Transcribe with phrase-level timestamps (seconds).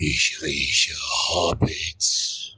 [0.00, 0.94] Ich rieche
[1.28, 2.56] Hobbits.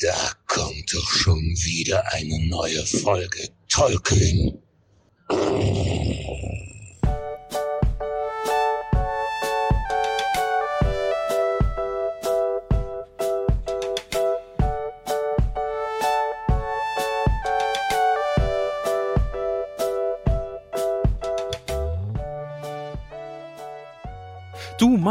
[0.00, 4.60] Da kommt doch schon wieder eine neue Folge Tolkien.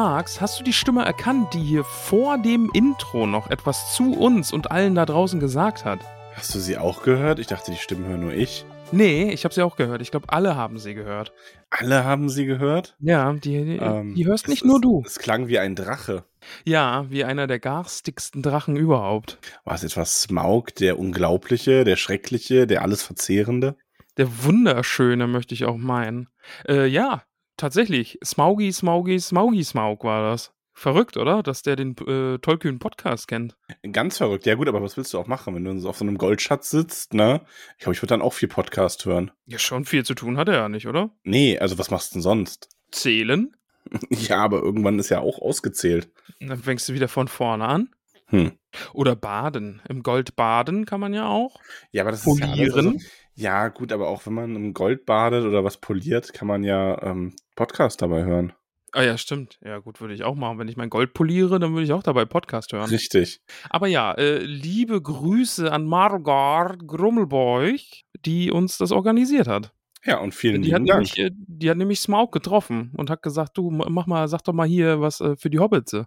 [0.07, 4.53] Max, hast du die Stimme erkannt, die hier vor dem Intro noch etwas zu uns
[4.53, 5.99] und allen da draußen gesagt hat?
[6.35, 7.39] Hast du sie auch gehört?
[7.39, 8.65] Ich dachte, die Stimmen höre nur ich.
[8.91, 10.03] Nee, ich habe sie auch gehört.
[10.03, 11.33] Ich glaube, alle haben sie gehört.
[11.71, 12.95] Alle haben sie gehört?
[12.99, 15.03] Ja, die, die, Ähm, die hörst es- nicht nur es, du.
[15.07, 16.23] Es klang wie ein Drache.
[16.65, 19.39] Ja, wie einer der garstigsten Drachen überhaupt.
[19.63, 23.75] War es etwas Smaug, der Unglaubliche, der Schreckliche, der alles Verzehrende?
[24.17, 26.29] Der Wunderschöne, möchte ich auch meinen.
[26.69, 27.23] Äh, ja,
[27.57, 28.17] tatsächlich.
[28.23, 30.51] Smaugi, Smaugi, Smaugi, Smaug war das.
[30.77, 31.41] Verrückt, oder?
[31.41, 33.55] Dass der den äh, tollkühnen Podcast kennt.
[33.93, 34.45] Ganz verrückt.
[34.45, 37.13] Ja gut, aber was willst du auch machen, wenn du auf so einem Goldschatz sitzt,
[37.13, 37.41] ne?
[37.77, 39.31] Ich glaube, ich würde dann auch viel Podcast hören.
[39.45, 41.11] Ja, schon viel zu tun hat er ja nicht, oder?
[41.23, 42.69] Nee, also was machst du denn sonst?
[42.91, 43.55] Zählen?
[44.09, 46.09] Ja, aber irgendwann ist ja auch ausgezählt.
[46.39, 47.89] Dann fängst du wieder von vorne an.
[48.29, 48.53] Hm.
[48.93, 49.81] Oder baden.
[49.87, 51.59] Im Gold baden kann man ja auch.
[51.91, 52.87] Ja, aber das ist ja Polieren?
[52.87, 52.99] also,
[53.35, 56.99] Ja, gut, aber auch wenn man im Gold badet oder was poliert, kann man ja
[57.03, 58.53] ähm, Podcast dabei hören.
[58.91, 59.59] Ah ja, stimmt.
[59.61, 60.57] Ja, gut, würde ich auch machen.
[60.57, 62.89] Wenn ich mein Gold poliere, dann würde ich auch dabei Podcast hören.
[62.89, 63.41] Richtig.
[63.69, 69.73] Aber ja, äh, liebe Grüße an Margar Grummelbeuch, die uns das organisiert hat.
[70.05, 71.17] Ja, und vielen Die hat, lieben Dank.
[71.17, 74.53] nämlich, äh, die hat nämlich Smaug getroffen und hat gesagt, du, mach mal, sag doch
[74.53, 75.97] mal hier was äh, für die Hobbits.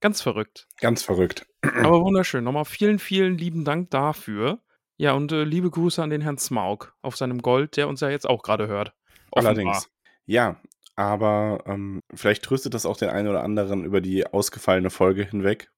[0.00, 0.68] Ganz verrückt.
[0.80, 1.44] Ganz verrückt.
[1.82, 2.44] Aber wunderschön.
[2.44, 4.60] Nochmal vielen, vielen lieben Dank dafür.
[4.96, 8.08] Ja, und äh, liebe Grüße an den Herrn Smaug auf seinem Gold, der uns ja
[8.08, 8.94] jetzt auch gerade hört.
[9.30, 9.50] Offenbar.
[9.54, 9.90] Allerdings.
[10.24, 10.56] Ja,
[10.98, 15.70] aber ähm, vielleicht tröstet das auch den einen oder anderen über die ausgefallene Folge hinweg.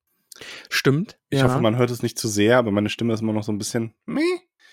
[0.70, 1.18] Stimmt.
[1.28, 1.44] Ich ja.
[1.44, 3.58] hoffe, man hört es nicht zu sehr, aber meine Stimme ist immer noch so ein
[3.58, 4.22] bisschen meh.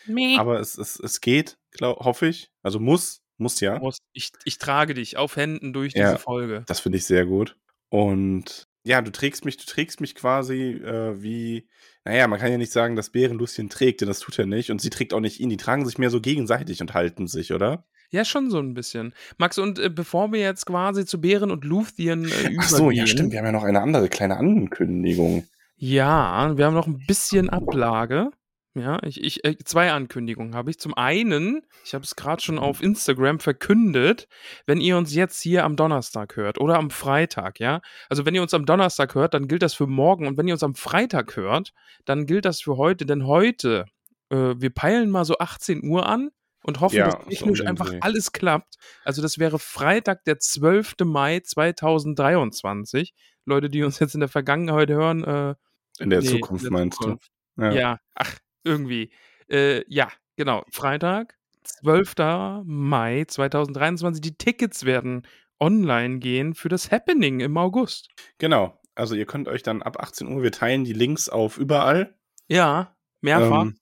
[0.06, 0.38] Meh.
[0.38, 2.50] Aber es, es, es geht, glaub, hoffe ich.
[2.63, 3.78] Also muss, muss ja.
[3.80, 6.12] Muss- Ich, ich trage dich auf Händen durch Ja.
[6.12, 6.63] diese Folge.
[6.68, 7.57] Das finde ich sehr gut.
[7.90, 11.68] Und ja, du trägst mich, du trägst mich quasi äh, wie,
[12.06, 14.72] naja, man kann ja nicht sagen, dass Bären Lucien trägt, denn das tut er nicht.
[14.72, 15.50] Und sie trägt auch nicht ihn.
[15.50, 17.86] Die tragen sich mehr so gegenseitig und halten sich, oder?
[18.09, 19.13] Ja, schon so ein bisschen.
[19.38, 22.59] Max, und äh, bevor wir jetzt quasi zu Bären und Luthien äh, übergehen.
[22.62, 23.31] Ach so, ja, stimmt.
[23.31, 25.45] Wir haben ja noch eine andere kleine Ankündigung.
[25.75, 28.31] Ja, wir haben noch ein bisschen Ablage.
[28.78, 30.79] Ja, ich, ich, äh, zwei Ankündigungen habe ich.
[30.79, 34.28] Zum einen, ich habe es gerade schon auf Instagram verkündet,
[34.68, 37.81] wenn ihr uns jetzt hier am Donnerstag hört oder am Freitag, ja.
[38.07, 40.53] Also wenn ihr uns am Donnerstag hört, dann gilt das für morgen und wenn ihr
[40.53, 41.74] uns am Freitag hört,
[42.06, 43.85] dann gilt das für heute, denn heute,
[44.29, 46.29] äh, wir peilen mal so 18 Uhr an
[46.67, 48.75] und hoffen, Ja, dass technisch einfach alles klappt.
[49.03, 50.95] Also das wäre Freitag, der 12.
[51.05, 53.13] Mai 2023.
[53.45, 55.56] Leute, die uns jetzt in der Vergangenheit hören, äh,
[56.00, 57.31] In der Nee, Zukunft in der meinst Zukunft.
[57.56, 57.63] du?
[57.73, 58.00] ja.
[58.13, 59.11] ach, irgendwie.
[59.50, 60.63] Äh, ja, genau.
[60.72, 62.63] Freitag, 12.
[62.66, 64.22] Mai 2023.
[64.22, 65.25] Die Tickets werden
[65.59, 68.09] online gehen für das Happening im August.
[68.38, 68.79] Genau.
[68.94, 72.16] Also ihr könnt euch dann ab 18 Uhr, wir teilen die Links auf überall.
[72.47, 73.63] Ja, mehrfach.
[73.63, 73.77] Ähm,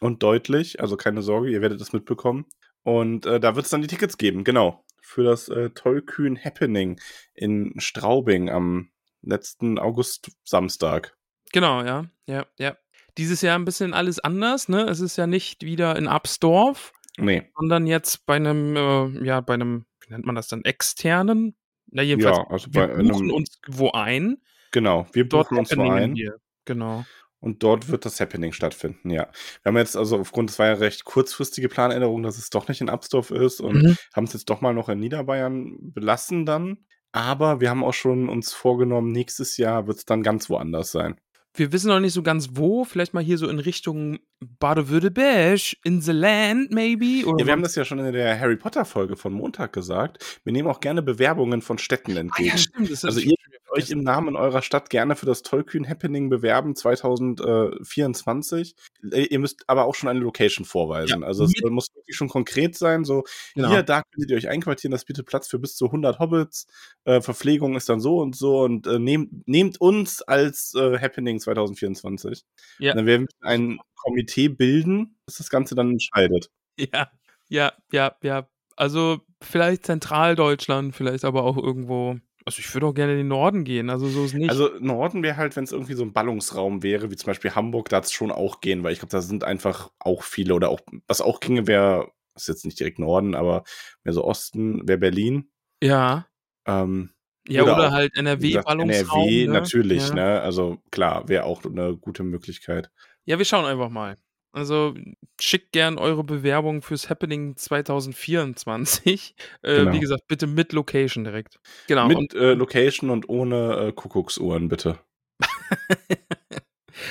[0.00, 2.46] und deutlich, also keine Sorge, ihr werdet das mitbekommen.
[2.82, 4.84] Und äh, da wird es dann die Tickets geben, genau.
[5.00, 7.00] Für das äh, Tollkühn Happening
[7.34, 11.16] in Straubing am letzten August-Samstag.
[11.52, 12.06] Genau, ja.
[12.26, 12.76] Ja, ja.
[13.18, 14.84] Dieses Jahr ein bisschen alles anders, ne?
[14.84, 19.54] Es ist ja nicht wieder in Absdorf, Nee, sondern jetzt bei einem, äh, ja, bei
[19.54, 21.54] einem, wie nennt man das dann, externen?
[21.86, 24.38] Na, jedenfalls, ja, also wir bei buchen einem, uns wo ein.
[24.70, 26.38] genau, wir buchen uns wo ein wir.
[26.64, 27.04] Genau.
[27.42, 29.28] Und dort wird das Happening stattfinden, ja.
[29.62, 32.80] Wir haben jetzt also aufgrund, es war ja recht kurzfristige Planänderung, dass es doch nicht
[32.80, 33.96] in Absdorf ist und Mhm.
[34.14, 36.78] haben es jetzt doch mal noch in Niederbayern belassen dann.
[37.14, 41.16] Aber wir haben auch schon uns vorgenommen, nächstes Jahr wird es dann ganz woanders sein.
[41.54, 46.00] Wir wissen noch nicht so ganz wo, vielleicht mal hier so in Richtung Baden-Württemberg, in
[46.00, 47.26] the land maybe.
[47.26, 50.40] Oder Ja, wir haben das ja schon in der Harry Potter Folge von Montag gesagt.
[50.44, 52.48] Wir nehmen auch gerne Bewerbungen von Städten ah, entgegen.
[52.48, 52.90] ja, stimmt.
[52.90, 53.34] Das Also ist ihr
[53.72, 58.74] euch im Namen eurer Stadt gerne für das Tollkühn Happening bewerben 2024.
[59.10, 61.22] Äh, ihr müsst aber auch schon eine Location vorweisen.
[61.22, 63.04] Ja, also es muss wirklich schon konkret sein.
[63.04, 63.24] So,
[63.54, 63.70] Genau.
[63.70, 66.66] hier, da könntet ihr euch einquartieren, das bietet Platz für bis zu 100 Hobbits.
[67.04, 71.40] Äh, Verpflegung ist dann so und so und äh, nehmt, nehmt uns als äh, Happening
[71.40, 72.44] 2024.
[72.78, 72.92] Ja.
[72.92, 76.50] Und dann werden wir ein Komitee bilden, das das Ganze dann entscheidet.
[76.78, 77.10] Ja,
[77.48, 78.48] ja, ja, ja.
[78.76, 82.16] Also vielleicht Zentraldeutschland, vielleicht aber auch irgendwo.
[82.44, 84.50] Also ich würde auch gerne in den Norden gehen, also so ist nicht.
[84.50, 87.88] Also Norden wäre halt, wenn es irgendwie so ein Ballungsraum wäre, wie zum Beispiel Hamburg,
[87.88, 90.80] da es schon auch gehen, weil ich glaube, da sind einfach auch viele oder auch,
[91.06, 93.64] was auch ginge, wäre, ist jetzt nicht direkt Norden, aber
[94.04, 95.50] mehr so Osten, wäre Berlin.
[95.82, 96.26] ja.
[96.66, 97.10] Ähm,
[97.48, 99.20] Ja, Oder oder, auch, halt NRW-Ballungsraum.
[99.20, 99.52] NRW ne?
[99.52, 100.14] natürlich, ja.
[100.14, 100.40] ne?
[100.40, 102.90] Also klar, wäre auch eine gute Möglichkeit.
[103.24, 104.16] Ja, wir schauen einfach mal.
[104.52, 104.94] Also
[105.40, 109.34] schickt gern eure Bewerbung fürs Happening 2024.
[109.62, 109.92] Äh, Genau.
[109.92, 111.58] Wie gesagt, bitte mit Location direkt.
[111.88, 112.08] Genau.
[112.08, 114.98] Mit und äh, Location und ohne äh, Kuckucksuhren, bitte.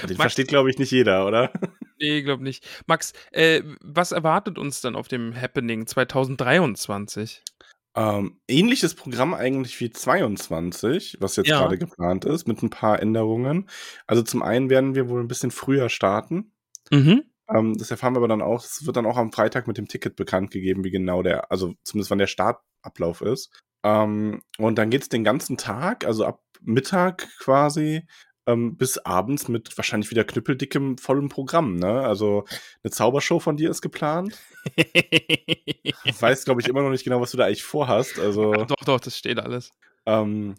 [0.04, 1.52] Den Max- versteht, glaube ich, nicht jeder, oder?
[2.00, 2.66] nee, glaub nicht.
[2.88, 7.44] Max, äh, was erwartet uns dann auf dem Happening 2023?
[7.96, 11.60] Ähm, ähnliches Programm eigentlich wie 22, was jetzt Ja.
[11.60, 13.68] gerade geplant ist, mit ein paar Änderungen.
[14.08, 16.54] Also zum einen werden wir wohl ein bisschen früher starten.
[16.90, 17.24] Mhm.
[17.53, 18.63] Ähm, das erfahren wir aber dann auch.
[18.63, 21.74] Es wird dann auch am Freitag mit dem Ticket bekannt gegeben, wie genau der, also
[21.83, 23.51] zumindest wann der Startablauf ist.
[23.83, 28.07] Ähm, und dann geht's den ganzen Tag, also ab Mittag quasi,
[28.48, 31.75] ähm, bis abends mit wahrscheinlich wieder knüppeldickem, vollem Programm.
[31.75, 32.01] Ne?
[32.01, 32.45] Also
[32.83, 34.38] eine Zaubershow von dir ist geplant.
[34.75, 38.19] Ich weiß, glaube ich, immer noch nicht genau, was du da eigentlich vorhast.
[38.19, 39.71] Also doch, doch, das steht alles.
[40.06, 40.56] ähm,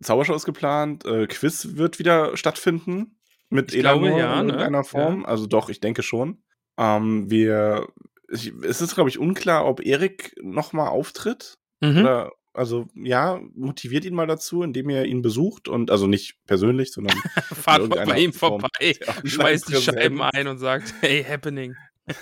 [0.00, 3.17] Zaubershow ist geplant, äh, Quiz wird wieder stattfinden
[3.50, 4.52] mit Ich glaube, Elanor ja, in ne?
[4.52, 5.24] irgendeiner Form.
[5.24, 6.42] Also doch, ich denke schon.
[6.78, 7.88] Ähm, wir,
[8.30, 11.58] ich, es ist, glaube ich, unklar, ob Erik nochmal auftritt.
[11.80, 11.98] Mhm.
[11.98, 16.92] Oder, also ja, motiviert ihn mal dazu, indem ihr ihn besucht und also nicht persönlich,
[16.92, 17.16] sondern
[17.52, 19.76] Fahrt mal bei ihm Form vorbei, schmeißt die.
[19.76, 21.74] Scheiben ein und sagt, hey, Happening.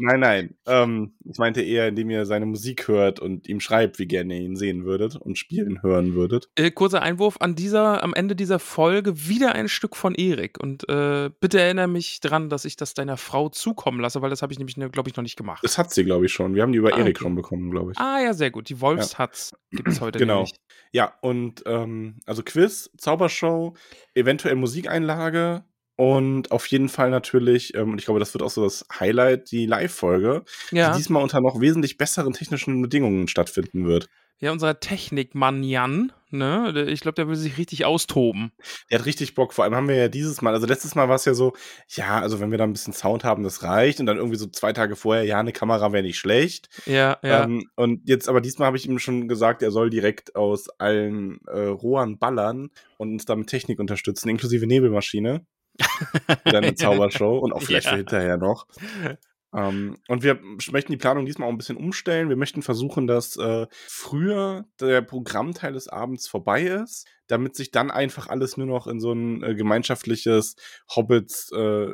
[0.00, 0.54] nein, nein.
[0.66, 4.42] Ähm, ich meinte eher, indem ihr seine Musik hört und ihm schreibt, wie gerne ihr
[4.42, 6.48] ihn sehen würdet und spielen hören würdet.
[6.56, 10.58] Äh, kurzer Einwurf an dieser, am Ende dieser Folge wieder ein Stück von Erik.
[10.60, 14.42] Und äh, bitte erinnere mich dran, dass ich das deiner Frau zukommen lasse, weil das
[14.42, 15.62] habe ich nämlich, glaube ich, noch nicht gemacht.
[15.62, 16.54] Das hat sie, glaube ich, schon.
[16.54, 17.22] Wir haben die über Ah, Erik okay.
[17.24, 17.98] schon bekommen, glaube ich.
[17.98, 18.68] Ah ja, sehr gut.
[18.68, 20.34] Die Wolfshatz gibt es heute Genau.
[20.36, 20.54] nämlich.
[20.92, 23.74] Ja, und ähm, also Quiz, Zaubershow,
[24.14, 25.64] eventuell Musikeinlage
[26.00, 29.50] und auf jeden Fall natürlich, ähm, und ich glaube, das wird auch so das Highlight,
[29.50, 34.08] die Live-Folge, Ja, die diesmal unter noch wesentlich besseren technischen Bedingungen stattfinden wird.
[34.38, 36.86] ja unser Technikmann Jan, ne?
[36.88, 38.52] Ich glaube, der will sich richtig austoben.
[38.90, 39.52] Der hat richtig Bock.
[39.52, 41.52] Vor allem haben wir ja dieses Mal, also letztes Mal war es ja so,
[41.90, 44.00] ja, also wenn wir da ein bisschen Sound haben, das reicht.
[44.00, 46.70] Und dann irgendwie so zwei Tage vorher, ja, eine Kamera wäre nicht schlecht.
[46.86, 47.44] Ja, ja.
[47.44, 51.40] Ähm, und jetzt, aber diesmal habe ich ihm schon gesagt, er soll direkt aus allen
[51.46, 55.44] äh, Rohren ballern und uns damit Technik unterstützen, inklusive Nebelmaschine.
[56.48, 57.92] Für eine Zaubershow und auch vielleicht Ja.
[57.92, 58.66] für hinterher noch.
[59.52, 60.38] Ähm, und wir
[60.70, 62.28] möchten die Planung diesmal auch ein bisschen umstellen.
[62.28, 67.90] Wir möchten versuchen, dass äh, früher der Programmteil des Abends vorbei ist, damit sich dann
[67.90, 70.54] einfach alles nur noch in so ein äh, gemeinschaftliches
[70.94, 71.88] Hobbits äh,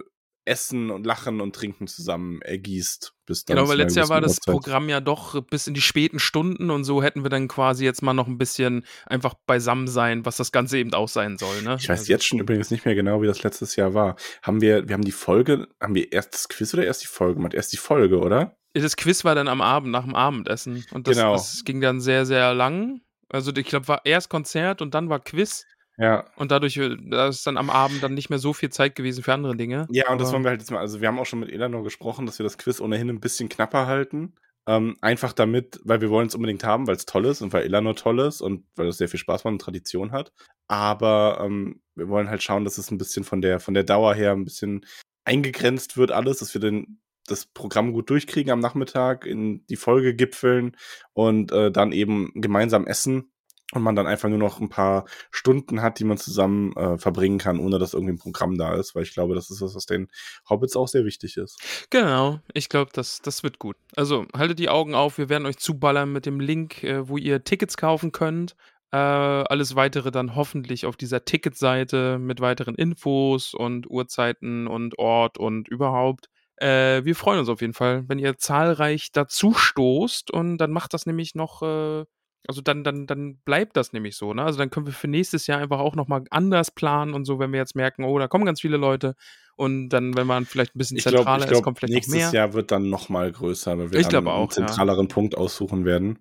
[0.46, 3.12] Essen und Lachen und Trinken zusammen ergießt.
[3.26, 4.52] Bis dann Genau, weil letztes Jahr war das Uhrzeit.
[4.52, 8.02] Programm ja doch bis in die späten Stunden und so hätten wir dann quasi jetzt
[8.02, 11.62] mal noch ein bisschen einfach beisammen sein, was das Ganze eben auch sein soll.
[11.62, 11.76] Ne?
[11.80, 14.16] Ich weiß Also- jetzt schon übrigens nicht mehr genau, wie das letztes Jahr war.
[14.42, 17.34] Haben wir, wir haben die Folge, haben wir erst das Quiz oder erst die Folge
[17.34, 17.54] gemacht?
[17.54, 18.56] Erst die Folge, oder?
[18.72, 20.84] Das Quiz war dann am Abend, nach dem Abendessen.
[20.92, 21.32] Und das, Genau.
[21.32, 23.00] das ging dann sehr, sehr lang.
[23.28, 25.64] Also ich glaube, war erst Konzert und dann war Quiz.
[25.98, 26.26] Ja.
[26.36, 29.22] Und dadurch äh, da ist dann am Abend dann nicht mehr so viel Zeit gewesen
[29.22, 29.86] für andere Dinge.
[29.90, 31.84] Ja, und das wollen wir halt jetzt mal, also wir haben auch schon mit Elanor
[31.84, 34.34] gesprochen, dass wir das Quiz ohnehin ein bisschen knapper halten.
[34.68, 37.62] Ähm, einfach damit, weil wir wollen es unbedingt haben, weil es toll ist und weil
[37.62, 40.32] Elanor toll ist und weil es sehr viel Spaß macht und Tradition hat.
[40.66, 44.14] Aber ähm, wir wollen halt schauen, dass es ein bisschen von der, von der Dauer
[44.14, 44.84] her ein bisschen
[45.24, 50.14] eingegrenzt wird alles, dass wir den, das Programm gut durchkriegen am Nachmittag, in die Folge
[50.14, 50.76] gipfeln
[51.12, 53.32] und äh, dann eben gemeinsam essen
[53.72, 57.38] und man dann einfach nur noch ein paar Stunden hat, die man zusammen äh, verbringen
[57.38, 59.86] kann, ohne dass irgendwie ein Programm da ist, weil ich glaube, das ist was, was
[59.86, 60.08] den
[60.48, 61.58] Hobbits auch sehr wichtig ist.
[61.90, 63.76] Genau, ich glaube, das, das wird gut.
[63.96, 67.42] Also haltet die Augen auf, wir werden euch zuballern mit dem Link, äh, wo ihr
[67.42, 68.54] Tickets kaufen könnt.
[68.92, 75.38] Äh, alles weitere dann hoffentlich auf dieser Ticketseite mit weiteren Infos und Uhrzeiten und Ort
[75.38, 76.28] und überhaupt.
[76.56, 80.94] Äh, wir freuen uns auf jeden Fall, wenn ihr zahlreich dazu stoßt und dann macht
[80.94, 82.04] das nämlich noch, äh,
[82.48, 84.42] also dann, dann, dann bleibt das nämlich so, ne?
[84.42, 87.52] Also dann können wir für nächstes Jahr einfach auch nochmal anders planen und so, wenn
[87.52, 89.14] wir jetzt merken, oh, da kommen ganz viele Leute
[89.56, 92.14] und dann, wenn man vielleicht ein bisschen Ich zentraler ich ist, glaub, kommt vielleicht nächstes
[92.14, 92.30] mehr.
[92.32, 94.66] Jahr wird dann noch mal größer, weil wir Ich dann glaube einen auch, ja.
[94.66, 96.18] zentraleren Punkt aussuchen werden.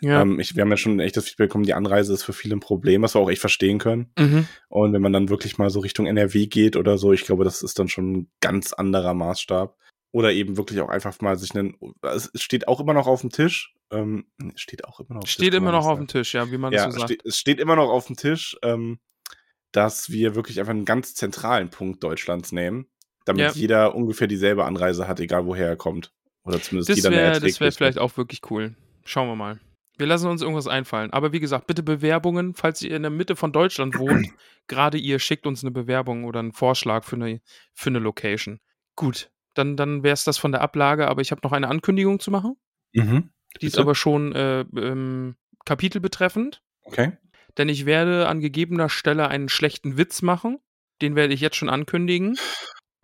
[0.00, 0.20] Ja.
[0.20, 2.56] Ähm, ich, wir haben ja schon echt das Feedback bekommen, die Anreise ist für viele
[2.56, 4.12] ein Problem, was wir auch echt verstehen können.
[4.18, 4.46] Mhm.
[4.68, 7.62] Und wenn man dann wirklich mal so Richtung NRW geht oder so, ich glaube, das
[7.62, 9.76] ist dann schon ein ganz anderer Maßstab.
[10.12, 11.76] Oder eben wirklich auch einfach mal sich einen.
[12.02, 13.74] Es steht auch immer noch auf dem Tisch.
[13.94, 16.34] Ähm, steht auch immer noch auf dem Steht Tisch, kann immer noch auf dem Tisch,
[16.34, 17.10] ja, wie man ja, das so sagt.
[17.12, 18.98] steht, es steht immer noch auf dem Tisch, ähm,
[19.72, 22.86] dass wir wirklich einfach einen ganz zentralen Punkt Deutschlands nehmen,
[23.24, 23.52] damit Ja.
[23.52, 26.12] jeder ungefähr dieselbe Anreise hat, egal woher er kommt.
[26.44, 27.76] Oder zumindest Das jeder eine wäre das wär erträgliche.
[27.78, 28.76] vielleicht auch wirklich cool.
[29.04, 29.60] Schauen wir mal.
[29.96, 31.12] Wir lassen uns irgendwas einfallen.
[31.12, 34.28] Aber wie gesagt, bitte Bewerbungen, falls ihr in der Mitte von Deutschland wohnt.
[34.66, 37.40] gerade ihr schickt uns eine Bewerbung oder einen Vorschlag für eine,
[37.72, 38.60] für eine Location.
[38.96, 42.18] Gut, dann, dann wäre es das von der Ablage, aber ich habe noch eine Ankündigung
[42.20, 42.56] zu machen.
[42.92, 43.30] Mhm.
[43.60, 46.62] Die ist aber schon äh, ähm, Kapitel betreffend.
[46.82, 47.12] Okay.
[47.56, 50.58] Denn ich werde an gegebener Stelle einen schlechten Witz machen.
[51.02, 52.36] Den werde ich jetzt schon ankündigen.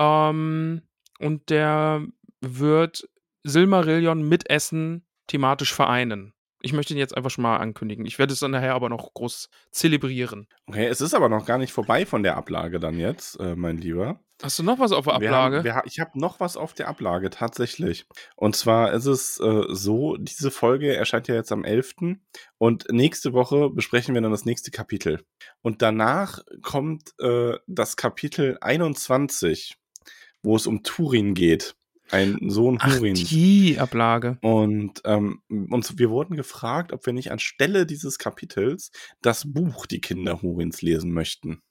[0.00, 0.82] Ähm,
[1.18, 2.06] und der
[2.40, 3.08] wird
[3.44, 6.34] Silmarillion mit Essen thematisch vereinen.
[6.62, 8.04] Ich möchte ihn jetzt einfach schon mal ankündigen.
[8.04, 10.46] Ich werde es dann nachher aber noch groß zelebrieren.
[10.66, 13.78] Okay, es ist aber noch gar nicht vorbei von der Ablage dann jetzt, äh, mein
[13.78, 14.20] Lieber.
[14.42, 15.56] Hast du noch was auf der Wir Ablage?
[15.58, 18.06] haben, wir, ich habe noch was auf der Ablage, tatsächlich.
[18.36, 21.94] Und zwar ist es äh, so, diese Folge erscheint ja jetzt am 11.
[22.58, 25.24] Und nächste Woche besprechen wir dann das nächste Kapitel.
[25.62, 29.76] Und danach kommt äh, das Kapitel 21,
[30.42, 31.74] wo es um Turin geht.
[32.10, 34.38] Ein Sohn Ach, die Ablage.
[34.42, 38.90] Und ähm, uns, wir wurden gefragt, ob wir nicht anstelle dieses Kapitels
[39.22, 41.62] das Buch Die Kinder Hurins lesen möchten.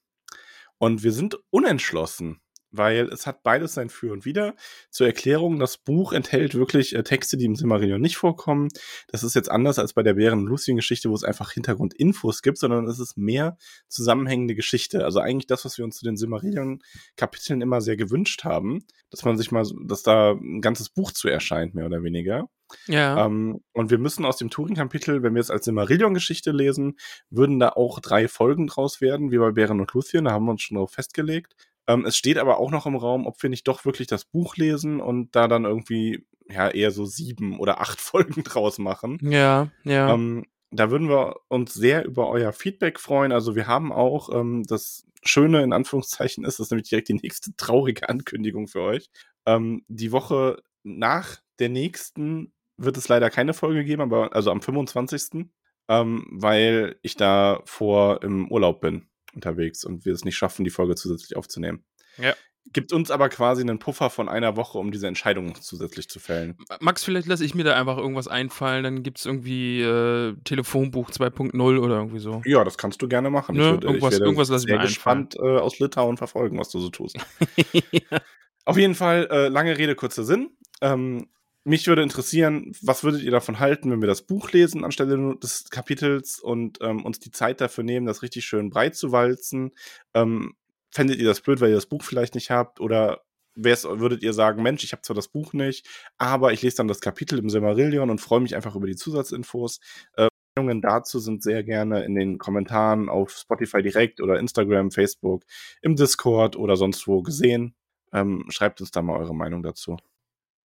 [0.78, 2.40] Und wir sind unentschlossen,
[2.72, 4.54] weil es hat beides sein Für und Wider.
[4.90, 8.68] Zur Erklärung, das Buch enthält wirklich äh, Texte, die im Silmarillion nicht vorkommen.
[9.08, 12.58] Das ist jetzt anders als bei der Bären- und Lucien-Geschichte, wo es einfach Hintergrundinfos gibt,
[12.58, 13.56] sondern es ist mehr
[13.88, 15.04] zusammenhängende Geschichte.
[15.04, 19.36] Also eigentlich das, was wir uns zu den Silmarillion-Kapiteln immer sehr gewünscht haben, dass man
[19.36, 22.48] sich mal, dass da ein ganzes Buch zu erscheint, mehr oder weniger.
[22.86, 23.26] Ja.
[23.26, 26.98] Ähm, und wir müssen aus dem Turing-Kapitel, wenn wir es als Silmarillion-Geschichte lesen,
[27.28, 30.52] würden da auch drei Folgen draus werden, wie bei Bären und Luthien, da haben wir
[30.52, 31.54] uns schon drauf festgelegt.
[31.90, 34.56] Ähm, es steht aber auch noch im Raum, ob wir nicht doch wirklich das Buch
[34.56, 39.18] lesen und da dann irgendwie, ja, eher so sieben oder acht Folgen draus machen.
[39.22, 40.14] ja, ja.
[40.14, 43.32] Ähm, da würden wir uns sehr über euer Feedback freuen.
[43.32, 47.14] Also wir haben auch ähm, das Schöne in Anführungszeichen ist, das ist nämlich direkt die
[47.14, 49.10] nächste traurige Ankündigung für euch.
[49.46, 54.62] Ähm, die Woche nach der nächsten wird es leider keine Folge geben, aber also am
[54.62, 55.46] 25.
[55.88, 60.70] Ähm, weil ich da vor im Urlaub bin unterwegs und wir es nicht schaffen, die
[60.70, 61.84] Folge zusätzlich aufzunehmen.
[62.18, 62.34] Ja.
[62.72, 66.58] Gibt uns aber quasi einen Puffer von einer Woche, um diese Entscheidung zusätzlich zu fällen.
[66.80, 71.10] Max, vielleicht lasse ich mir da einfach irgendwas einfallen, dann gibt es irgendwie äh, Telefonbuch
[71.10, 72.42] 2.0 oder irgendwie so.
[72.44, 73.56] Ja, das kannst du gerne machen.
[73.56, 76.68] Ne, ich, würde, irgendwas- ich irgendwas lass ich mir gespannt äh, aus Litauen verfolgen, was
[76.68, 77.16] du so tust.
[78.66, 80.50] Auf jeden Fall, äh, lange Rede, kurzer Sinn.
[80.82, 81.28] Ähm,
[81.64, 85.70] mich würde interessieren, was würdet ihr davon halten, wenn wir das Buch lesen anstelle des
[85.70, 89.72] Kapitels und ähm, uns die Zeit dafür nehmen, das richtig schön breit zu walzen?
[90.14, 90.54] Ähm,
[90.90, 92.80] fändet ihr das blöd, weil ihr das Buch vielleicht nicht habt?
[92.80, 93.22] Oder
[93.54, 95.86] würdet ihr sagen, Mensch, ich habe zwar das Buch nicht,
[96.18, 99.80] aber ich lese dann das Kapitel im Silmarillion und freue mich einfach über die Zusatzinfos?
[100.16, 105.44] Äh, Meinungen dazu sind sehr gerne in den Kommentaren auf Spotify direkt oder Instagram, Facebook,
[105.82, 107.74] im Discord oder sonst wo gesehen.
[108.12, 109.96] Ähm, schreibt uns da mal eure Meinung dazu.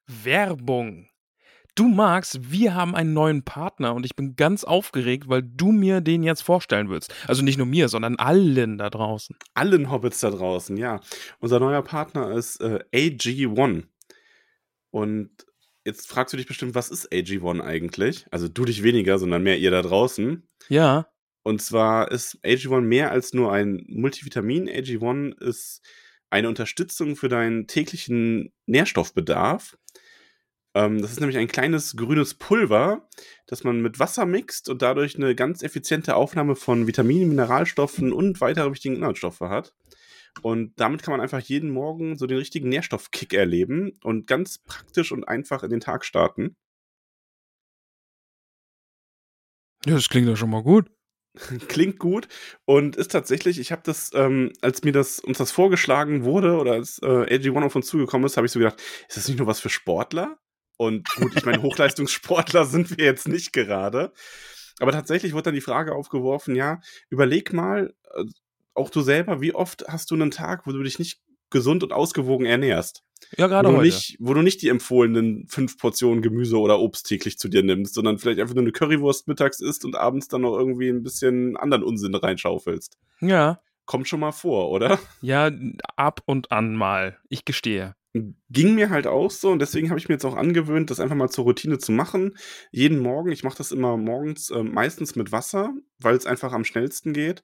[0.06, 1.08] Werbung.
[1.76, 6.00] Du magst, wir haben einen neuen Partner und ich bin ganz aufgeregt, weil du mir
[6.00, 7.12] den jetzt vorstellen willst.
[7.26, 9.36] Also nicht nur mir, sondern allen da draußen.
[9.54, 11.00] Allen Hobbits da draußen, ja.
[11.40, 13.84] Unser neuer Partner ist äh, AG1.
[14.90, 15.30] Und
[15.84, 18.26] jetzt fragst du dich bestimmt, was ist AG1 eigentlich?
[18.30, 20.46] Also du dich weniger, sondern mehr ihr da draußen.
[20.68, 21.08] Ja.
[21.42, 24.68] Und zwar ist AG1 mehr als nur ein Multivitamin.
[24.68, 25.82] AG1 ist
[26.30, 29.76] eine Unterstützung für deinen täglichen Nährstoffbedarf.
[30.74, 33.08] Ähm, das ist nämlich ein kleines grünes Pulver,
[33.46, 38.40] das man mit Wasser mixt und dadurch eine ganz effiziente Aufnahme von Vitaminen, Mineralstoffen und
[38.40, 39.74] weitere wichtigen Inhaltsstoffe hat.
[40.42, 45.12] Und damit kann man einfach jeden Morgen so den richtigen Nährstoffkick erleben und ganz praktisch
[45.12, 46.56] und einfach in den Tag starten.
[49.86, 50.90] Ja, das klingt doch schon mal gut.
[51.68, 52.28] Klingt gut
[52.64, 56.72] und ist tatsächlich, ich habe das, ähm, als mir das uns das vorgeschlagen wurde oder
[56.74, 59.48] als äh, AG1 auf uns zugekommen ist, habe ich so gedacht, ist das nicht nur
[59.48, 60.38] was für Sportler?
[60.76, 64.12] Und gut, ich meine, Hochleistungssportler sind wir jetzt nicht gerade.
[64.80, 68.24] Aber tatsächlich wurde dann die Frage aufgeworfen, ja, überleg mal, äh,
[68.74, 71.92] auch du selber, wie oft hast du einen Tag, wo du dich nicht gesund und
[71.92, 73.04] ausgewogen ernährst?
[73.38, 73.86] Ja, gerade wo, heute.
[73.86, 77.94] nicht, wo du nicht die empfohlenen fünf Portionen Gemüse oder Obst täglich zu dir nimmst,
[77.94, 81.56] sondern vielleicht einfach nur eine Currywurst mittags isst und abends dann noch irgendwie ein bisschen
[81.56, 82.98] anderen Unsinn reinschaufelst.
[83.20, 83.60] Ja.
[83.86, 84.98] Kommt schon mal vor, oder?
[85.20, 85.50] Ja,
[85.96, 87.18] ab und an mal.
[87.28, 87.94] Ich gestehe.
[88.48, 91.16] Ging mir halt auch so und deswegen habe ich mir jetzt auch angewöhnt, das einfach
[91.16, 92.36] mal zur Routine zu machen.
[92.70, 96.64] Jeden Morgen, ich mache das immer morgens äh, meistens mit Wasser, weil es einfach am
[96.64, 97.42] schnellsten geht.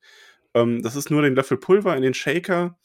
[0.55, 2.79] Ähm, das ist nur den Löffel Pulver in den Shaker,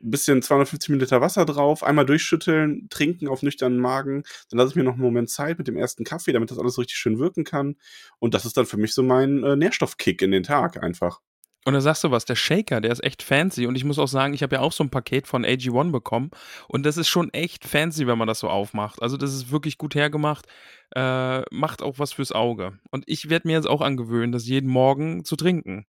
[0.00, 4.22] bisschen 250 Milliliter Wasser drauf, einmal durchschütteln, trinken auf nüchternen Magen.
[4.50, 6.78] Dann lasse ich mir noch einen Moment Zeit mit dem ersten Kaffee, damit das alles
[6.78, 7.76] richtig schön wirken kann.
[8.20, 11.20] Und das ist dann für mich so mein äh, Nährstoffkick in den Tag einfach.
[11.64, 13.66] Und da sagst du was, der Shaker, der ist echt fancy.
[13.66, 16.30] Und ich muss auch sagen, ich habe ja auch so ein Paket von AG1 bekommen.
[16.68, 19.02] Und das ist schon echt fancy, wenn man das so aufmacht.
[19.02, 20.46] Also, das ist wirklich gut hergemacht.
[20.94, 22.78] Äh, macht auch was fürs Auge.
[22.90, 25.86] Und ich werde mir jetzt auch angewöhnen, das jeden Morgen zu trinken.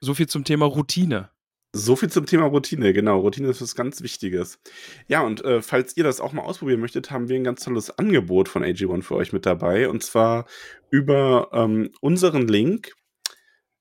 [0.00, 1.30] So viel zum Thema Routine.
[1.74, 3.20] So viel zum Thema Routine, genau.
[3.20, 4.58] Routine ist was ganz Wichtiges.
[5.08, 7.98] Ja, und äh, falls ihr das auch mal ausprobieren möchtet, haben wir ein ganz tolles
[7.98, 9.88] Angebot von AG1 für euch mit dabei.
[9.88, 10.46] Und zwar
[10.90, 12.92] über ähm, unseren Link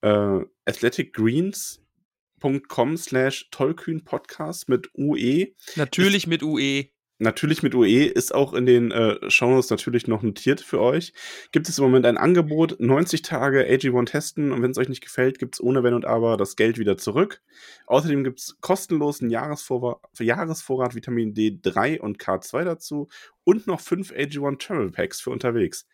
[0.02, 5.54] äh, athleticgreens.com slash tollkühn Podcast mit UE.
[5.76, 6.90] Natürlich ist, mit UE
[7.22, 11.14] natürlich mit UE, ist auch in den äh, Shownotes natürlich noch notiert für euch.
[11.52, 15.04] Gibt es im Moment ein Angebot, 90 Tage AG1 testen und wenn es euch nicht
[15.04, 17.42] gefällt, gibt es ohne Wenn und Aber das Geld wieder zurück.
[17.86, 23.08] Außerdem gibt es kostenlos einen Jahresvorrat, Jahresvorrat Vitamin D3 und K2 dazu
[23.44, 25.86] und noch 5 AG1 Travel Packs für unterwegs.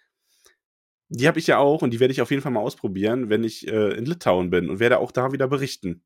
[1.09, 3.43] Die habe ich ja auch und die werde ich auf jeden Fall mal ausprobieren, wenn
[3.43, 6.03] ich äh, in Litauen bin und werde auch da wieder berichten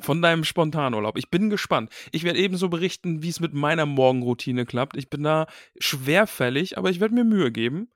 [0.00, 1.18] von deinem Spontanurlaub.
[1.18, 1.90] Ich bin gespannt.
[2.12, 4.96] Ich werde ebenso berichten, wie es mit meiner Morgenroutine klappt.
[4.96, 5.46] Ich bin da
[5.78, 7.90] schwerfällig, aber ich werde mir Mühe geben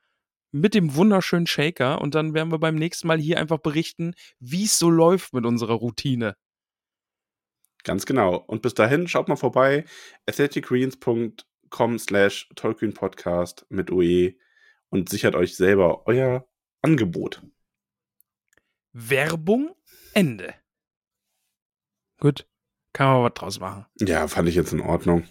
[0.50, 4.64] mit dem wunderschönen Shaker und dann werden wir beim nächsten Mal hier einfach berichten, wie
[4.64, 6.37] es so läuft mit unserer Routine.
[7.85, 8.37] Ganz genau.
[8.37, 9.85] Und bis dahin schaut mal vorbei
[10.26, 12.49] athleticgreens.com slash
[12.94, 14.35] Podcast mit OE
[14.90, 16.47] und sichert euch selber euer
[16.83, 17.42] Angebot.
[18.92, 19.75] Werbung
[20.14, 20.54] Ende.
[22.18, 22.47] Gut.
[22.92, 23.87] Kann man was draus machen.
[24.00, 25.25] Ja, fand ich jetzt in Ordnung.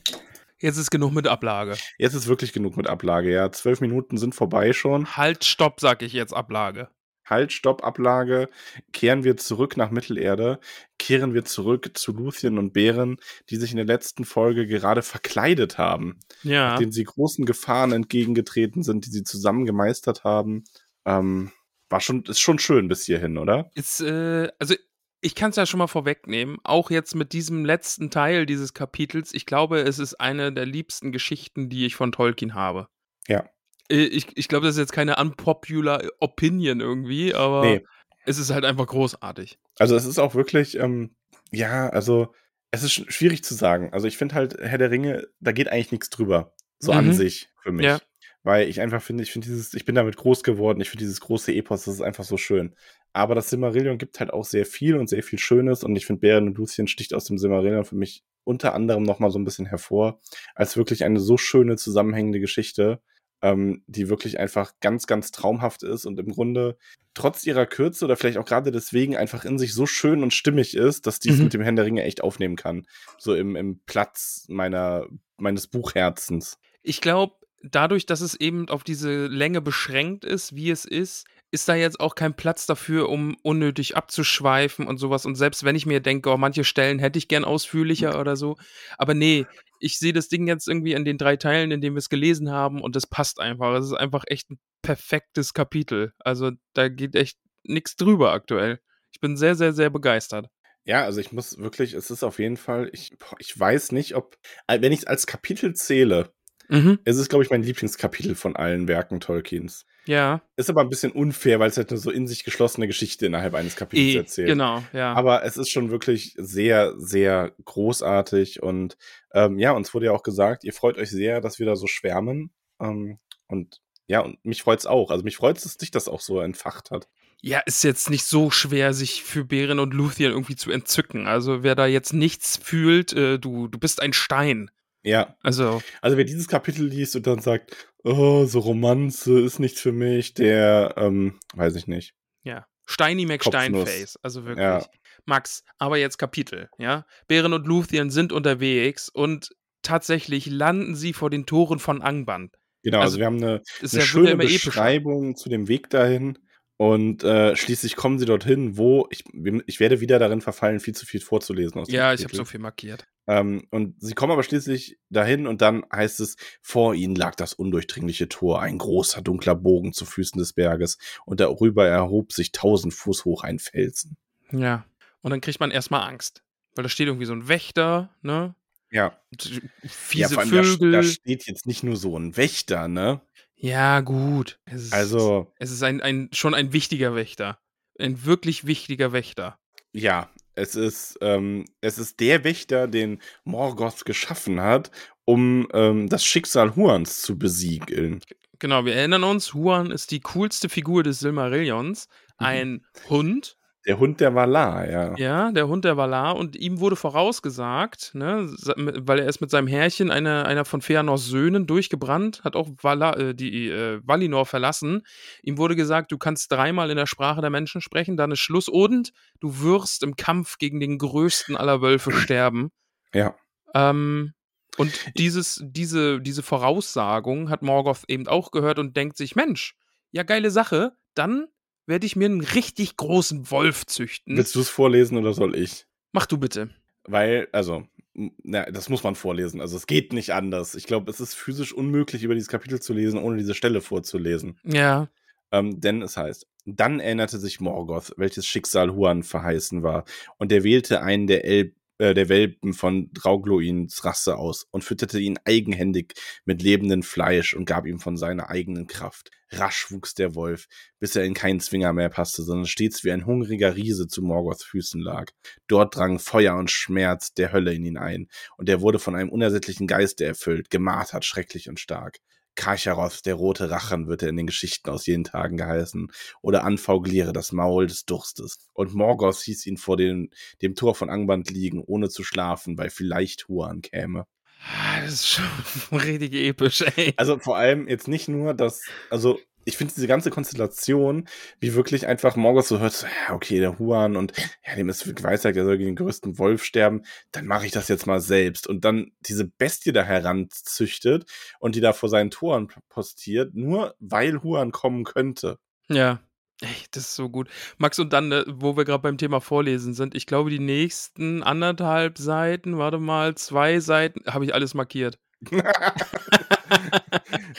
[0.60, 1.76] Jetzt ist genug mit Ablage.
[1.98, 3.52] Jetzt ist wirklich genug mit Ablage, ja.
[3.52, 5.18] Zwölf Minuten sind vorbei schon.
[5.18, 6.90] Halt, stopp, sag ich jetzt, Ablage.
[7.30, 8.50] Halt, stopp, Ablage.
[8.94, 10.60] Kehren wir zurück nach Mittelerde.
[10.98, 13.18] Kehren wir zurück zu Luthien und Bären,
[13.50, 16.20] die sich in der letzten Folge gerade verkleidet haben.
[16.44, 16.72] Ja.
[16.72, 20.64] Nachdem sie großen Gefahren entgegengetreten sind, die sie zusammen gemeistert haben.
[21.06, 21.52] Ähm,
[21.90, 23.70] war schon, ist schon schön bis hierhin, oder?
[23.76, 24.76] Ist, äh, also
[25.22, 29.34] ich kann es ja schon mal vorwegnehmen, auch jetzt mit diesem letzten Teil dieses Kapitels,
[29.34, 32.88] ich glaube, es ist eine der liebsten Geschichten, die ich von Tolkien habe.
[33.28, 33.50] Ja.
[33.92, 37.86] Äh, ich, ich glaube, das ist jetzt keine unpopular Opinion irgendwie, aber nee.
[38.26, 39.60] es ist halt einfach großartig.
[39.80, 41.16] Also es ist auch wirklich, ähm,
[41.52, 42.34] ja, also
[42.72, 43.94] es ist schwierig zu sagen.
[43.94, 46.54] Also ich finde halt, Herr der Ringe, da geht eigentlich nichts drüber.
[46.80, 47.00] So mhm.
[47.00, 47.86] an sich für mich.
[47.86, 48.00] Ja.
[48.44, 51.20] Weil ich einfach finde, ich finde dieses, ich bin damit groß geworden, ich finde dieses
[51.20, 52.76] große Epos, das ist einfach so schön.
[53.14, 56.22] Aber das Silmarillion gibt halt auch sehr viel und sehr viel Schönes und ich finde
[56.22, 59.66] Bären und Lucien sticht aus dem Silmarillion für mich unter anderem nochmal so ein bisschen
[59.66, 60.22] hervor,
[60.56, 63.02] als wirklich eine so schöne zusammenhängende Geschichte,
[63.42, 66.78] ähm, die wirklich einfach ganz, ganz traumhaft ist und im Grunde
[67.14, 70.76] trotz ihrer Kürze oder vielleicht auch gerade deswegen einfach in sich so schön und stimmig
[70.76, 71.46] ist, dass dies mhm.
[71.46, 72.86] mit dem Herrn der Ringe echt aufnehmen kann.
[73.18, 76.58] So im, im Platz meiner, meines Buchherzens.
[76.84, 81.70] Ich glaube, dadurch, dass es eben auf diese Länge beschränkt ist, wie es ist, ist
[81.70, 85.26] da jetzt auch kein Platz dafür, um unnötig abzuschweifen und sowas.
[85.26, 88.58] Und selbst wenn ich mir denke, oh, manche Stellen hätte ich gern ausführlicher oder so.
[88.98, 89.46] Aber nee,
[89.80, 92.52] ich sehe das Ding jetzt irgendwie in den drei Teilen, in denen wir es gelesen
[92.52, 93.76] haben und das passt einfach.
[93.76, 96.14] Es ist einfach echt ein perfektes Kapitel.
[96.20, 98.80] Also da geht echt nichts drüber aktuell.
[99.12, 100.48] Ich bin sehr, sehr, sehr begeistert.
[100.84, 104.38] Ja, also ich muss wirklich, es ist auf jeden Fall, ich, ich weiß nicht, ob,
[104.68, 106.32] wenn ich es als Kapitel zähle,
[106.70, 107.00] Mhm.
[107.06, 109.86] Es ist, glaube ich, mein Lieblingskapitel von allen Werken Tolkiens.
[110.06, 110.42] Ja.
[110.56, 113.54] Ist aber ein bisschen unfair, weil es halt eine so in sich geschlossene Geschichte innerhalb
[113.54, 114.48] eines Kapitels e, erzählt.
[114.48, 115.14] Genau, ja.
[115.14, 118.98] Aber es ist schon wirklich sehr, sehr großartig und
[119.34, 121.88] ähm, ja, uns wurde ja auch gesagt, ihr freut euch sehr, dass wir da so
[121.88, 122.52] schwärmen.
[122.80, 125.12] Ähm, und ja, und mich freut es auch.
[125.12, 127.08] Also mich freut es, dass dich das auch so entfacht hat.
[127.42, 131.28] Ja, ist jetzt nicht so schwer, sich für Bären und Luthien irgendwie zu entzücken.
[131.28, 134.72] Also wer da jetzt nichts fühlt, äh, du, du bist ein Stein.
[135.08, 135.36] Ja.
[135.42, 135.82] Also.
[136.02, 140.34] Also wer dieses Kapitel liest und dann sagt, oh, so Romanze ist nichts für mich,
[140.34, 142.14] der, ähm, weiß ich nicht.
[142.44, 142.66] Ja.
[142.86, 144.18] Steiny McSteinface.
[144.22, 144.64] Also wirklich.
[144.64, 144.86] Ja.
[145.26, 147.06] Max, aber jetzt Kapitel, ja.
[147.28, 149.50] Bären und Luthien sind unterwegs und
[149.82, 152.56] tatsächlich landen sie vor den Toren von Angband.
[152.84, 155.44] Genau, also, also wir haben eine, eine schöne Beschreibung epischer.
[155.44, 156.38] zu dem Weg dahin.
[156.78, 159.24] Und äh, schließlich kommen sie dorthin, wo ich,
[159.66, 161.82] ich werde wieder darin verfallen, viel zu viel vorzulesen.
[161.82, 163.08] Aus ja, ich habe so viel markiert.
[163.28, 167.54] Ähm, und sie kommen aber schließlich dahin und dann heißt es, vor ihnen lag das
[167.54, 172.94] undurchdringliche Tor, ein großer dunkler Bogen zu Füßen des Berges und darüber erhob sich tausend
[172.94, 174.18] Fuß hoch ein Felsen.
[174.52, 174.86] Ja,
[175.22, 176.42] und dann kriegt man erstmal Angst,
[176.76, 178.56] weil da steht irgendwie so ein Wächter, ne?
[178.92, 179.20] Ja.
[179.32, 179.60] Und Ja,
[179.90, 180.92] fiese vor allem, da, Vögel.
[180.94, 183.20] da steht jetzt nicht nur so ein Wächter, ne?
[183.60, 184.60] ja, gut.
[184.66, 187.60] Es ist, Also, es ist ein, ein, schon ein wichtiger Wächter.
[188.00, 189.58] Ein wirklich wichtiger Wächter.
[189.92, 194.92] ja, es ist, ähm, es ist der Wächter, den Morgoth geschaffen hat,
[195.24, 198.22] um ähm, das Schicksal Huans zu besiegeln.
[198.60, 202.08] Genau, wir erinnern uns, Huan ist die coolste Figur des Silmarillions.
[202.40, 202.46] Mhm.
[202.46, 205.18] Ein Hund, Der Hund der Valar, ja.
[205.18, 209.68] Ja, der Hund der Valar und ihm wurde vorausgesagt, ne, weil er ist mit seinem
[209.68, 215.04] Herrchen eine, einer von Feanors Söhnen durchgebrannt, hat auch Valar, äh, die äh, Valinor verlassen.
[215.42, 218.68] Ihm wurde gesagt, du kannst dreimal in der Sprache der Menschen sprechen, dann ist Schluss
[218.68, 222.72] und du wirst im Kampf gegen den größten aller Wölfe sterben.
[223.14, 223.36] Ja.
[223.74, 224.34] Ähm,
[224.76, 229.76] und dieses, diese, diese Voraussagung hat Morgoth eben auch gehört und denkt sich, Mensch,
[230.12, 231.48] ja geile Sache, dann
[231.88, 234.38] werde ich mir einen richtig großen Wolf züchten.
[234.38, 235.88] Willst du es vorlesen oder soll ich?
[236.12, 236.70] Mach du bitte.
[237.06, 239.62] Weil, also, na, das muss man vorlesen.
[239.62, 240.76] Also, es geht nicht anders.
[240.76, 244.60] Ich glaube, es ist physisch unmöglich, über dieses Kapitel zu lesen, ohne diese Stelle vorzulesen.
[244.64, 245.10] Ja.
[245.52, 250.04] Ähm, denn es heißt, dann erinnerte sich Morgoth, welches Schicksal Huan verheißen war,
[250.38, 255.20] und er wählte einen der, El äh, der Welpen von Draugluins Rasse aus und fütterte
[255.20, 256.14] ihn eigenhändig
[256.46, 259.32] mit lebendem Fleisch und gab ihm von seiner eigenen Kraft.
[259.50, 260.68] Rasch wuchs der Wolf,
[261.00, 264.64] bis er in keinen Zwinger mehr passte, sondern stets wie ein hungriger Riese zu Morgoths
[264.64, 265.32] Füßen lag.
[265.68, 269.30] Dort drang Feuer und Schmerz der Hölle in ihn ein, und er wurde von einem
[269.30, 272.20] unersättlichen Geiste erfüllt, gemartert, schrecklich und stark.
[272.58, 277.32] Karcharoth, der rote Rachen, wird er in den Geschichten aus jenen Tagen geheißen, oder Anfaugliere,
[277.32, 278.58] das Maul des Durstes.
[278.74, 280.30] Und Morgoth hieß ihn vor dem,
[280.62, 284.26] dem Tor von Angband liegen, ohne zu schlafen, weil vielleicht Huan käme.
[284.66, 285.46] Ah, Das ist schon
[286.00, 287.14] richtig episch, ey.
[287.16, 291.28] Also vor allem jetzt nicht nur, dass, also ich finde diese ganze Konstellation,
[291.60, 294.32] wie wirklich einfach Morgoth so hört, so, ja, okay, der Huan und
[294.66, 297.04] ja, dem ist geweissagt, er soll gegen den größten Wolf sterben,
[297.34, 298.66] dann mache ich das jetzt mal selbst.
[298.66, 304.42] Und dann diese Bestie da heranzüchtet und die da vor seinen Toren postiert, nur weil
[304.42, 305.60] Huan kommen könnte.
[305.90, 306.22] Ja.
[306.62, 307.50] Ey, das ist so gut.
[307.78, 311.44] Max, und dann, äh, wo wir gerade beim Thema Vorlesen sind, ich glaube, die nächsten
[311.44, 315.20] anderthalb Seiten, warte mal, zwei Seiten, habe ich alles markiert.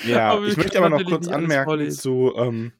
[0.04, 2.72] Ja, Aber ich möchte aber noch kurz anmerken zu, ähm,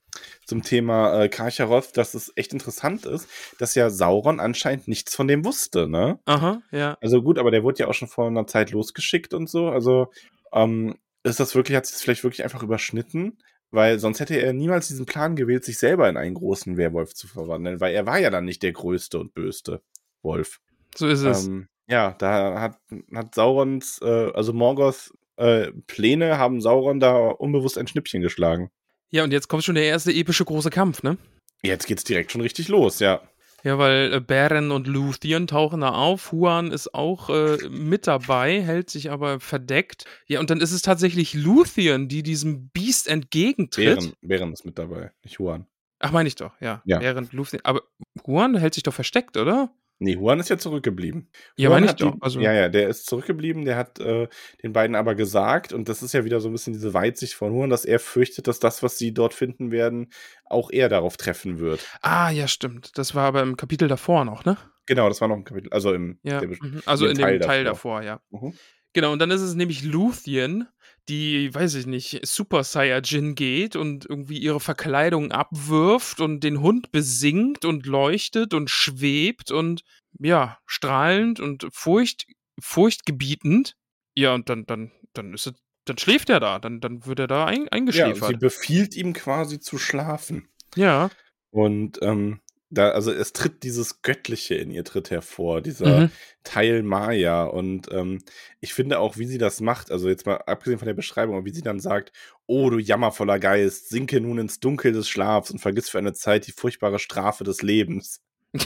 [0.47, 3.29] zum Thema äh, Karcharoth, dass es echt interessant ist,
[3.59, 6.19] dass ja Sauron anscheinend nichts von dem wusste, ne?
[6.25, 6.97] Aha, ja.
[7.01, 9.69] Also gut, aber der wurde ja auch schon vor einer Zeit losgeschickt und so.
[9.69, 10.11] Also
[10.53, 13.39] ähm, ist das wirklich, hat sich das vielleicht wirklich einfach überschnitten?
[13.71, 17.29] Weil sonst hätte er niemals diesen Plan gewählt, sich selber in einen großen Werwolf zu
[17.29, 19.83] verwandeln, weil er war ja dann nicht der größte und böste
[20.23, 20.61] Wolf.
[20.97, 21.47] So ist es.
[21.47, 22.79] Ähm, ja, da hat,
[23.15, 28.70] hat Saurons, äh, also Morgoths äh, Pläne haben Sauron da unbewusst ein Schnippchen geschlagen.
[29.11, 31.16] ja, und jetzt kommt schon der erste epische große Kampf, ne?
[31.62, 33.22] Jetzt geht's direkt schon richtig los, ja.
[33.64, 36.31] Ja, weil äh, Beren und Luthien tauchen da auf.
[36.31, 40.05] Huan ist auch äh, mit dabei, hält sich aber verdeckt.
[40.27, 43.98] Ja, und dann ist es tatsächlich Luthien, die diesem Biest entgegentritt.
[43.98, 45.66] Bären, Bären ist mit dabei, nicht Huan.
[45.98, 46.83] Ach, meine ich doch, ja.
[46.85, 47.01] Ja.
[47.01, 47.61] Während Luthien.
[47.64, 47.83] Aber
[48.24, 49.72] Huan hält sich doch versteckt, oder?
[50.01, 51.29] Nee, Huan ist ja zurückgeblieben.
[51.57, 52.17] Ja, Huan meine ich hat die- doch.
[52.21, 54.29] Also, Ja, ja, der ist zurückgeblieben, der hat äh,
[54.63, 57.53] den beiden aber gesagt, und das ist ja wieder so ein bisschen diese Weitsicht von
[57.53, 60.11] Huan, dass er fürchtet, dass das, was sie dort finden werden,
[60.45, 61.85] auch er darauf treffen wird.
[62.01, 62.97] Ah, ja, stimmt.
[62.97, 64.57] Das war aber im Kapitel davor noch, ne?
[64.87, 66.41] Genau, das war noch ein Kapitel, also im Ja.
[66.41, 66.81] der mhm.
[66.87, 68.01] Also dem in dem Teil Teil, davor.
[68.01, 68.21] davor, ja.
[68.31, 68.55] Mhm.
[68.95, 70.67] Genau, und dann ist es nämlich Luthien,
[71.09, 76.92] die, weiß ich nicht, Super Saiyajin geht und irgendwie ihre Verkleidung abwirft und den Hund
[76.92, 79.83] besingt und leuchtet und schwebt und
[80.21, 82.27] ja, strahlend und furcht,
[82.61, 83.75] furchtgebietend.
[84.14, 87.27] Ja, und dann, dann, dann ist es, dann schläft er da, dann, dann wird er
[87.27, 88.40] da ein, Ja, sie eingeschläfert.
[88.40, 90.49] befiehlt ihm quasi zu schlafen.
[90.75, 91.11] Ja.
[91.51, 92.40] Und ähm,
[92.71, 96.11] da, also es tritt dieses Göttliche in ihr tritt hervor, dieser Mhm.
[96.45, 97.45] Teil Maya.
[97.45, 98.19] Und ähm,
[98.61, 101.45] ich finde auch, wie sie das macht, also jetzt mal abgesehen von der Beschreibung, aber
[101.47, 102.13] wie sie dann sagt,
[102.47, 106.47] oh du jammervoller Geist, sinke nun ins Dunkel des Schlafs und vergiss für eine Zeit
[106.47, 108.21] die furchtbare Strafe des Lebens.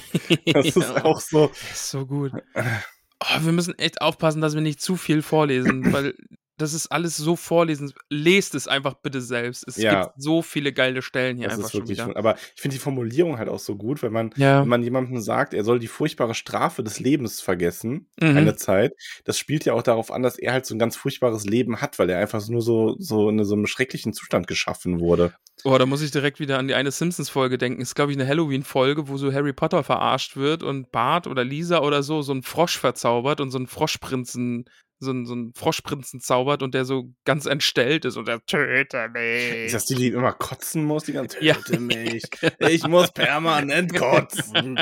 [0.53, 1.05] Das ist Ja.
[1.05, 1.49] auch so.
[1.49, 2.33] Das ist so gut.
[2.55, 6.15] Oh, wir müssen echt aufpassen, dass wir nicht zu viel vorlesen, weil
[6.63, 7.93] das ist alles so vorlesen.
[8.09, 9.67] Lest es einfach bitte selbst.
[9.69, 10.05] Es Ja.
[10.05, 12.17] gibt so viele geile Stellen hier Das einfach ist schon wirklich, wieder.
[12.17, 14.63] aber ich finde die Formulierung halt auch so gut, wenn man, Ja.
[14.63, 18.37] wenn man jemandem sagt, er soll die furchtbare Strafe des Lebens vergessen, Mhm.
[18.37, 18.93] eine Zeit,
[19.25, 21.99] das spielt ja auch darauf an, dass er halt so ein ganz furchtbares Leben hat,
[21.99, 25.35] weil er einfach nur so, so in so einem schrecklichen Zustand geschaffen wurde.
[25.65, 27.81] Oh, da muss ich direkt wieder an die eine Simpsons-Folge denken.
[27.83, 31.81] Ist, glaube ich, eine Halloween-Folge, wo so Harry Potter verarscht wird und Bart oder Lisa
[31.81, 34.65] oder so so einen Frosch verzaubert und so einen Froschprinzen,
[35.05, 39.09] so einen, so einen Froschprinzen zaubert und der so ganz entstellt ist und der töte
[39.11, 39.53] mich.
[39.67, 41.55] Ist das die, die immer kotzen muss, die ganze Ja.
[41.55, 42.23] Töte mich.
[42.61, 44.79] Ich muss permanent kotzen.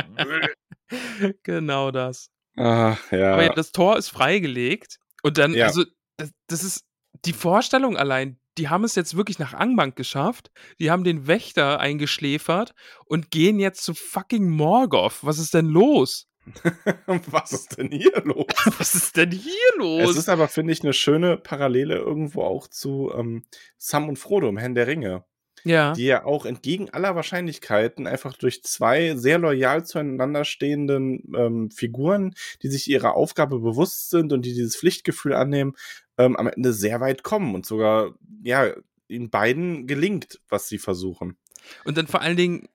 [1.42, 2.28] genau das.
[2.56, 3.32] Ah, ja.
[3.34, 4.98] Aber ja, das Tor ist freigelegt.
[5.22, 5.66] Und dann, Ja.
[5.66, 5.84] also,
[6.16, 6.84] das, das ist
[7.24, 8.38] die Vorstellung allein.
[8.58, 10.50] Die haben es jetzt wirklich nach Angbank geschafft.
[10.80, 12.72] Die haben den Wächter eingeschläfert
[13.06, 15.18] und gehen jetzt zu fucking Morgoth.
[15.22, 16.26] Was ist denn los?
[17.06, 18.46] Was ist denn hier los?
[18.78, 20.16] Was ist denn hier Es los?
[20.16, 23.44] ist aber, finde ich, eine schöne Parallele irgendwo auch zu ähm,
[23.76, 25.24] Sam und Frodo im Herrn der Ringe,
[25.64, 25.92] ja.
[25.92, 32.34] die ja auch entgegen aller Wahrscheinlichkeiten einfach durch zwei sehr loyal zueinander stehenden ähm, Figuren,
[32.62, 35.74] die sich ihrer Aufgabe bewusst sind und die dieses Pflichtgefühl annehmen,
[36.18, 38.72] ähm, am Ende sehr weit kommen und sogar, ja,
[39.08, 41.36] ihnen beiden gelingt, was sie versuchen.
[41.84, 42.68] Und dann vor allen Dingen,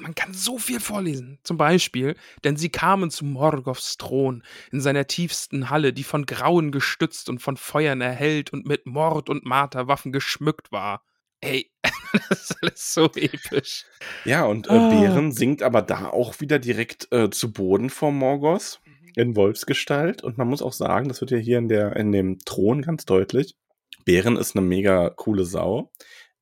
[0.00, 1.38] ey, man kann so viel vorlesen.
[1.42, 6.72] Zum Beispiel, denn sie kamen zu Morgoths Thron in seiner tiefsten Halle, die von Grauen
[6.72, 11.04] gestützt und von Feuern erhellt und mit Mord und Marterwaffen geschmückt war.
[11.40, 11.70] Ey,
[12.28, 13.84] das ist alles so episch.
[14.24, 14.88] Ja, und äh, Ah.
[14.90, 18.80] Bären sinkt aber da auch wieder direkt äh, zu Boden vor Morgoth
[19.16, 20.22] in Wolfsgestalt.
[20.22, 23.04] Und man muss auch sagen, das wird ja hier in, der, in dem Thron ganz
[23.04, 23.54] deutlich.
[24.04, 25.90] Bären ist eine mega coole Sau.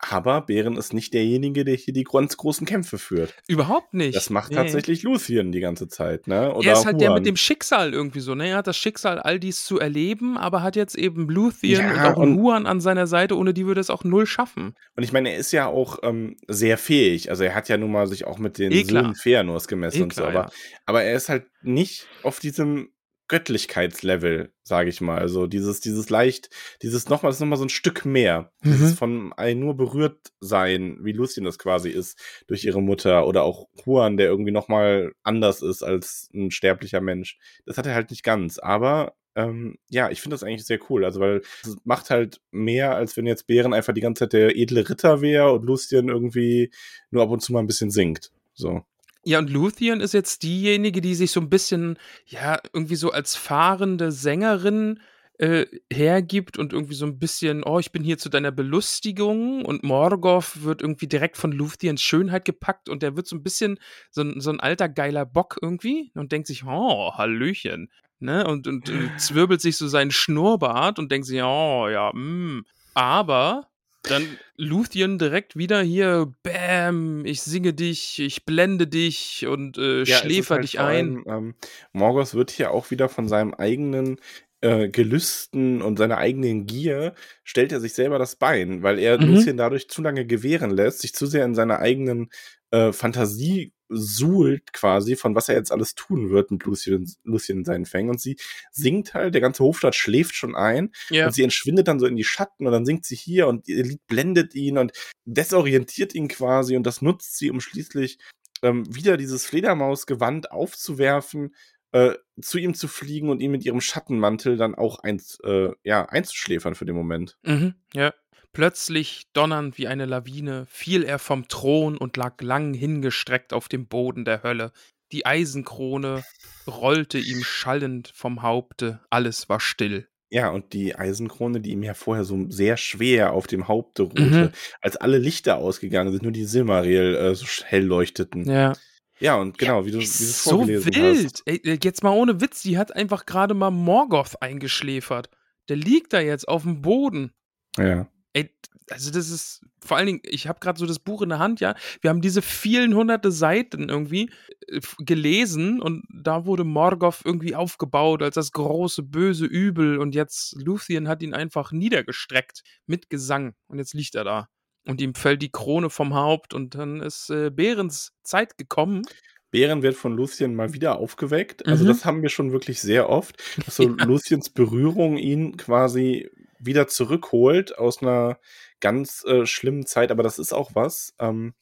[0.00, 3.34] Aber Bären ist nicht derjenige, der hier die ganz großen Kämpfe führt.
[3.48, 4.14] Überhaupt nicht.
[4.14, 4.56] Das macht Nee.
[4.56, 6.54] tatsächlich Luthien die ganze Zeit, ne?
[6.54, 7.18] Oder er ist halt der Huan.
[7.18, 8.48] mit dem Schicksal irgendwie so, ne?
[8.50, 11.98] Er hat das Schicksal, all dies zu erleben, aber hat jetzt eben Luthien Ja, und
[12.14, 14.76] auch einen und- Huan an seiner Seite, ohne die würde es auch null schaffen.
[14.96, 17.30] Und ich meine, er ist ja auch ähm, sehr fähig.
[17.30, 18.72] Also er hat ja nun mal sich auch mit den.
[18.86, 20.24] Söhnen Feanors gemessen Eh und so.
[20.24, 20.50] Aber, ja.
[20.86, 22.90] aber er ist halt nicht auf diesem
[23.28, 25.18] Göttlichkeitslevel, sage ich mal.
[25.18, 26.50] Also dieses, dieses leicht,
[26.82, 28.52] dieses nochmal, das ist nochmal so ein Stück mehr.
[28.62, 28.72] Mhm.
[28.72, 33.42] Dieses von ein nur berührt sein, wie Lucien das quasi ist, durch ihre Mutter oder
[33.42, 37.38] auch Juan, der irgendwie nochmal anders ist als ein sterblicher Mensch.
[37.66, 38.58] Das hat er halt nicht ganz.
[38.58, 41.04] Aber ähm, ja, ich finde das eigentlich sehr cool.
[41.04, 44.56] Also, weil es macht halt mehr, als wenn jetzt Bären einfach die ganze Zeit der
[44.56, 46.72] edle Ritter wäre und Lucien irgendwie
[47.10, 48.32] nur ab und zu mal ein bisschen singt.
[48.54, 48.82] So.
[49.24, 53.34] Ja, und Luthien ist jetzt diejenige, die sich so ein bisschen, ja, irgendwie so als
[53.34, 55.00] fahrende Sängerin
[55.38, 59.84] äh, hergibt und irgendwie so ein bisschen, oh, ich bin hier zu deiner Belustigung und
[59.84, 63.78] Morgoth wird irgendwie direkt von Luthiens Schönheit gepackt und der wird so ein bisschen
[64.10, 68.66] so ein, so ein alter geiler Bock irgendwie und denkt sich, oh, Hallöchen, ne, und,
[68.66, 72.64] und äh, zwirbelt sich so seinen Schnurrbart und denkt sich, oh, ja, mm.
[72.94, 73.67] aber
[74.06, 80.16] dann Luthien direkt wieder hier, bam, ich singe dich, ich blende dich und äh, Ja,
[80.18, 81.16] schläfer halt dich ein.
[81.16, 81.54] allem, ähm,
[81.92, 84.16] Morgoth wird hier auch wieder von seinem eigenen
[84.60, 89.24] äh, Gelüsten und seiner eigenen Gier stellt er sich selber das Bein, weil er Mhm.
[89.26, 92.30] Lucien dadurch zu lange gewähren lässt, sich zu sehr in seiner eigenen
[92.70, 97.64] äh, Fantasie suhlt quasi, von was er jetzt alles tun wird mit Lucien, Lucien in
[97.64, 98.10] seinen Fängen.
[98.10, 98.36] Und sie
[98.70, 101.26] singt halt, der ganze Hofstaat schläft schon ein Ja.
[101.26, 103.82] und sie entschwindet dann so in die Schatten und dann singt sie hier und ihr
[103.84, 104.92] Lied blendet ihn und
[105.24, 108.18] desorientiert ihn quasi und das nutzt sie, um schließlich
[108.62, 111.54] ähm, wieder dieses Fledermausgewand aufzuwerfen,
[111.92, 116.04] äh, zu ihm zu fliegen und ihn mit ihrem Schattenmantel dann auch eins, äh, ja,
[116.04, 117.38] einzuschläfern für den Moment.
[117.44, 118.12] Mhm, ja.
[118.58, 123.86] Plötzlich, donnernd wie eine Lawine, fiel er vom Thron und lag lang hingestreckt auf dem
[123.86, 124.72] Boden der Hölle.
[125.12, 126.24] Die Eisenkrone
[126.66, 130.08] rollte ihm schallend vom Haupte, alles war still.
[130.30, 134.22] Ja, und die Eisenkrone, die ihm ja vorher so sehr schwer auf dem Haupte ruhte,
[134.46, 134.50] Mhm.
[134.80, 138.42] als alle Lichter ausgegangen sind, nur die Silmaril äh, so hell leuchteten.
[138.50, 138.72] Ja,
[139.20, 139.36] Ja.
[139.36, 141.24] und genau, wie du, wie du es so vorgelesen wild.
[141.26, 141.42] hast.
[141.46, 145.30] Ey, äh, jetzt mal ohne Witz, die hat einfach gerade mal Morgoth eingeschläfert.
[145.68, 147.30] Der liegt da jetzt auf dem Boden.
[147.78, 148.08] Ja.
[148.34, 148.50] Ey,
[148.90, 151.60] also das ist vor allen Dingen, ich habe gerade so das Buch in der Hand,
[151.60, 151.74] ja.
[152.00, 154.30] Wir haben diese vielen hunderte Seiten irgendwie
[154.68, 160.54] äh, gelesen und da wurde Morgoth irgendwie aufgebaut als das große böse Übel und jetzt
[160.62, 164.48] Luthien hat ihn einfach niedergestreckt mit Gesang und jetzt liegt er da
[164.86, 169.02] und ihm fällt die Krone vom Haupt und dann ist äh, Behrens Zeit gekommen.
[169.50, 171.66] Bären wird von Lucien mal wieder aufgeweckt.
[171.66, 171.88] Also Mhm.
[171.88, 174.04] das haben wir schon wirklich sehr oft, dass so Ja.
[174.04, 178.38] Luciens Berührung ihn quasi wieder zurückholt aus einer
[178.80, 180.10] ganz äh, schlimmen Zeit.
[180.10, 181.54] Aber das ist auch was, ähm,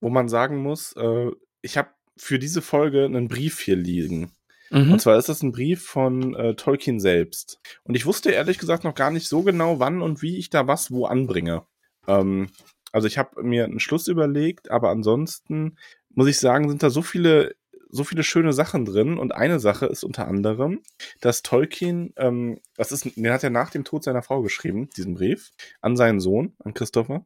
[0.00, 1.30] wo man sagen muss, äh,
[1.62, 4.32] ich habe für diese Folge einen Brief hier liegen.
[4.70, 4.92] Mhm.
[4.92, 7.60] Und zwar ist das ein Brief von äh, Tolkien selbst.
[7.84, 10.66] Und ich wusste ehrlich gesagt noch gar nicht so genau, wann und wie ich da
[10.66, 11.64] was wo anbringe.
[12.06, 12.50] Ähm,
[12.92, 15.76] also ich habe mir einen Schluss überlegt, aber ansonsten
[16.10, 17.54] muss ich sagen, sind da so viele,
[17.94, 19.18] so viele schöne Sachen drin.
[19.18, 20.82] Und eine Sache ist unter anderem,
[21.20, 25.14] dass Tolkien, ähm, das ist, den hat er nach dem Tod seiner Frau geschrieben, diesen
[25.14, 27.24] Brief, an seinen Sohn, an Christopher.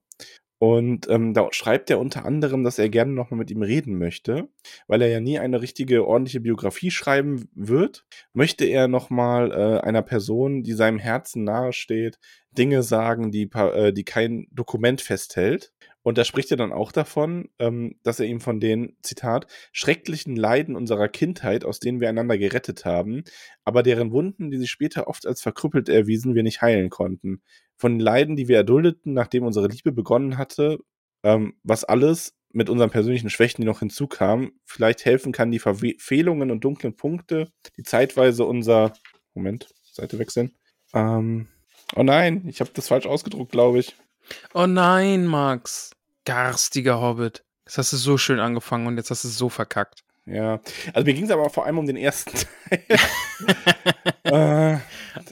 [0.61, 4.49] Und ähm, da schreibt er unter anderem, dass er gerne nochmal mit ihm reden möchte,
[4.89, 10.03] weil er ja nie eine richtige, ordentliche Biografie schreiben wird, möchte er nochmal äh, einer
[10.03, 12.19] Person, die seinem Herzen nahesteht,
[12.51, 15.73] Dinge sagen, die, äh, die kein Dokument festhält.
[16.09, 20.37] Und da spricht er dann auch davon, ähm, dass er ihm von den, Zitat, schrecklichen
[20.37, 23.25] Leiden unserer Kindheit, aus denen wir einander gerettet haben,
[23.67, 27.43] aber deren Wunden, die sich später oft als verkrüppelt erwiesen, wir nicht heilen konnten.
[27.77, 30.79] Von den Leiden, die wir erduldeten, nachdem unsere Liebe begonnen hatte,
[31.25, 36.51] ähm, was alles mit unseren persönlichen Schwächen, die noch hinzukamen, vielleicht helfen kann, die Verfehlungen
[36.51, 38.95] und dunklen Punkte, die zeitweise unser,
[39.35, 40.57] Moment, Seite wechseln.
[40.95, 41.49] Ähm,
[41.97, 43.95] oh nein, ich habe das falsch ausgedruckt, glaube ich.
[44.55, 45.91] Oh nein, Max.
[46.29, 47.43] Garstiger Hobbit.
[47.65, 50.05] Das hast du so schön angefangen und jetzt hast du es so verkackt.
[50.27, 50.61] Ja,
[50.93, 52.33] also mir ging es aber vor allem um den ersten
[52.69, 52.83] Teil.
[54.25, 54.79] äh,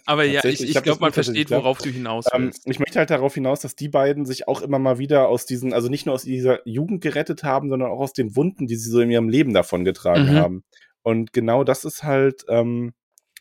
[0.07, 2.67] aber ja, ich, ich, ich glaube, man versteht, worauf du hinaus ähm, willst.
[2.67, 5.45] Ähm, ich möchte halt darauf hinaus, dass die beiden sich auch immer mal wieder aus
[5.45, 8.77] diesen, also nicht nur aus dieser Jugend gerettet haben, sondern auch aus den Wunden, die
[8.77, 10.37] sie so in ihrem Leben davon getragen mhm.
[10.37, 10.65] haben.
[11.03, 12.95] Und genau das ist halt ähm,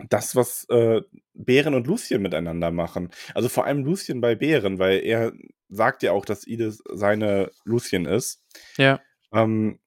[0.10, 1.02] das, was äh,
[1.36, 3.10] Bären und Lucien miteinander machen.
[3.34, 5.34] Also vor allem Lucien bei Bären, weil er
[5.70, 8.44] sagt ja auch, dass Edith seine Lucien ist.
[8.78, 9.02] Ja.
[9.34, 9.80] Ähm,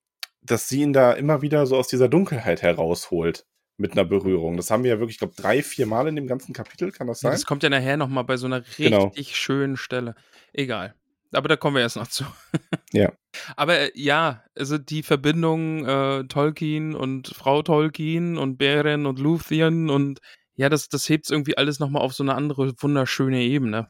[0.43, 3.45] dass sie ihn da immer wieder so aus dieser Dunkelheit herausholt
[3.77, 4.57] mit einer Berührung.
[4.57, 7.07] Das haben wir ja wirklich, ich glaube, drei, vier Mal in dem ganzen Kapitel, kann
[7.07, 7.33] das sein?
[7.33, 9.05] Das kommt ja nachher nochmal bei so einer genau.
[9.05, 9.37] richtig genau.
[9.37, 10.15] schönen Stelle.
[10.53, 10.95] Egal.
[11.33, 12.25] Aber da kommen wir erst noch zu.
[12.93, 13.13] ja.
[13.57, 19.91] Aber äh, ja, also die Verbindung äh, Tolkien und Frau Tolkien und Beren und Luthien
[19.91, 20.21] und
[20.59, 23.89] ja, das, das hebt es irgendwie alles nochmal auf so eine andere wunderschöne Ebene.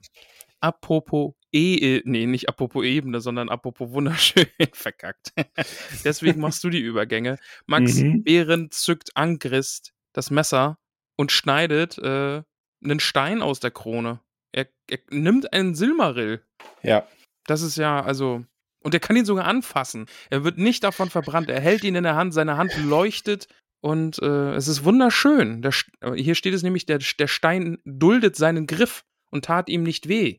[0.60, 5.32] Apropos E, nee, nicht apropos Ebene, sondern apropos wunderschön verkackt.
[6.04, 7.38] Deswegen machst du die Übergänge.
[7.66, 8.22] Max mhm.
[8.22, 10.76] Behrend zückt Angrist das Messer
[11.16, 12.42] und schneidet äh,
[12.84, 14.20] einen Stein aus der Krone.
[14.52, 16.44] Er, er nimmt einen Silmarill.
[16.82, 17.08] Ja.
[17.46, 18.44] Das ist ja, also.
[18.80, 20.04] Und er kann ihn sogar anfassen.
[20.28, 21.48] Er wird nicht davon verbrannt.
[21.48, 23.48] Er hält ihn in der Hand, seine Hand leuchtet
[23.80, 25.62] und äh, es ist wunderschön.
[25.62, 25.72] Der,
[26.14, 30.38] hier steht es nämlich, der, der Stein duldet seinen Griff und tat ihm nicht weh.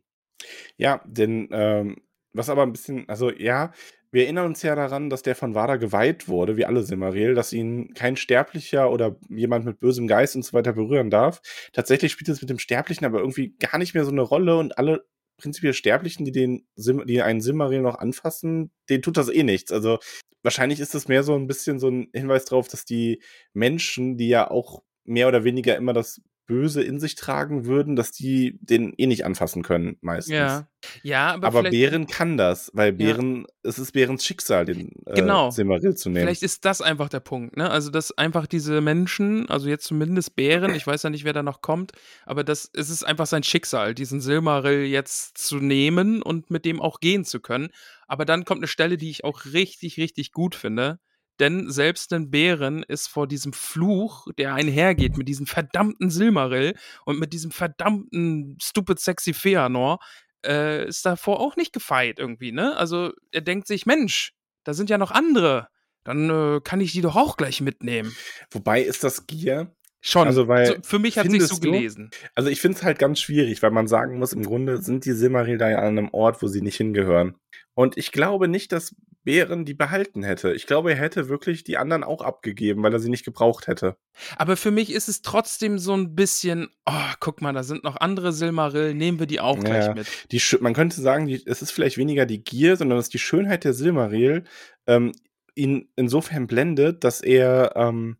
[0.78, 1.98] Ja, denn ähm,
[2.34, 3.72] was aber ein bisschen, also ja,
[4.12, 7.54] wir erinnern uns ja daran, dass der von Wada geweiht wurde, wie alle Simmeril, dass
[7.54, 11.42] ihn kein Sterblicher oder jemand mit bösem Geist und so weiter berühren darf.
[11.74, 14.78] Tatsächlich spielt es mit dem Sterblichen aber irgendwie gar nicht mehr so eine Rolle und
[14.78, 15.06] alle
[15.40, 19.72] prinzipiell Sterblichen, die den Sim die einen Simmeril noch anfassen, denen tut das eh nichts.
[19.72, 20.00] Also
[20.44, 23.22] wahrscheinlich ist das mehr so ein bisschen so ein Hinweis darauf, dass die
[23.54, 28.12] Menschen, die ja auch mehr oder weniger immer das Böse in sich tragen würden, dass
[28.12, 30.34] die den eh nicht anfassen können, meistens.
[30.34, 30.68] Ja,
[31.04, 33.70] ja aber, aber Bären kann das, weil Bären, ja.
[33.70, 35.52] es ist Bärens Schicksal, den äh, genau.
[35.52, 36.26] Silmaril zu nehmen.
[36.26, 37.70] Vielleicht ist das einfach der Punkt, ne?
[37.70, 41.44] Also, dass einfach diese Menschen, also jetzt zumindest Bären, ich weiß ja nicht, wer da
[41.44, 41.92] noch kommt,
[42.26, 46.82] aber das, es ist einfach sein Schicksal, diesen Silmaril jetzt zu nehmen und mit dem
[46.82, 47.70] auch gehen zu können.
[48.08, 51.00] Aber dann kommt eine Stelle, die ich auch richtig, richtig gut finde
[51.40, 56.76] denn selbst ein Bären ist vor diesem Fluch, der einhergeht mit diesem verdammten Silmaril
[57.06, 60.00] und mit diesem verdammten stupid sexy Feanor,
[60.46, 62.76] äh, ist davor auch nicht gefeit irgendwie, ne?
[62.78, 65.68] Also er denkt sich, Mensch, da sind ja noch andere.
[66.04, 68.16] Dann äh, kann ich die doch auch gleich mitnehmen.
[68.52, 69.74] Wobei ist das Gier?
[70.02, 70.28] Schon.
[70.28, 72.10] Also, weil, so, für mich hat sich so gelesen.
[72.34, 75.12] Also ich finde es halt ganz schwierig, weil man sagen muss, im Grunde sind die
[75.12, 77.36] Silmaril da ja an einem Ort, wo sie nicht hingehören.
[77.74, 78.96] Und ich glaube nicht, dass
[79.30, 80.54] Bären die behalten hätte.
[80.54, 83.96] Ich glaube, er hätte wirklich die anderen auch abgegeben, weil er sie nicht gebraucht hätte.
[84.38, 87.98] Aber für mich ist es trotzdem so ein bisschen, oh, guck mal, da sind noch
[87.98, 90.08] andere Silmaril, nehmen wir die auch gleich ja, mit.
[90.32, 93.20] Die, man könnte sagen, die, es ist vielleicht weniger die Gier, sondern es ist die
[93.20, 94.46] Schönheit der Silmaril
[94.88, 95.12] ähm,
[95.54, 98.18] ihn insofern blendet, dass er ähm,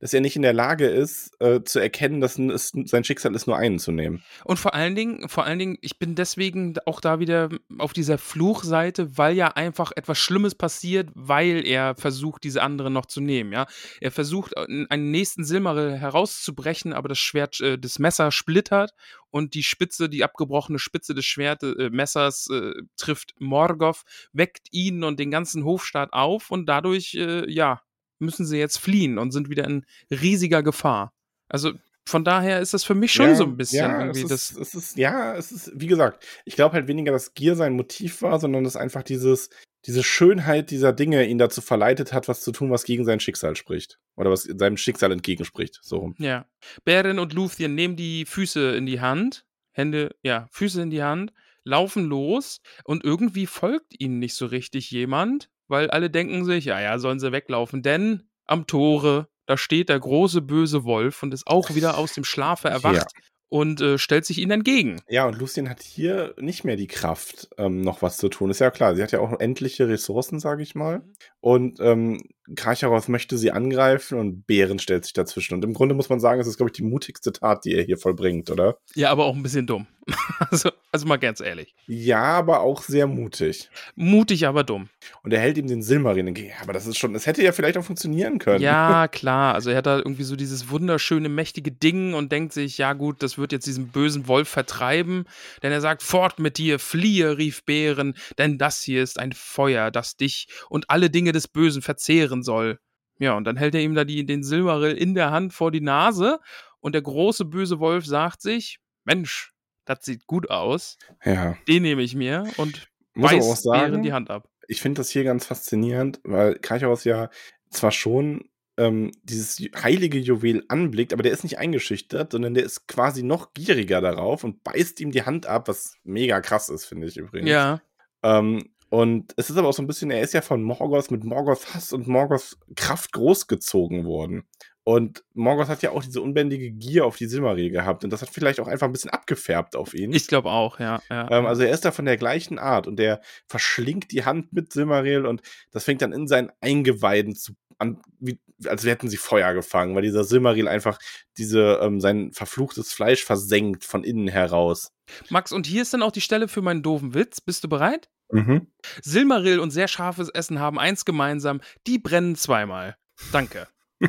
[0.00, 3.46] dass er nicht in der Lage ist, äh, zu erkennen, dass es sein Schicksal ist,
[3.46, 4.22] nur einen zu nehmen.
[4.44, 8.18] Und vor allen Dingen, vor allen Dingen, ich bin deswegen auch da wieder auf dieser
[8.18, 13.52] Fluchseite, weil ja einfach etwas Schlimmes passiert, weil er versucht, diese anderen noch zu nehmen.
[13.52, 13.66] Ja,
[14.00, 18.92] er versucht, äh, einen nächsten Silmaril herauszubrechen, aber das Schwert, äh, das Messer splittert
[19.30, 25.04] und die Spitze, die abgebrochene Spitze des Schwerte, äh, Messers äh, trifft Morgoth, weckt ihn
[25.04, 27.80] und den ganzen Hofstaat auf und dadurch, äh, ja,
[28.18, 31.12] müssen sie jetzt fliehen und sind wieder in riesiger Gefahr.
[31.48, 31.72] Also
[32.08, 34.58] von daher ist das für mich schon ja, so ein bisschen ja, irgendwie es ist,
[34.58, 34.68] das.
[34.68, 38.22] Es ist, ja, es ist, wie gesagt, ich glaube halt weniger, dass Gier sein Motiv
[38.22, 39.50] war, sondern dass einfach dieses,
[39.84, 43.56] diese Schönheit dieser Dinge ihn dazu verleitet hat, was zu tun, was gegen sein Schicksal
[43.56, 43.98] spricht.
[44.16, 45.80] Oder was seinem Schicksal entgegenspricht.
[45.82, 46.14] So rum.
[46.18, 46.46] Ja.
[46.84, 51.32] Beren und Luthien nehmen die Füße in die Hand, Hände, ja, Füße in die Hand,
[51.64, 56.80] laufen los und irgendwie folgt ihnen nicht so richtig jemand weil alle denken sich, ja,
[56.80, 61.46] ja, sollen sie weglaufen, denn am Tore, da steht der große böse Wolf und ist
[61.46, 63.12] auch wieder aus dem Schlafe erwacht.
[63.14, 63.22] Ja.
[63.50, 65.00] Und äh, stellt sich ihnen entgegen.
[65.08, 68.50] Ja, und Lucien hat hier nicht mehr die Kraft, ähm, noch was zu tun.
[68.50, 70.98] Ist ja klar, sie hat ja auch endliche Ressourcen, sage ich mal.
[70.98, 71.12] Mhm.
[71.40, 72.20] Und ähm,
[72.56, 75.54] Karcharoth möchte sie angreifen und Bären stellt sich dazwischen.
[75.54, 77.82] Und im Grunde muss man sagen, es ist, glaube ich, die mutigste Tat, die er
[77.82, 78.78] hier vollbringt, oder?
[78.94, 79.86] Ja, aber auch ein bisschen dumm.
[80.50, 81.74] Also, also mal ganz ehrlich.
[81.86, 83.68] Ja, aber auch sehr mutig.
[83.96, 84.88] Mutig, aber dumm.
[85.22, 86.48] Und er hält ihm den entgegen.
[86.48, 88.62] Ja, aber das ist schon, es hätte ja vielleicht auch funktionieren können.
[88.62, 89.54] Ja, klar.
[89.54, 93.22] Also er hat da irgendwie so dieses wunderschöne, mächtige Ding und denkt sich, ja gut,
[93.22, 95.24] das wird jetzt diesen bösen Wolf vertreiben.
[95.62, 99.90] Denn er sagt, fort mit dir, fliehe, rief Bären, denn das hier ist ein Feuer,
[99.90, 102.78] das dich und alle Dinge des Bösen verzehren soll.
[103.18, 105.80] Ja, und dann hält er ihm da die, den Silmarill in der Hand vor die
[105.80, 106.38] Nase
[106.80, 109.52] und der große böse Wolf sagt sich, Mensch,
[109.84, 110.98] das sieht gut aus.
[111.24, 111.56] Ja.
[111.66, 114.48] Den nehme ich mir und Muss auch beißt sagen, die Hand ab.
[114.68, 117.30] ich finde das hier ganz faszinierend, weil Karcharos ja
[117.70, 122.86] zwar schon ähm, dieses heilige Juwel anblickt, aber der ist nicht eingeschüchtert, sondern der ist
[122.86, 127.08] quasi noch gieriger darauf und beißt ihm die Hand ab, was mega krass ist, finde
[127.08, 127.50] ich übrigens.
[127.50, 127.80] Ja,
[128.22, 131.24] Ähm, und es ist aber auch so ein bisschen, er ist ja von Morgoth mit
[131.24, 134.44] Morgoth Hass und Morgoth Kraft großgezogen worden.
[134.84, 138.04] Und Morgoth hat ja auch diese unbändige Gier auf die Silmaril gehabt.
[138.04, 140.14] Und das hat vielleicht auch einfach ein bisschen abgefärbt auf ihn.
[140.14, 141.02] ich glaube auch, ja.
[141.10, 141.30] ja.
[141.30, 144.72] Ähm, also er ist da von der gleichen Art und der verschlingt die Hand mit
[144.72, 149.52] Silmaril und das fängt dann in seinen Eingeweiden zu an, wie, als hätten sie Feuer
[149.52, 150.98] gefangen, weil dieser Silmaril einfach
[151.36, 154.92] diese, ähm, sein verfluchtes Fleisch versenkt von innen heraus.
[155.28, 157.40] Max, und hier ist dann auch die Stelle für meinen doofen Witz.
[157.40, 158.08] Bist du bereit?
[158.30, 158.66] Mhm.
[159.02, 162.96] Silmarill und sehr scharfes Essen haben eins gemeinsam, die brennen zweimal.
[163.32, 163.68] Danke.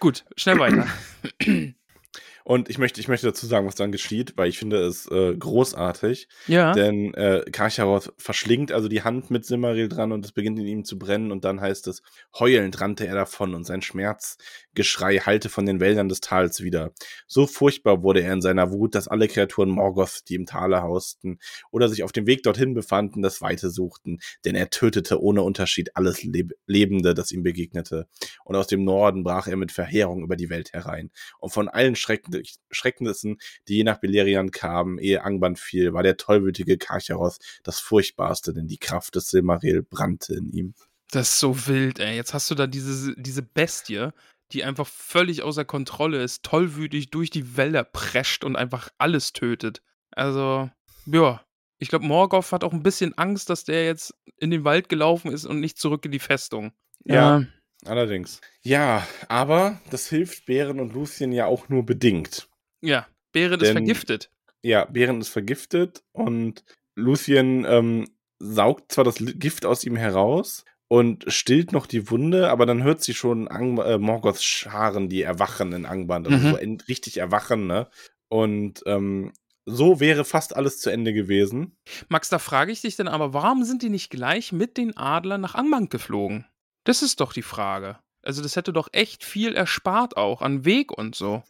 [0.00, 0.86] Gut, schnell weiter.
[2.44, 5.36] Und ich möchte, ich möchte dazu sagen, was dann geschieht, weil ich finde es äh,
[5.36, 6.28] großartig.
[6.46, 6.72] Ja.
[6.72, 10.84] Denn äh, Karcharoth verschlingt also die Hand mit Silmaril dran und es beginnt in ihm
[10.84, 12.02] zu brennen und dann heißt es,
[12.38, 13.82] heulend rannte er davon und sein
[14.72, 16.92] Schmerzgeschrei hallte von den Wäldern des Tals wieder.
[17.26, 21.38] So furchtbar wurde er in seiner Wut, dass alle Kreaturen Morgoth, die im Tale hausten
[21.70, 25.96] oder sich auf dem Weg dorthin befanden, das Weite suchten, denn er tötete ohne Unterschied
[25.96, 28.08] alles Leb Lebende, das ihm begegnete.
[28.44, 31.10] Und aus dem Norden brach er mit Verheerung über die Welt herein.
[31.38, 36.16] Und von allen Schrecken Schrecknissen, die je nach Beleriand kamen, ehe Angband fiel, war der
[36.16, 40.74] tollwütige Karcharoth das Furchtbarste, denn die Kraft des Silmaril brannte in ihm.
[41.10, 42.16] Das ist so wild, ey.
[42.16, 44.12] Jetzt hast du da diese, diese Bestie,
[44.52, 49.82] die einfach völlig außer Kontrolle ist, tollwütig durch die Wälder prescht und einfach alles tötet.
[50.10, 50.70] Also,
[51.06, 51.44] ja.
[51.78, 55.32] Ich glaube, Morgoth hat auch ein bisschen Angst, dass der jetzt in den Wald gelaufen
[55.32, 56.72] ist und nicht zurück in die Festung.
[57.04, 57.44] Ja.
[57.84, 58.40] Allerdings.
[58.62, 62.48] Ja, aber das hilft Bären und Lucien ja auch nur bedingt.
[62.80, 63.08] Ja.
[63.32, 64.30] Bären ist vergiftet.
[64.62, 71.24] Ja, Bären ist vergiftet und Lucien ähm, saugt zwar das Gift aus ihm heraus und
[71.32, 75.72] stillt noch die Wunde, aber dann hört sie schon Ang äh, Morgoths Scharen, die erwachen
[75.72, 76.50] in Angband, also Mhm.
[76.78, 77.88] so richtig erwachen, ne?
[78.28, 79.32] Und ähm,
[79.64, 81.78] so wäre fast alles zu Ende gewesen.
[82.10, 85.40] Max, da frage ich dich dann aber, warum sind die nicht gleich mit den Adlern
[85.40, 86.44] nach Angband geflogen?
[86.84, 87.98] Das ist doch die Frage.
[88.22, 91.42] Also, das hätte doch echt viel erspart auch an Weg und so.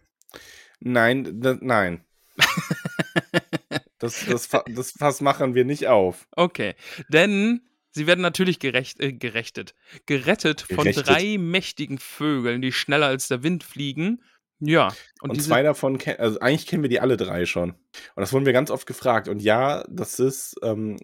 [0.78, 2.05] Nein, nein.
[3.99, 6.28] das, das, Fa- das Fass machen wir nicht auf.
[6.36, 6.74] Okay,
[7.09, 7.61] denn
[7.93, 9.74] sie werden natürlich gerecht, äh, gerechtet.
[10.07, 11.09] Gerettet von Gerechtet.
[11.09, 14.22] drei mächtigen Vögeln, die schneller als der Wind fliegen.
[14.64, 17.70] Ja, und, Und, zwei davon, also eigentlich kennen wir die alle drei schon.
[17.70, 17.80] Und
[18.16, 19.28] das wurden wir ganz oft gefragt.
[19.28, 20.99] Und ja, das ist, ähm,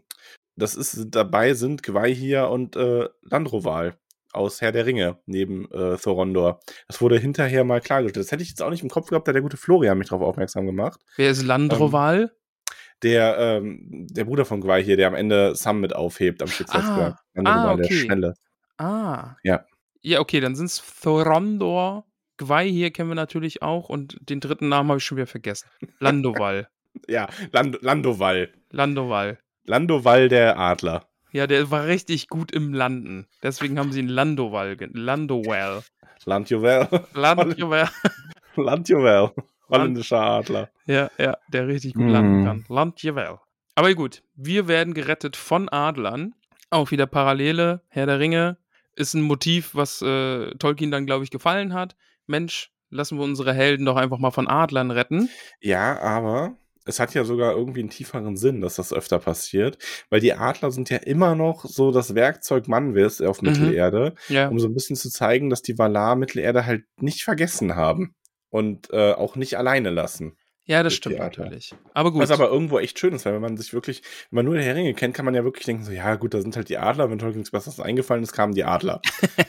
[0.54, 3.98] das ist, dabei sind Gwaihir und äh, Landroval
[4.32, 6.60] aus Herr der Ringe neben äh, Thorondor.
[6.86, 8.26] Das wurde hinterher mal klargestellt.
[8.26, 10.08] Das hätte ich jetzt auch nicht im Kopf gehabt, da hat der gute Florian mich
[10.08, 11.00] darauf aufmerksam gemacht.
[11.16, 12.32] wer ist Landroval?
[13.02, 17.14] Der, ähm, der Bruder von Gwaihir, der am Ende Sam mit aufhebt am Spitzhofsberg.
[17.36, 17.94] Ah, ah, der okay.
[17.94, 18.34] Schnelle.
[18.78, 19.36] ah.
[19.44, 19.64] Ja.
[20.00, 22.04] Ja, okay, dann sind es Thorondor.
[22.38, 25.68] Gwei hier kennen wir natürlich auch und den dritten Namen habe ich schon wieder vergessen.
[26.00, 26.68] Landoval.
[27.06, 28.52] Ja, Land Landoval.
[28.70, 29.38] Landoval.
[29.66, 31.06] Landoval der Adler.
[31.30, 33.26] Ja, der war richtig gut im Landen.
[33.42, 35.82] Deswegen haben sie ihn Landoval gen- Landowell.
[36.24, 36.88] Landjuvel.
[37.14, 37.88] Landoval.
[38.56, 39.30] Landjuvel.
[39.68, 40.70] Holländischer Adler.
[40.86, 42.64] Ja, ja, der richtig gut landen kann.
[42.68, 43.38] Landjevel.
[43.74, 46.34] Aber gut, wir werden gerettet von Adlern.
[46.70, 47.82] Auch wieder Parallele.
[47.88, 48.56] Herr der Ringe
[48.96, 51.94] ist ein Motiv, was äh, Tolkien dann, glaube ich, gefallen hat.
[52.26, 55.28] Mensch, lassen wir unsere Helden doch einfach mal von Adlern retten.
[55.60, 59.76] Ja, aber es hat ja sogar irgendwie einen tieferen Sinn, dass das öfter passiert,
[60.08, 63.50] weil die Adler sind ja immer noch so das Werkzeug Manwes auf Mhm.
[63.50, 64.48] Mittelerde, Ja.
[64.48, 68.14] um so ein bisschen zu zeigen, dass die Valar Mittelerde halt nicht vergessen haben
[68.50, 70.36] und äh, auch nicht alleine lassen.
[70.68, 71.44] Ja, das stimmt die Adler.
[71.44, 71.74] natürlich.
[71.94, 72.20] Aber gut.
[72.20, 74.62] Was aber irgendwo echt schön ist, weil wenn man sich wirklich, wenn man nur die
[74.64, 77.10] Heringe kennt, kann man ja wirklich denken, so, ja gut, da sind halt die Adler,
[77.10, 79.00] wenn Tolkien nichts Besseres eingefallen ist, kamen die Adler.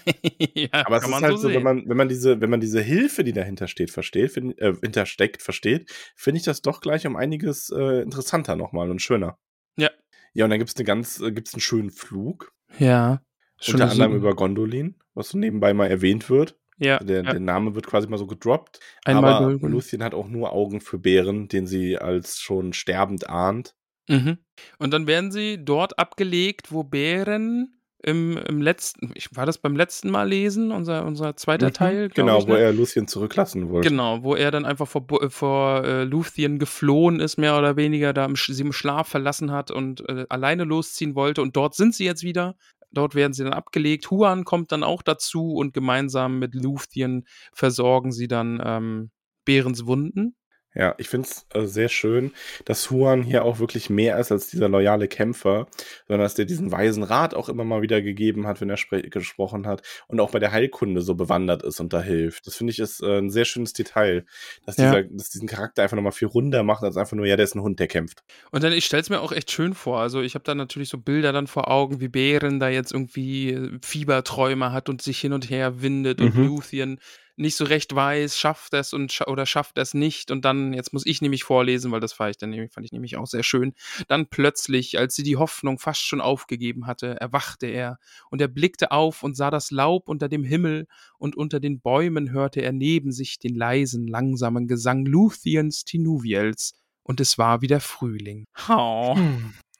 [0.53, 2.79] ja, Aber es ist halt so so, wenn man, wenn man diese, wenn man diese
[2.79, 7.17] Hilfe, die dahinter steht, versteht, find, äh, hintersteckt, versteht, finde ich das doch gleich um
[7.17, 9.37] einiges äh, interessanter nochmal und schöner.
[9.75, 9.89] Ja.
[10.33, 12.53] Ja, und dann gibt's eine ganz, äh, gibt's einen schönen Flug.
[12.77, 13.21] Ja.
[13.67, 16.55] Unter anderem über Gondolin, was so nebenbei mal erwähnt wird.
[16.79, 17.31] Ja, Der, ja.
[17.31, 18.79] der Name wird quasi mal so gedroppt.
[19.05, 19.71] Einmal aber Gondolin.
[19.71, 23.75] Lucien hat auch nur Augen für Bären, den sie als schon sterbend ahnt.
[24.07, 24.37] Mhm.
[24.79, 29.75] Und dann werden sie dort abgelegt, wo Bären im, im letzten, ich, war das beim
[29.75, 32.09] letzten Mal lesen, unser, unser zweiter Mhm, Teil?
[32.09, 32.59] Genau, ich, wo ne?
[32.59, 33.89] er Lucien zurücklassen wollte.
[33.89, 38.25] Genau, wo er dann einfach vor, vor äh, Luthien geflohen ist, mehr oder weniger, da
[38.25, 41.41] im, sie im Schlaf verlassen hat und äh, alleine losziehen wollte.
[41.41, 42.55] Und dort sind sie jetzt wieder.
[42.91, 44.09] Dort werden sie dann abgelegt.
[44.11, 49.11] Huan kommt dann auch dazu und gemeinsam mit Luthien versorgen sie dann ähm,
[49.45, 50.35] Bärens Wunden.
[50.75, 52.31] Ja, ich finde es äh, sehr schön,
[52.65, 55.67] dass Huan hier auch wirklich mehr ist als dieser loyale Kämpfer,
[56.07, 58.77] sondern dass der diesen weisen Rat auch immer mal wieder gegeben hat, wenn er
[59.09, 62.45] gesprochen hat und auch bei der Heilkunde so bewandert ist und da hilft.
[62.45, 64.25] Das finde ich ist äh, ein sehr schönes Detail,
[64.65, 64.91] dass, Ja.
[65.01, 67.55] dieser, dass diesen Charakter einfach nochmal viel runder macht, als einfach nur, ja, der ist
[67.55, 68.23] ein Hund, der kämpft.
[68.51, 69.99] Und dann, ich stelle es mir auch echt schön vor.
[69.99, 73.53] Also ich habe da natürlich so Bilder dann vor Augen, wie Bären da jetzt irgendwie
[73.53, 76.45] äh, Fieberträume hat und sich hin und her windet und Mhm.
[76.45, 76.99] Luthien
[77.39, 80.29] nicht so recht weiß, schafft es und scha oder schafft es nicht.
[80.29, 82.91] Und dann, jetzt muss ich nämlich vorlesen, weil das fand ich dann nämlich, fand ich
[82.91, 83.73] nämlich auch sehr schön.
[84.07, 87.97] Dann plötzlich, als sie die Hoffnung fast schon aufgegeben hatte, erwachte er
[88.29, 90.87] und er blickte auf und sah das Laub unter dem Himmel
[91.17, 96.73] und unter den Bäumen hörte er neben sich den leisen, langsamen Gesang Luthiens Tinuviels.
[97.03, 98.45] Und es war wieder Frühling.
[98.69, 99.17] Oh,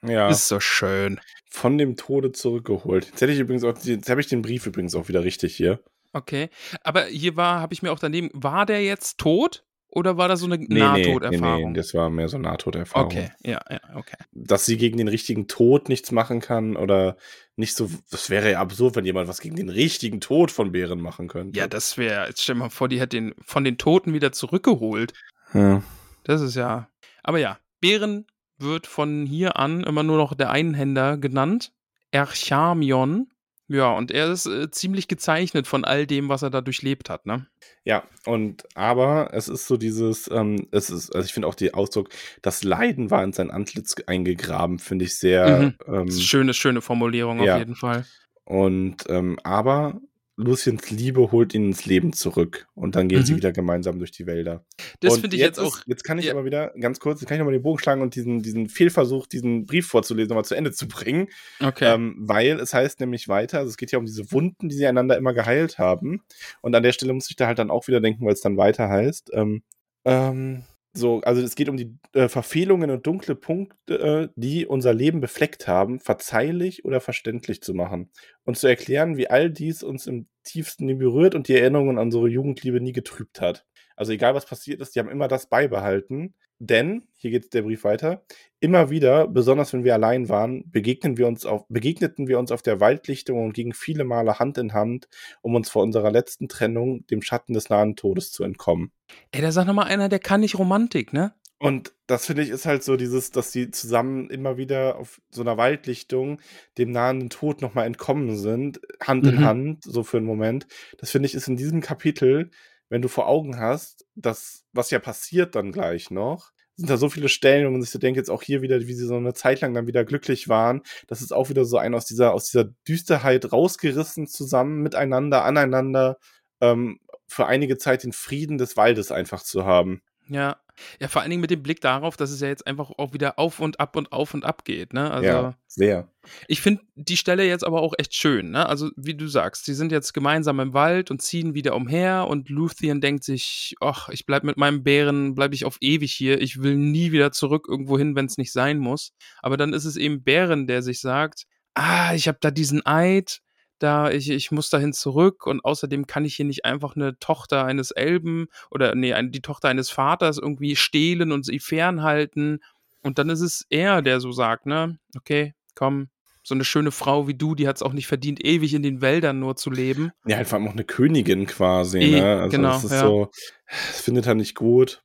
[0.02, 1.20] Ja, ist so schön.
[1.50, 3.06] von dem Tode zurückgeholt.
[3.06, 5.80] Jetzt hätte ich übrigens auch, jetzt habe ich den Brief übrigens auch wieder richtig hier.
[6.12, 6.48] Okay.
[6.82, 10.40] Aber hier war, habe ich mir auch daneben, war der jetzt tot oder war das
[10.40, 11.72] so eine Nee, nee, nee, Nahtoderfahrung?
[11.72, 13.06] nee, das war mehr so Nahtoderfahrung.
[13.06, 14.16] okay, ja, ja, okay.
[14.32, 17.16] dass sie gegen den richtigen Tod nichts machen kann oder
[17.56, 17.90] nicht so.
[18.10, 21.58] Das wäre ja absurd, wenn jemand was gegen den richtigen Tod von Bären machen könnte.
[21.58, 24.32] Ja, das wäre, jetzt stell dir mal vor, die hat den von den Toten wieder
[24.32, 25.12] zurückgeholt.
[25.54, 25.82] Ja.
[26.24, 26.88] Das ist ja.
[27.22, 28.26] Aber ja, Bären
[28.58, 31.72] wird von hier an immer nur noch der Einhänder genannt.
[32.12, 33.28] Erchamion.
[33.72, 37.24] Ja, und er ist äh, ziemlich gezeichnet von all dem, was er da durchlebt hat,
[37.24, 37.46] ne?
[37.84, 41.72] ja, und aber es ist so dieses, ähm, es ist, also ich finde auch den
[41.72, 42.08] Ausdruck,
[42.42, 45.72] das Leiden war in sein Antlitz eingegraben, finde ich sehr.
[45.86, 47.54] Ähm, Das ist schöne, schöne Formulierung ja.
[47.54, 48.04] auf jeden Fall.
[48.44, 50.00] und ähm, aber
[50.40, 53.36] Luciens Liebe holt ihn ins Leben zurück und dann gehen sie Mhm.
[53.38, 54.64] wieder gemeinsam durch die Wälder.
[55.00, 55.78] Das finde ich jetzt ist- auch.
[55.86, 56.32] Jetzt kann ich ja.
[56.32, 59.26] aber wieder ganz kurz, jetzt kann ich nochmal den Bogen schlagen und diesen, diesen Fehlversuch,
[59.26, 61.28] diesen Brief vorzulesen, nochmal zu Ende zu bringen.
[61.62, 61.92] Okay.
[61.94, 64.86] Ähm, weil es heißt nämlich weiter, also es geht ja um diese Wunden, die sie
[64.86, 66.22] einander immer geheilt haben.
[66.62, 68.56] Und an der Stelle muss ich da halt dann auch wieder denken, weil es dann
[68.56, 69.30] weiter heißt.
[69.34, 69.62] Ähm,
[70.04, 70.62] ähm,
[70.92, 75.20] so, also es geht um die äh, Verfehlungen und dunkle Punkte, äh, die unser Leben
[75.20, 78.10] befleckt haben, verzeihlich oder verständlich zu machen.
[78.44, 82.06] Und zu erklären, wie all dies uns im tiefsten nie berührt und die Erinnerungen an
[82.06, 83.66] unsere Jugendliebe nie getrübt hat.
[83.94, 86.34] Also egal was passiert ist, die haben immer das beibehalten.
[86.62, 88.22] Denn, hier geht der Brief weiter,
[88.58, 92.60] immer wieder, besonders wenn wir allein waren, begegnen wir uns auf, begegneten wir uns auf
[92.60, 95.08] der Waldlichtung und gingen viele Male Hand in Hand,
[95.40, 98.92] um uns vor unserer letzten Trennung dem Schatten des nahen Todes zu entkommen.
[99.32, 101.34] Ey, da sagt nochmal einer, der kann nicht Romantik, ne?
[101.58, 105.42] Und das finde ich ist halt so dieses, dass sie zusammen immer wieder auf so
[105.42, 106.40] einer Waldlichtung
[106.78, 109.44] dem nahenden Tod nochmal entkommen sind, Hand in Mhm.
[109.44, 110.66] Hand, so für einen Moment.
[110.98, 112.50] Das finde ich ist in diesem Kapitel,
[112.88, 117.10] wenn du vor Augen hast, dass, was ja passiert dann gleich noch, sind da so
[117.10, 119.34] viele Stellen, wo man sich so denkt, jetzt auch hier wieder, wie sie so eine
[119.34, 120.80] Zeit lang dann wieder glücklich waren.
[121.08, 126.16] Das ist auch wieder so ein aus dieser, aus dieser Düsterheit rausgerissen zusammen, miteinander, aneinander,
[126.62, 126.98] ähm,
[127.30, 130.02] für einige Zeit den Frieden des Waldes einfach zu haben.
[130.28, 130.56] Ja.
[130.98, 133.38] Ja, vor allen Dingen mit dem Blick darauf, dass es ja jetzt einfach auch wieder
[133.38, 135.10] auf und ab und auf und ab geht, ne?
[135.10, 135.26] Also.
[135.28, 136.08] ja, sehr.
[136.48, 138.66] Ich finde die Stelle jetzt aber auch echt schön, ne?
[138.66, 142.48] Also, wie du sagst, sie sind jetzt gemeinsam im Wald und ziehen wieder umher und
[142.48, 146.62] Luthien denkt sich, ach, ich bleib mit meinem Bären, bleib ich auf ewig hier, ich
[146.62, 149.12] will nie wieder zurück irgendwo hin, wenn es nicht sein muss.
[149.42, 153.42] Aber dann ist es eben Bären, der sich sagt, ah, ich habe da diesen Eid,
[153.80, 157.64] da ich, ich muss dahin zurück und außerdem kann ich hier nicht einfach eine Tochter
[157.64, 162.60] eines Elben oder nee, die Tochter eines Vaters irgendwie stehlen und sie fernhalten.
[163.02, 166.10] Und dann ist es er, der so sagt, ne, okay, komm,
[166.42, 169.00] so eine schöne Frau wie du, die hat es auch nicht verdient, ewig in den
[169.00, 170.10] Wäldern nur zu leben.
[170.26, 172.40] Ja, halt vor allem auch eine Königin quasi, Eh, ne?
[172.40, 173.00] Also genau, das ist ja.
[173.00, 173.30] so,
[173.66, 175.02] das findet er nicht gut.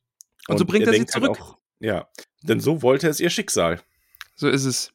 [0.48, 1.40] Und so bringt er sie denkt halt zurück.
[1.40, 2.08] Auch, ja,
[2.42, 3.80] denn so wollte es ihr Schicksal.
[4.34, 4.92] So ist es.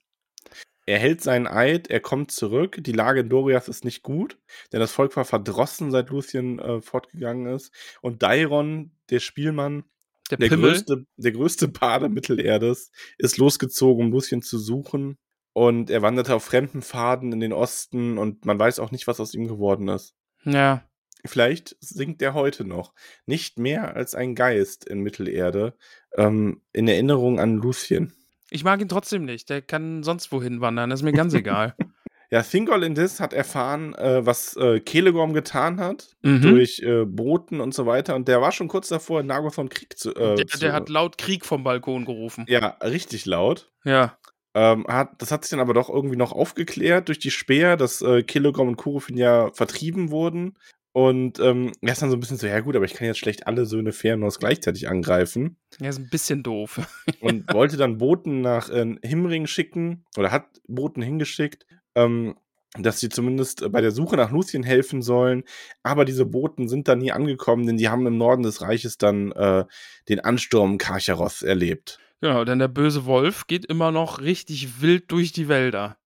[0.85, 2.77] Er hält seinen Eid, er kommt zurück.
[2.79, 4.37] Die Lage in Doriath ist nicht gut,
[4.71, 7.71] denn das Volk war verdrossen, seit Luthien äh, fortgegangen ist.
[8.01, 9.83] Und Dairon, der Spielmann,
[10.29, 15.17] Der, der größte, der größte Bade Mittelerdes, ist losgezogen, um Lucien zu suchen.
[15.53, 19.19] Und er wanderte auf fremden Pfaden in den Osten und man weiß auch nicht, was
[19.19, 20.15] aus ihm geworden ist.
[20.45, 20.83] Ja.
[21.25, 22.93] Vielleicht singt er heute noch.
[23.25, 25.75] Nicht mehr als ein Geist in Mittelerde,
[26.15, 28.13] ähm, in Erinnerung an Lucien.
[28.51, 29.49] Ich mag ihn trotzdem nicht.
[29.49, 30.89] Der kann sonst wohin wandern.
[30.91, 31.75] Das ist mir ganz egal.
[32.33, 36.41] Ja, Thingol in this hat erfahren, äh, was äh, Kelegorm getan hat, Mhm.
[36.43, 38.15] durch äh, Boten und so weiter.
[38.15, 40.15] Und der war schon kurz davor, in Nagothon Krieg zu.
[40.15, 42.45] Äh, der, zu der hat laut Krieg vom Balkon gerufen.
[42.47, 43.69] ja, richtig laut.
[43.83, 44.17] Ja.
[44.53, 48.01] Ähm, hat, das hat sich dann aber doch irgendwie noch aufgeklärt durch die Speer, dass
[48.01, 50.57] äh, Kilogrom und Kurufin ja vertrieben wurden.
[50.93, 53.19] Und ähm, er ist dann so ein bisschen so, ja gut, aber ich kann jetzt
[53.19, 55.57] schlecht alle Söhne Fëanors gleichzeitig angreifen.
[55.79, 56.81] Ja, ist ein bisschen doof.
[57.21, 61.65] Und wollte dann Boten nach äh, Himring schicken, oder hat Boten hingeschickt,
[61.95, 62.35] ähm,
[62.77, 65.43] dass sie zumindest äh, bei der Suche nach Luthien helfen sollen.
[65.81, 69.31] Aber diese Boten sind dann nie angekommen, denn die haben im Norden des Reiches dann
[69.31, 69.63] äh,
[70.09, 71.99] den Ansturm Karcharoth erlebt.
[72.19, 75.97] Genau, denn der böse Wolf geht immer noch richtig wild durch die Wälder.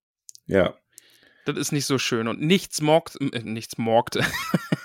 [0.45, 0.75] Ja.
[1.45, 2.27] Das ist nicht so schön.
[2.27, 4.25] Und nichts morgt, äh, nichts morgte.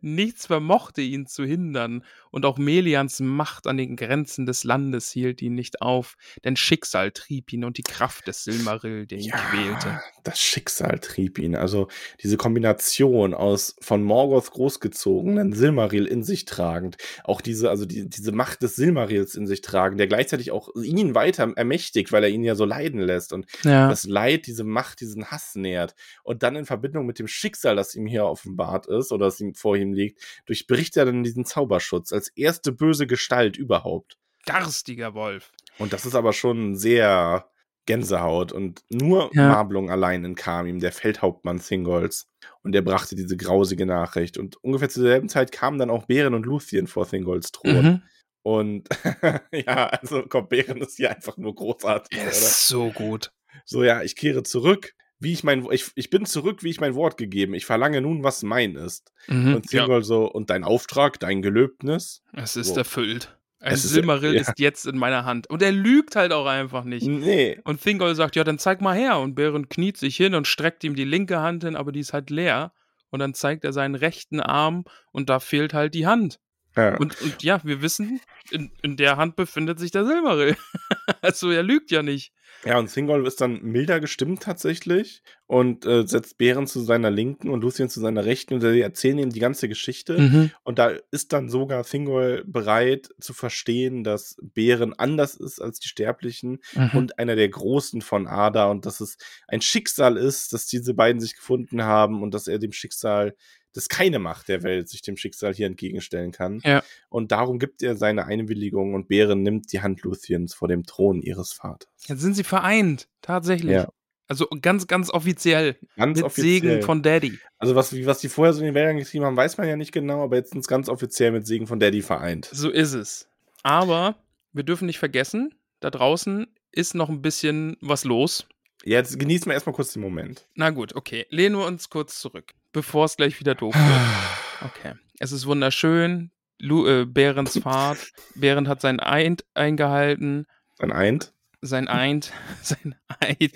[0.00, 2.04] nichts vermochte ihn zu hindern.
[2.30, 6.16] Und auch Melians Macht an den Grenzen des Landes hielt ihn nicht auf.
[6.44, 10.00] Denn Schicksal trieb ihn und die Kraft des Silmarill, der ihn quälte.
[10.24, 11.54] Das Schicksal trieb ihn.
[11.56, 11.88] Also
[12.22, 18.32] diese Kombination aus von Morgoth großgezogenen Silmaril in sich tragend, auch diese, also die, diese
[18.32, 22.44] Macht des Silmarils in sich tragend, der gleichzeitig auch ihn weiter ermächtigt, weil er ihn
[22.44, 23.88] ja so leiden lässt und Ja.
[23.88, 25.94] das Leid, diese Macht, diesen Hass nährt.
[26.22, 29.45] Und dann in Verbindung mit dem Schicksal, das ihm hier offenbart ist oder das ihm
[29.54, 34.18] vor ihm liegt, durchbricht er dann diesen Zauberschutz als erste böse Gestalt überhaupt.
[34.44, 35.52] Garstiger Wolf.
[35.78, 37.50] Und das ist aber schon sehr
[37.86, 39.48] Gänsehaut und nur Ja.
[39.48, 42.28] Marblung allein entkam ihm, der Feldhauptmann Thingolls.
[42.62, 44.38] Und der brachte diese grausige Nachricht.
[44.38, 47.82] Und ungefähr zur selben Zeit kamen dann auch Bären und Luthien vor Thingolls Thron.
[47.82, 48.02] Mhm.
[48.42, 48.88] Und
[49.52, 53.32] ja, also komm, Bären ist hier einfach nur großartig, das ist so gut.
[53.64, 54.94] So, ja, ich kehre zurück.
[55.18, 57.54] Wie ich mein, ich, ich bin zurück, wie ich mein Wort gegeben.
[57.54, 59.12] Ich verlange nun, was mein ist.
[59.28, 59.54] Mhm.
[59.56, 62.22] Und Ja, Thingol so, und dein Auftrag, dein Gelöbnis?
[62.34, 62.76] es ist so.
[62.76, 63.38] erfüllt.
[63.58, 64.42] Ein Es ist- Silmarill ja.
[64.42, 65.48] ist jetzt in meiner Hand.
[65.48, 67.06] Und er lügt halt auch einfach nicht.
[67.06, 67.58] Nee.
[67.64, 69.18] Und Thingol sagt, ja, dann zeig mal her.
[69.18, 72.12] Und Bären kniet sich hin und streckt ihm die linke Hand hin, aber die ist
[72.12, 72.72] halt leer.
[73.08, 76.38] Und dann zeigt er seinen rechten Arm und da fehlt halt die Hand.
[76.76, 76.96] Ja.
[76.98, 78.20] Und, und ja, wir wissen,
[78.50, 80.56] in, in der Hand befindet sich der Silmarill.
[81.22, 82.32] also er lügt ja nicht.
[82.64, 87.50] Ja, und Thingol ist dann milder gestimmt tatsächlich und äh, setzt Bären zu seiner Linken
[87.50, 90.18] und Lucien zu seiner Rechten und sie erzählen ihm die ganze Geschichte.
[90.18, 90.50] Mhm.
[90.64, 95.88] Und da ist dann sogar Thingol bereit zu verstehen, dass Bären anders ist als die
[95.88, 96.90] Sterblichen Mhm.
[96.94, 99.16] und einer der Großen von Ada und dass es
[99.48, 103.34] ein Schicksal ist, dass diese beiden sich gefunden haben und dass er dem Schicksal,
[103.76, 106.60] dass keine Macht der Welt sich dem Schicksal hier entgegenstellen kann.
[106.64, 106.82] Ja.
[107.08, 111.22] Und darum gibt er seine Einwilligung und Bären nimmt die Hand Luthens vor dem Thron
[111.22, 111.90] ihres Vaters.
[112.06, 113.72] Jetzt sind sie vereint, tatsächlich.
[113.72, 113.88] Ja.
[114.28, 115.76] Also ganz, ganz offiziell.
[115.96, 116.60] Ganz mit offiziell.
[116.60, 117.38] Segen von Daddy.
[117.58, 119.92] Also was, was die vorher so in den Wäldern getrieben haben, weiß man ja nicht
[119.92, 122.48] genau, aber jetzt sind es ganz offiziell mit Segen von Daddy vereint.
[122.52, 123.28] So ist es.
[123.62, 124.16] Aber
[124.52, 128.46] wir dürfen nicht vergessen, da draußen ist noch ein bisschen was los.
[128.84, 130.46] Jetzt genießen wir erstmal kurz den Moment.
[130.54, 131.26] Na gut, okay.
[131.30, 134.00] Lehnen wir uns kurz zurück, bevor es gleich wieder doof wird.
[134.62, 134.94] Okay.
[135.18, 136.30] Es ist wunderschön.
[136.58, 137.98] Lu äh, Behrens Fahrt.
[138.34, 140.46] Behrend hat sein Eid eingehalten.
[140.78, 141.34] Dann eint.
[141.60, 142.32] Sein Eid.
[142.62, 143.52] Sein Eid.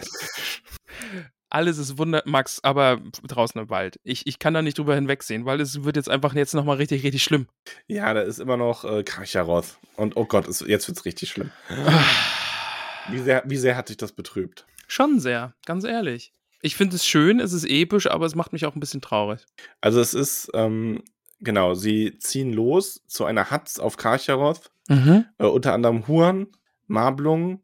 [1.48, 2.22] Alles ist wunder...
[2.26, 3.98] Max, aber draußen im Wald.
[4.04, 7.02] Ich, ich kann da nicht drüber hinwegsehen, weil es wird jetzt einfach jetzt nochmal richtig,
[7.02, 7.46] richtig schlimm.
[7.86, 9.78] Ja, da ist immer noch äh, Karcharoth.
[9.96, 11.50] Und oh Gott, es, jetzt wird's richtig schlimm.
[13.08, 14.66] Wie sehr, wie sehr hat dich das betrübt?
[14.86, 16.32] Schon sehr, ganz ehrlich.
[16.62, 19.44] Ich finde es schön, es ist episch, aber es macht mich auch ein bisschen traurig.
[19.80, 21.02] Also es ist, ähm,
[21.40, 24.70] genau, sie ziehen los zu einer Hatz auf Karcharoth.
[24.88, 25.24] Mhm.
[25.38, 26.48] Äh, unter anderem Huan,
[26.86, 27.62] Marblung,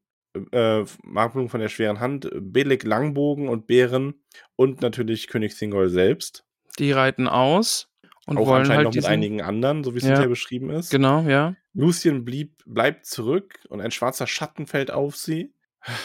[0.52, 4.14] äh, Marblung von der schweren Hand, Belik Langbogen und Bären
[4.54, 6.44] und natürlich König Thingol selbst.
[6.78, 7.88] Die reiten aus
[8.26, 10.08] und auch wollen anscheinend halt noch mit einigen anderen, so wie es Ja.
[10.10, 10.90] hinterher beschrieben ist.
[10.90, 11.54] Genau, ja.
[11.74, 15.52] Lucien blieb, bleibt zurück und ein schwarzer Schatten fällt auf sie.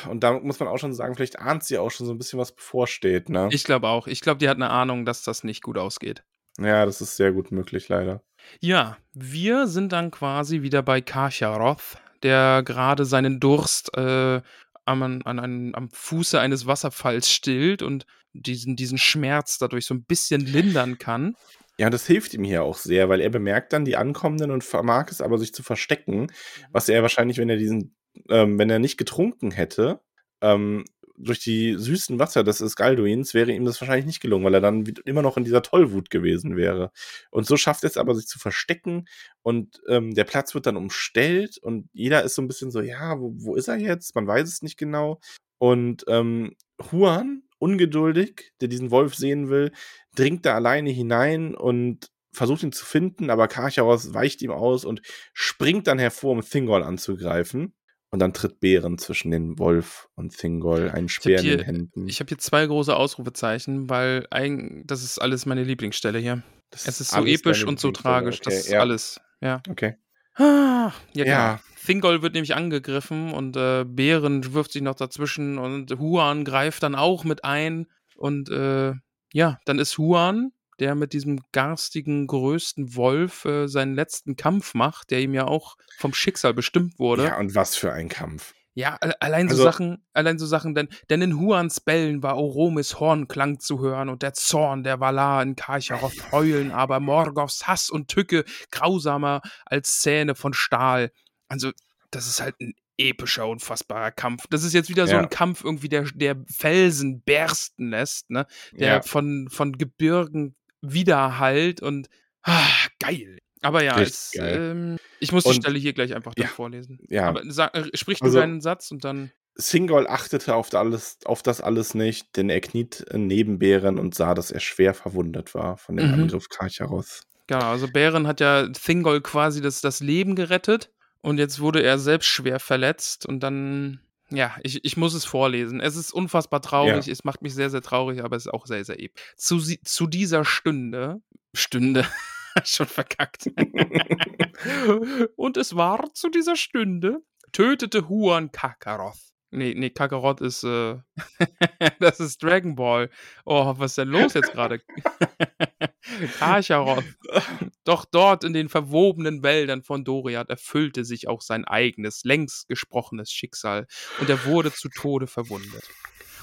[0.10, 2.40] Und da muss man auch schon sagen, vielleicht ahnt sie auch schon so ein bisschen,
[2.40, 3.50] was bevorsteht, ne?
[3.52, 4.08] Ich glaube auch.
[4.08, 6.24] Ich glaube, die hat eine Ahnung, dass das nicht gut ausgeht.
[6.60, 8.24] ja, das ist sehr gut möglich, leider.
[8.60, 14.42] Ja, wir sind dann quasi wieder bei Karcharoth, der gerade seinen Durst äh,
[14.86, 20.04] am, an, an, am Fuße eines Wasserfalls stillt und diesen, diesen Schmerz dadurch so ein
[20.04, 21.36] bisschen lindern kann.
[21.78, 25.08] Ja, das hilft ihm hier auch sehr, weil er bemerkt dann die Ankommenden und vermag
[25.10, 26.28] es aber, sich zu verstecken,
[26.72, 27.96] was er wahrscheinlich, wenn er diesen,
[28.30, 30.02] ähm, wenn er nicht getrunken hätte,
[30.42, 30.86] ähm,
[31.18, 34.86] durch die süßen Wasser des Eskalduins wäre ihm das wahrscheinlich nicht gelungen, weil er dann
[35.06, 36.92] immer noch in dieser Tollwut gewesen wäre.
[37.30, 39.08] Und so schafft es aber, sich zu verstecken
[39.42, 43.20] und ähm, der Platz wird dann umstellt und jeder ist so ein bisschen so, ja,
[43.20, 44.16] wo, wo ist er jetzt?
[44.16, 45.20] Man weiß es nicht genau.
[45.60, 46.56] Und ähm,
[46.92, 49.72] Huan, ungeduldig, der diesen Wolf sehen will,
[50.16, 55.02] dringt da alleine hinein und versucht ihn zu finden, aber Karcharos weicht ihm aus und
[55.34, 57.74] springt dann hervor, um Thingol anzugreifen.
[58.12, 62.08] Und dann tritt Bären zwischen den Wolf und Thingol, ein Speer in den Händen.
[62.10, 66.44] Ich habe hier zwei große Ausrufezeichen, weil ein, das ist alles meine Lieblingsstelle hier.
[66.72, 68.40] Das Es ist so episch und so tragisch.
[68.42, 69.22] okay, Das ist ja, alles.
[69.40, 69.62] Ja.
[69.70, 69.96] Okay.
[70.36, 71.60] Ah, ja, Ja.
[71.86, 76.96] Thingol wird nämlich angegriffen und äh, Bären wirft sich noch dazwischen und Huan greift dann
[76.96, 77.88] auch mit ein.
[78.16, 78.94] Und äh,
[79.34, 80.52] ja, dann ist Huan,
[80.82, 85.76] der mit diesem garstigen, größten Wolf äh, seinen letzten Kampf macht, der ihm ja auch
[85.98, 87.24] vom Schicksal bestimmt wurde.
[87.26, 88.54] Ja, und was für ein Kampf.
[88.74, 92.38] Ja, alle- allein so Also- Sachen, allein so Sachen, denn, denn in Huans Bällen war
[92.38, 97.90] Oromis Hornklang zu hören und der Zorn der Valar in Karcharoth heulen, aber Morgoths Hass
[97.90, 101.12] und Tücke grausamer als Zähne von Stahl.
[101.50, 101.72] Also,
[102.12, 104.46] das ist halt ein epischer, unfassbarer Kampf.
[104.50, 105.20] Das ist jetzt wieder so Ja.
[105.22, 108.46] ein Kampf irgendwie, der, der Felsen bersten lässt, ne?
[108.72, 109.02] Der Ja.
[109.02, 112.10] von, von Gebirgen widerhallt und
[112.44, 112.68] ah,
[113.00, 113.38] geil.
[113.62, 116.48] Aber ja, es, ähm, ich muss die Und- Stelle hier gleich einfach Ja.
[116.48, 117.00] vorlesen.
[117.10, 117.28] Ja.
[117.28, 119.32] Aber sag, äh, sprich du Also- deinen Satz und dann.
[119.56, 124.34] Singol achtete auf, alles, auf das alles nicht, denn er kniet neben Bären und sah,
[124.34, 126.14] dass er schwer verwundet war von dem Mhm.
[126.24, 127.22] Angriff Karcharoth.
[127.48, 130.90] Genau, also Bären hat ja Thingol quasi das, das Leben gerettet
[131.22, 134.00] und jetzt wurde er selbst schwer verletzt und dann,
[134.32, 135.80] ja, ich, ich muss es vorlesen.
[135.80, 138.84] Es ist unfassbar traurig, es macht mich sehr, sehr traurig, aber es ist auch sehr,
[138.84, 139.22] sehr episch.
[139.36, 141.22] Zu, zu dieser Stunde,
[141.54, 142.06] Stunde,
[142.64, 143.48] schon verkackt.
[145.36, 147.22] und es war zu dieser Stunde,
[147.52, 149.31] tötete Huan Kakaroth.
[149.54, 150.98] Nee, nee, Kakarot ist, äh,
[152.00, 153.10] das ist Dragon Ball.
[153.44, 154.80] Oh, was ist denn los jetzt gerade?
[156.40, 157.04] Karcharoth.
[157.84, 163.32] Doch dort in den verwobenen Wäldern von Doriath erfüllte sich auch sein eigenes, längst gesprochenes
[163.32, 163.88] Schicksal,
[164.20, 165.84] und er wurde zu Tode verwundet.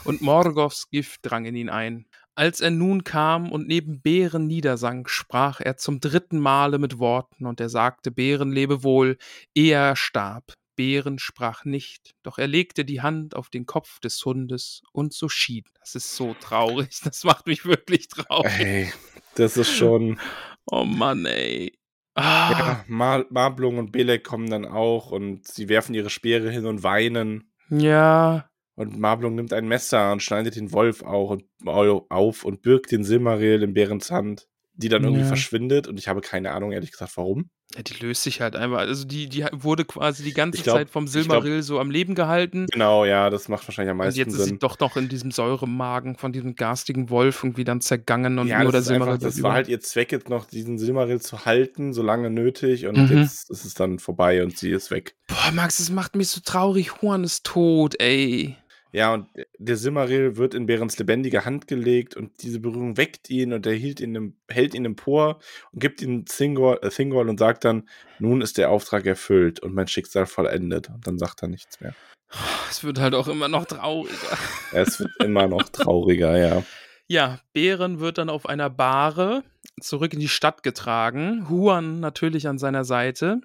[0.05, 2.07] Und Morgoths Gift drang in ihn ein.
[2.35, 7.47] Als er nun kam und neben Bären niedersank, sprach er zum dritten Male mit Worten,
[7.47, 9.17] und er sagte Bären lebe wohl,
[9.55, 10.53] ehe er starb.
[10.79, 15.29] Bären sprach nicht, doch er legte die Hand auf den Kopf des Hundes, und so
[15.29, 15.67] schied.
[15.81, 18.53] Das ist so traurig, das macht mich wirklich traurig.
[18.61, 18.93] Ey,
[19.35, 20.19] das ist schon.
[20.71, 21.73] Oh Mann, ey.
[22.15, 26.67] Ah, Ja, Mar Marblung und Belek kommen dann auch und sie werfen ihre Speere hin
[26.67, 27.51] und weinen.
[27.71, 28.49] ja.
[28.75, 33.03] Und Marblung nimmt ein Messer und schneidet den Wolf auch und, auf und birgt den
[33.03, 34.47] Silmaril in Bärens Hand,
[34.79, 35.29] die dann irgendwie Ja.
[35.29, 35.87] verschwindet.
[35.87, 37.51] Und ich habe keine Ahnung, ehrlich gesagt, warum.
[37.77, 37.83] ja.
[37.83, 38.79] Die löst sich halt einfach.
[38.79, 41.91] Also die, die wurde quasi die ganze glaub- Zeit vom ich glaub- Silmaril so am
[41.91, 42.67] Leben gehalten.
[42.73, 44.59] Genau, ja, das macht wahrscheinlich am Und meisten jetzt ist sie Sinn.
[44.61, 48.71] doch noch in diesem Säuremagen von diesem garstigen Wolf irgendwie dann zergangen und ja, nur
[48.73, 49.55] der das, ist einfach, Silmaril das bleibt war über.
[49.57, 52.87] halt ihr Zweck, jetzt noch diesen Silmaril zu halten, so lange nötig.
[52.87, 53.19] Und Mhm.
[53.19, 55.17] jetzt ist es dann vorbei und sie ist weg.
[55.27, 56.93] Boah, Max, das macht mich so traurig.
[57.03, 58.57] Juan ist tot, ey.
[58.93, 59.29] Ja, und
[59.59, 63.75] der Silmaril wird in Bärens lebendige Hand gelegt und diese Berührung weckt ihn und er
[63.75, 65.41] hielt ihn im, hält ihn empor
[65.73, 69.75] und gibt ihm Thingol, äh, Thingol und sagt dann, nun ist der Auftrag erfüllt und
[69.75, 70.89] mein Schicksal vollendet.
[70.89, 71.95] Und dann sagt er nichts mehr.
[72.71, 74.39] Es wird halt auch immer noch trauriger.
[74.73, 76.63] Es wird immer noch trauriger, ja.
[77.07, 79.43] Ja, Bären wird dann auf einer Bahre
[79.81, 81.49] zurück in die Stadt getragen.
[81.49, 83.41] Huan natürlich an seiner Seite.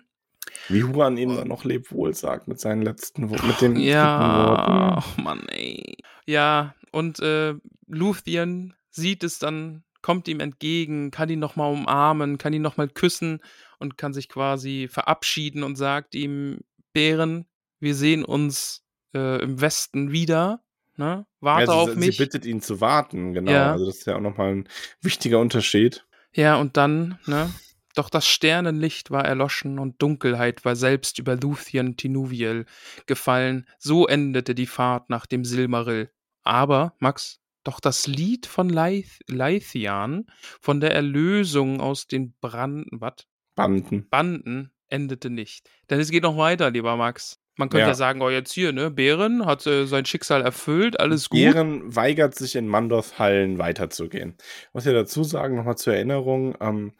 [0.69, 5.03] Wie Huan ihm dann noch Lebwohl sagt mit seinen letzten Wo- mit den Ja, Worten.
[5.17, 5.97] oh Mann, ey.
[6.25, 7.55] Ja, und äh,
[7.87, 13.39] Luthien sieht es dann, kommt ihm entgegen, kann ihn nochmal umarmen, kann ihn nochmal küssen
[13.79, 16.59] und kann sich quasi verabschieden und sagt ihm,
[16.93, 17.45] Bären,
[17.79, 18.83] wir sehen uns
[19.13, 20.61] äh, im Westen wieder.
[20.95, 21.25] Ne?
[21.39, 22.17] Warte ja, sie, auf sie mich.
[22.17, 23.51] bittet ihn zu warten, genau.
[23.51, 23.71] Ja.
[23.71, 24.69] Also das ist ja auch nochmal ein
[25.01, 26.05] wichtiger Unterschied.
[26.33, 27.49] Ja, und dann, ne?
[27.95, 32.65] Doch das Sternenlicht war erloschen und Dunkelheit war selbst über Luthien Tinuviel
[33.05, 33.67] gefallen.
[33.77, 36.09] So endete die Fahrt nach dem Silmaril.
[36.43, 40.25] Aber, Max, doch das Lied von Leith Leithian,
[40.59, 43.27] von der Erlösung aus den Branden, wat?
[43.55, 44.07] Banden.
[44.09, 45.69] Banden, endete nicht.
[45.89, 47.39] Denn es geht noch weiter, lieber Max.
[47.55, 47.93] Man könnte ja, Ja.
[47.93, 48.89] sagen, oh, jetzt hier, ne?
[48.89, 51.39] Bären hat äh, sein Schicksal erfüllt, alles gut.
[51.39, 54.35] Bären weigert sich in Mandoth Hallen weiterzugehen.
[54.39, 56.93] Ich muss ja dazu sagen, nochmal zur Erinnerung, ähm,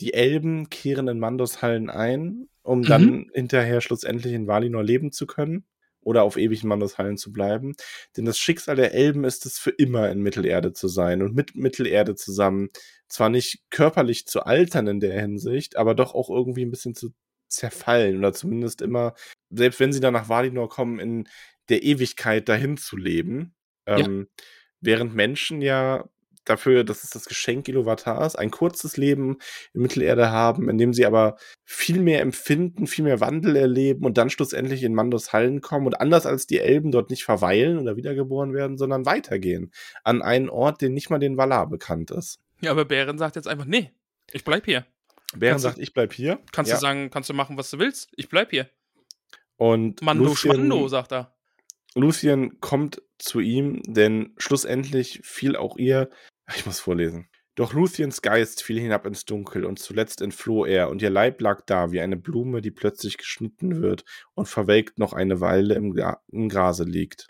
[0.00, 2.84] die Elben kehren in Mandos Hallen ein, um Mhm.
[2.84, 5.64] dann hinterher schlussendlich in Valinor leben zu können
[6.00, 7.74] oder auf ewig in Mandos Hallen zu bleiben.
[8.16, 11.56] Denn das Schicksal der Elben ist es für immer in Mittelerde zu sein und mit
[11.56, 12.68] Mittelerde zusammen
[13.08, 17.12] zwar nicht körperlich zu altern in der Hinsicht, aber doch auch irgendwie ein bisschen zu
[17.48, 19.14] zerfallen oder zumindest immer,
[19.50, 21.28] selbst wenn sie dann nach Valinor kommen, in
[21.68, 23.54] der Ewigkeit dahin zu leben.
[23.88, 23.98] Ja.
[23.98, 24.28] Ähm,
[24.80, 26.04] Während Menschen ja
[26.46, 29.38] dafür, das ist das Geschenk Iluvatars, ein kurzes Leben
[29.74, 34.16] in Mittelerde haben, in dem sie aber viel mehr empfinden, viel mehr Wandel erleben und
[34.16, 37.96] dann schlussendlich in Mandos Hallen kommen und anders als die Elben dort nicht verweilen oder
[37.96, 39.72] wiedergeboren werden, sondern weitergehen
[40.04, 42.38] an einen Ort, den nicht mal den Valar bekannt ist.
[42.60, 43.92] Ja, aber Bären sagt jetzt einfach, nee,
[44.32, 44.86] ich bleib hier.
[45.36, 46.38] Bären Kannst du- sagt, ich bleib hier.
[46.52, 46.76] Kannst ja.
[46.76, 48.08] du sagen, kannst du machen, was du willst?
[48.16, 48.70] Ich bleib hier.
[49.56, 51.34] Und Mando Lucien, Schmando, sagt er.
[51.94, 56.10] Lucien kommt zu ihm, denn schlussendlich fiel auch ihr.
[56.54, 57.28] Ich muss vorlesen.
[57.56, 61.62] Doch Luciens Geist fiel hinab ins Dunkel und zuletzt entfloh er, und ihr Leib lag
[61.66, 66.20] da wie eine Blume, die plötzlich geschnitten wird und verwelkt noch eine Weile im, Gra
[66.30, 67.26] im Grase liegt.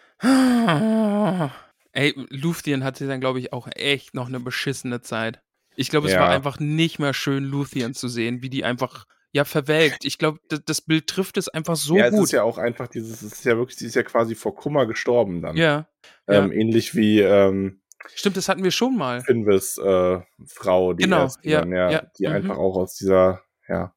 [1.93, 5.41] Ey, Luthien hatte dann, glaube ich, auch echt noch eine beschissene Zeit.
[5.77, 6.21] Ich glaube, es Ja.
[6.21, 10.05] war einfach nicht mehr schön, Luthien zu sehen, wie die einfach, ja, verwelkt.
[10.05, 12.25] Ich glaube, das, Bild trifft es einfach so ja, es gut.
[12.25, 14.87] ist ja auch einfach dieses, es ist ja wirklich, sie ist ja quasi vor Kummer
[14.87, 15.57] gestorben dann.
[15.57, 15.89] ja.
[16.29, 17.81] Ähm, Ähnlich wie ähm,
[18.15, 19.21] Stimmt, das hatten wir schon mal.
[19.23, 22.33] Finvis äh, Frau, die Genau, ja, dann, ja, ja, die mhm.
[22.35, 23.93] einfach auch aus dieser, ja.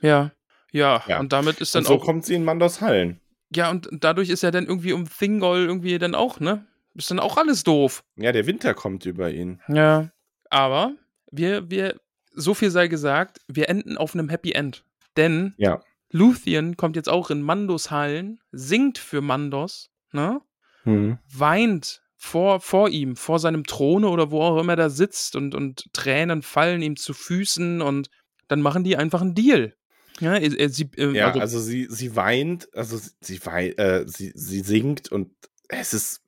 [0.00, 0.32] Ja.
[0.70, 1.18] Ja, Ja.
[1.20, 2.04] und damit ist dann Und so auch.
[2.04, 3.20] kommt sie in Mandos Hallen.
[3.54, 6.66] Ja, und dadurch ist ja dann irgendwie um Thingol irgendwie dann auch, ne?
[6.94, 8.04] Ist dann auch alles doof.
[8.16, 9.60] Ja, der Winter kommt über ihn.
[9.68, 10.10] Ja.
[10.50, 10.92] Aber
[11.30, 11.98] wir, wir,
[12.34, 14.84] so viel sei gesagt, wir enden auf einem Happy End.
[15.16, 15.80] Denn Ja.
[16.10, 20.40] Luthien kommt jetzt auch in Mandos Hallen, singt für Mandos, ne?
[20.84, 21.18] Hm.
[21.34, 25.54] Weint vor, vor ihm, vor seinem Throne oder wo auch immer er da sitzt und,
[25.54, 28.10] und Tränen fallen ihm zu Füßen und
[28.48, 29.74] dann machen die einfach einen Deal.
[30.20, 34.32] Ja, sie, äh, Ja, also, also, sie, sie weint, also sie, sie, wei äh, sie,
[34.34, 35.30] sie singt und
[35.68, 36.22] es ist,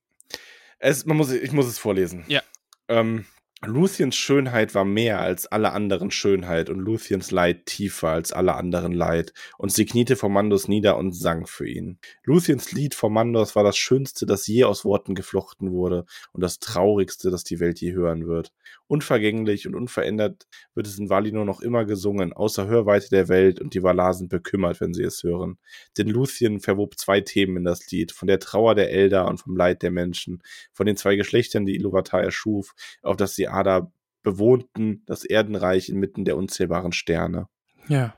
[0.78, 2.24] es, man muss, ich muss es vorlesen.
[2.28, 2.43] Ja.
[2.88, 3.24] Ähm,
[3.63, 8.93] Luciens Schönheit war mehr als alle anderen Schönheit und Luciens Leid tiefer als alle anderen
[8.93, 9.35] Leid.
[9.59, 11.99] Und sie kniete vor Mandos nieder und sang für ihn.
[12.25, 16.59] Luciens Lied vor Mandos war das Schönste, das je aus Worten geflochten wurde und das
[16.59, 18.51] Traurigste, das die Welt je hören wird.
[18.87, 23.75] Unvergänglich und unverändert wird es in Valinor noch immer gesungen, außer Hörweite der Welt und
[23.75, 25.59] die Valar sind bekümmert, wenn sie es hören.
[25.99, 29.55] Denn Luthien verwob zwei Themen in das Lied, von der Trauer der Elder und vom
[29.55, 30.43] Leid der Menschen,
[30.73, 33.92] von den zwei Geschlechtern, die Iluvatar erschuf, auf das die Ada
[34.22, 37.46] bewohnten, das Erdenreich inmitten der unzählbaren Sterne.
[37.88, 38.14] ja.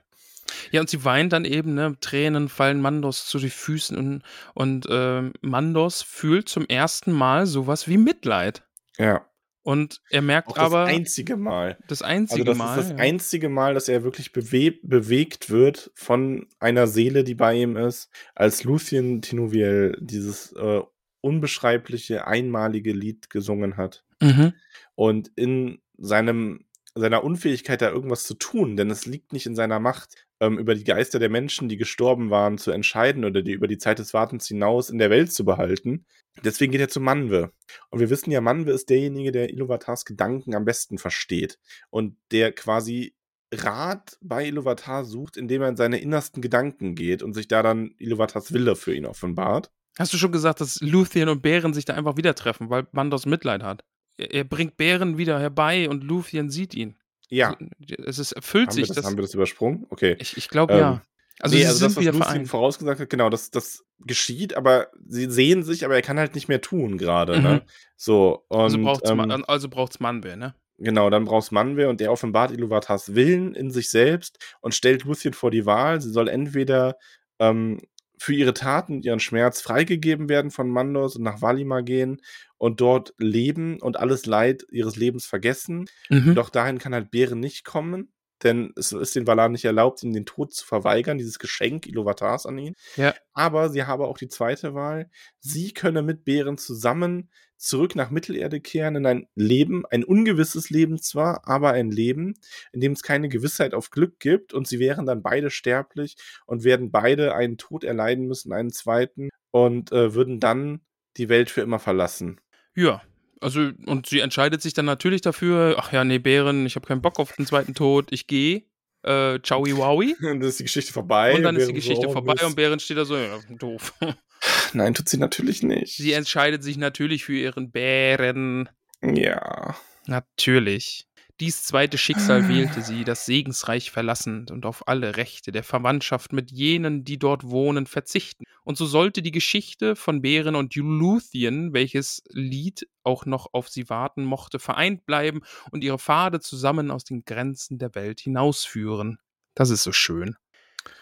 [0.70, 1.96] Ja, und sie weint dann eben, ne?
[2.00, 4.22] Tränen fallen Mandos zu den Füßen und,
[4.54, 8.62] und ähm, Mandos fühlt zum ersten Mal sowas wie Mitleid.
[8.98, 9.26] Ja.
[9.62, 11.78] Und er merkt Auch das aber einzige Mal.
[11.88, 12.78] das Also einzige das Mal.
[12.78, 12.96] ist das ja.
[12.96, 18.10] einzige Mal, dass er wirklich bewe bewegt wird von einer Seele, die bei ihm ist,
[18.34, 20.80] als Lucien Tinuviel dieses äh,
[21.22, 24.04] unbeschreibliche, einmalige Lied gesungen hat.
[24.20, 24.52] Mhm.
[24.94, 29.80] Und in seinem, seiner Unfähigkeit, da irgendwas zu tun, denn es liegt nicht in seiner
[29.80, 33.68] Macht, ähm, über die Geister der Menschen, die gestorben waren, zu entscheiden oder die über
[33.68, 36.04] die Zeit des Wartens hinaus in der Welt zu behalten.
[36.44, 37.52] Deswegen geht er zu Manwe.
[37.90, 41.58] Und wir wissen ja, Manwe ist derjenige, der Iluvatars Gedanken am besten versteht
[41.90, 43.14] und der quasi
[43.54, 47.94] Rat bei Iluvatar sucht, indem er in seine innersten Gedanken geht und sich da dann
[47.98, 49.70] Iluvatars Wille für ihn offenbart.
[49.98, 53.26] Hast du schon gesagt, dass Luthien und Bären sich da einfach wieder treffen, weil Mandos
[53.26, 53.84] Mitleid hat?
[54.16, 56.96] Er, er bringt Bären wieder herbei und Luthien sieht ihn.
[57.28, 57.56] Ja,
[58.04, 58.88] Es ist, erfüllt haben sich.
[58.88, 59.86] das, haben wir das übersprungen?
[59.90, 60.16] Okay.
[60.18, 61.02] ich ich glaube Ähm, ja.
[61.40, 62.48] Also nee, also sind das, was wieder Lucien vereint.
[62.48, 66.46] vorausgesagt hat, genau, das, das geschieht, aber sie sehen sich, aber er kann halt nicht
[66.48, 67.42] mehr tun gerade, Mhm.
[67.42, 67.62] ne?
[67.96, 70.54] So, und Also braucht's ähm, Ma- also braucht's Manwe, ne?
[70.78, 75.32] genau, dann brauchst Manwe und der offenbart Iluvatars Willen in sich selbst und stellt Lucien
[75.32, 76.96] vor die Wahl, sie soll entweder
[77.38, 77.80] ähm,
[78.22, 82.20] für ihre Taten und ihren Schmerz freigegeben werden von Mandos und nach Valimar gehen
[82.58, 86.34] und dort leben und alles Leid ihres Lebens vergessen Mhm.
[86.34, 88.12] doch dahin kann halt Bären nicht kommen,
[88.42, 92.46] denn es ist den Valar nicht erlaubt, ihm den Tod zu verweigern, dieses Geschenk Iluvatars
[92.46, 92.74] an ihn.
[92.96, 93.14] Ja.
[93.32, 95.10] Aber sie habe auch die zweite Wahl.
[95.40, 97.30] Sie könne mit Bären zusammen
[97.62, 102.34] zurück nach Mittelerde kehren in ein Leben, ein ungewisses Leben zwar, aber ein Leben,
[102.72, 106.64] in dem es keine Gewissheit auf Glück gibt und sie wären dann beide sterblich und
[106.64, 110.80] werden beide einen Tod erleiden müssen, einen zweiten und äh, würden dann
[111.16, 112.40] die Welt für immer verlassen.
[112.74, 113.02] Ja.
[113.42, 117.02] Also, und sie entscheidet sich dann natürlich dafür, ach ja, nee, Bären, ich habe keinen
[117.02, 118.62] Bock auf den zweiten Tod, ich gehe.
[119.02, 120.14] Äh, Chowi Wowi.
[120.20, 121.34] Und dann ist die Geschichte vorbei.
[121.34, 123.38] Und dann ist die Bären so, Geschichte oh, vorbei und Bären steht da so, ja,
[123.58, 123.94] doof.
[124.72, 125.96] Nein, tut sie natürlich nicht.
[125.96, 128.68] Sie entscheidet sich natürlich für ihren Bären.
[129.02, 129.76] Ja.
[130.06, 131.06] Natürlich.
[131.42, 136.52] Dies zweite Schicksal wählte sie, das Segensreich verlassend und auf alle Rechte der Verwandtschaft mit
[136.52, 138.44] jenen, die dort wohnen, verzichten.
[138.62, 143.90] Und so sollte die Geschichte von Bären und Luthien, welches Lied auch noch auf sie
[143.90, 145.40] warten mochte, vereint bleiben
[145.72, 149.18] und ihre Pfade zusammen aus den Grenzen der Welt hinausführen.
[149.56, 150.36] Das ist so schön.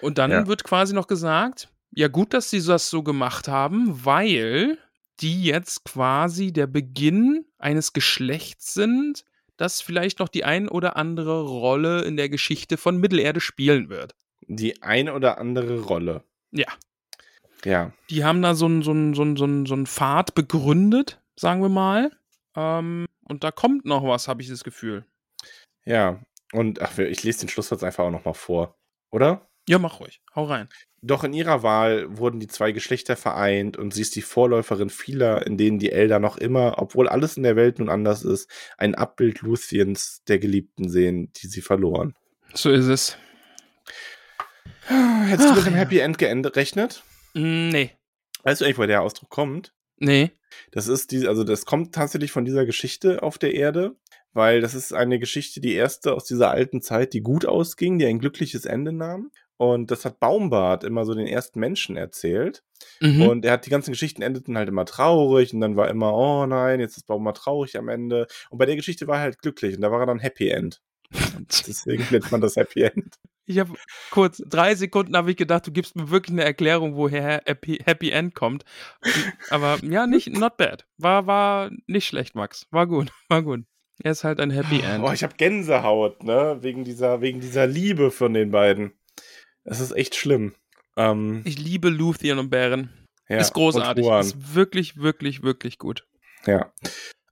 [0.01, 0.47] Und dann Ja.
[0.47, 4.78] wird quasi noch gesagt, ja gut, dass sie das so gemacht haben, weil
[5.20, 9.26] die jetzt quasi der Beginn eines Geschlechts sind,
[9.61, 14.14] das vielleicht noch die ein oder andere Rolle in der Geschichte von Mittelerde spielen wird.
[14.46, 16.24] Die eine oder andere Rolle.
[16.50, 16.66] Ja.
[17.64, 17.92] Ja.
[18.08, 22.11] Die haben da so einen so so so so Pfad begründet, sagen wir mal.
[22.56, 25.04] Ähm, und da kommt noch was, habe ich das Gefühl.
[25.84, 26.22] Ja.
[26.52, 28.76] Und ach, ich lese den Schlusssatz einfach auch nochmal vor.
[29.11, 29.48] Oder?
[29.68, 30.20] Ja, mach ruhig.
[30.34, 30.68] Hau rein.
[31.03, 35.46] Doch in ihrer Wahl wurden die zwei Geschlechter vereint und sie ist die Vorläuferin vieler,
[35.46, 38.94] in denen die Elder noch immer, obwohl alles in der Welt nun anders ist, ein
[38.94, 42.14] Abbild Luthiens der Geliebten sehen, die sie verloren.
[42.53, 43.16] So ist es.
[44.86, 45.78] Hättest du Ach, mit dem ja.
[45.78, 47.03] Happy End gerechnet?
[47.34, 47.90] Mm, Nee.
[48.42, 49.74] Weißt du eigentlich, woher der Ausdruck kommt?
[49.98, 50.32] Nee.
[50.72, 53.96] Das ist die, also das kommt tatsächlich von dieser Geschichte auf der Erde,
[54.32, 58.07] weil das ist eine Geschichte, die erste aus dieser alten Zeit, die gut ausging, die
[58.07, 59.30] ein glückliches Ende nahm.
[59.61, 62.62] Und das hat Baumbart immer so den ersten Menschen erzählt.
[62.98, 63.28] Mhm.
[63.28, 66.46] Und er hat die ganzen Geschichten endeten halt immer traurig und dann war immer, oh
[66.46, 68.26] nein, jetzt ist Baumbart traurig am Ende.
[68.48, 70.80] Und bei der Geschichte war er halt glücklich und da war er dann Happy End.
[71.36, 73.16] Und deswegen nennt man das Happy End.
[73.44, 73.74] Ich habe
[74.11, 78.12] kurz, drei Sekunden habe ich gedacht, du gibst mir wirklich eine Erklärung, woher Happy, Happy
[78.12, 78.64] End kommt.
[79.50, 80.86] Aber ja, nicht, not bad.
[80.96, 82.66] War, war nicht schlecht, Max.
[82.70, 83.64] War gut, war gut.
[84.02, 85.04] Er ist halt ein Happy End.
[85.04, 86.56] Oh, ich habe Gänsehaut, ne?
[86.62, 88.92] Wegen dieser, wegen dieser Liebe von den beiden.
[89.64, 90.54] Es ist echt schlimm.
[90.96, 92.90] Ähm, Ich liebe Luthien und Bären.
[93.28, 94.06] ja, ist großartig.
[94.06, 96.06] Ist wirklich, wirklich, wirklich gut.
[96.46, 96.72] Ja.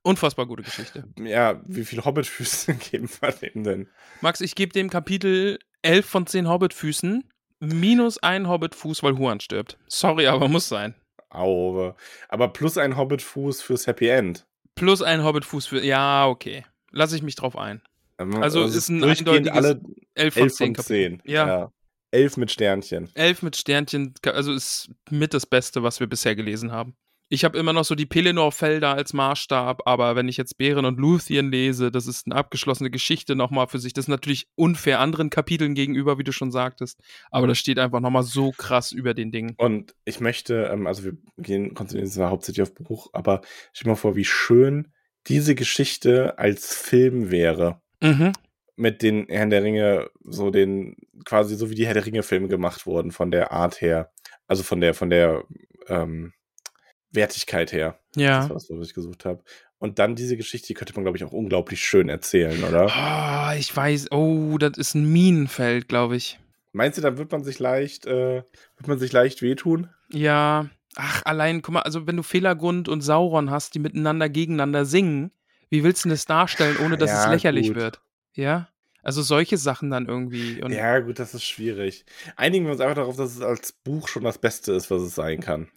[0.03, 1.03] Unfassbar gute Geschichte.
[1.19, 3.87] ja, wie viele Hobbitfüße geben wir dem denn?
[4.21, 7.23] Max, ich gebe dem Kapitel 11 von 10 Hobbitfüßen
[7.59, 9.77] minus ein Hobbitfuß, weil Huan stirbt.
[9.87, 10.95] Sorry, aber muss sein.
[11.29, 11.95] Auwe.
[12.29, 14.47] Aber plus ein Hobbitfuß fürs Happy End.
[14.75, 15.83] Plus ein Hobbitfuß für.
[15.83, 16.65] Ja, okay.
[16.91, 17.81] Lasse ich mich drauf ein.
[18.17, 19.81] Also es ist ein eindeutiges alle
[20.15, 21.19] 11 von 11 10 von Kapitel.
[21.19, 21.21] 10.
[21.25, 21.71] Ja,
[22.11, 23.09] Elf mit Sternchen.
[23.13, 26.95] 11 mit Sternchen, also ist mit das Beste, was wir bisher gelesen haben.
[27.31, 30.99] Ich habe immer noch so die Pelennor-Felder als Maßstab, aber wenn ich jetzt Bären und
[30.99, 33.93] Luthien lese, das ist eine abgeschlossene Geschichte nochmal für sich.
[33.93, 36.99] Das ist natürlich unfair anderen Kapiteln gegenüber, wie du schon sagtest.
[37.29, 39.53] Aber das steht einfach nochmal so krass über den Dingen.
[39.57, 43.41] Und ich möchte, ähm, also wir gehen, konzentrieren uns zwar hauptsächlich auf Buch, aber
[43.73, 44.87] stell dir mal vor, wie schön
[45.27, 47.79] diese Geschichte als Film wäre.
[48.01, 48.33] Mhm.
[48.79, 52.85] Mit den Herrn der Ringe, so den, quasi so wie die Herr der Ringe-Filme gemacht
[52.85, 54.11] wurden, von der Art her.
[54.47, 55.43] Also von der, von der
[55.87, 56.31] ähm,
[57.11, 57.99] Wertigkeit her.
[58.13, 58.41] Das Ja.
[58.43, 59.43] war das, was ich gesucht habe.
[59.79, 62.87] Und dann diese Geschichte, die könnte man, glaube ich, auch unglaublich schön erzählen, oder?
[62.95, 66.39] Ah, ich weiß, oh, das ist ein Minenfeld, glaube ich.
[66.71, 68.43] Meinst du, dann wird man sich leicht, äh,
[68.77, 69.89] wird man sich leicht wehtun?
[70.11, 74.85] Ja, ach, allein, guck mal, also wenn du Fehlergrund und Sauron hast, die miteinander gegeneinander
[74.85, 75.31] singen,
[75.69, 77.75] wie willst du das darstellen, ohne dass es Ja, lächerlich gut.
[77.75, 78.01] wird?
[78.39, 78.69] Ja?
[79.01, 80.61] Also solche Sachen dann irgendwie.
[80.61, 80.95] Und, ja.
[80.95, 82.05] Ja, gut, das ist schwierig.
[82.35, 85.15] Einigen wir uns einfach darauf, dass es als Buch schon das Beste ist, was es
[85.15, 85.69] sein kann.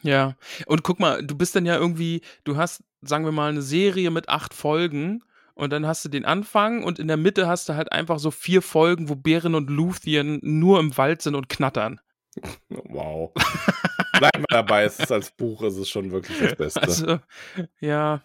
[0.66, 4.10] Und guck mal, du bist dann ja irgendwie, du hast, sagen wir mal, eine Serie
[4.10, 5.22] mit acht Folgen
[5.54, 8.32] und dann hast du den Anfang und in der Mitte hast du halt einfach so
[8.32, 12.00] vier Folgen, wo Bären und Luthien nur im Wald sind und knattern.
[12.68, 13.32] Wow.
[14.18, 16.82] Bleiben wir dabei, es ist als Buch, es ist schon wirklich das Beste.
[16.82, 17.20] Also,
[17.80, 18.22] ja,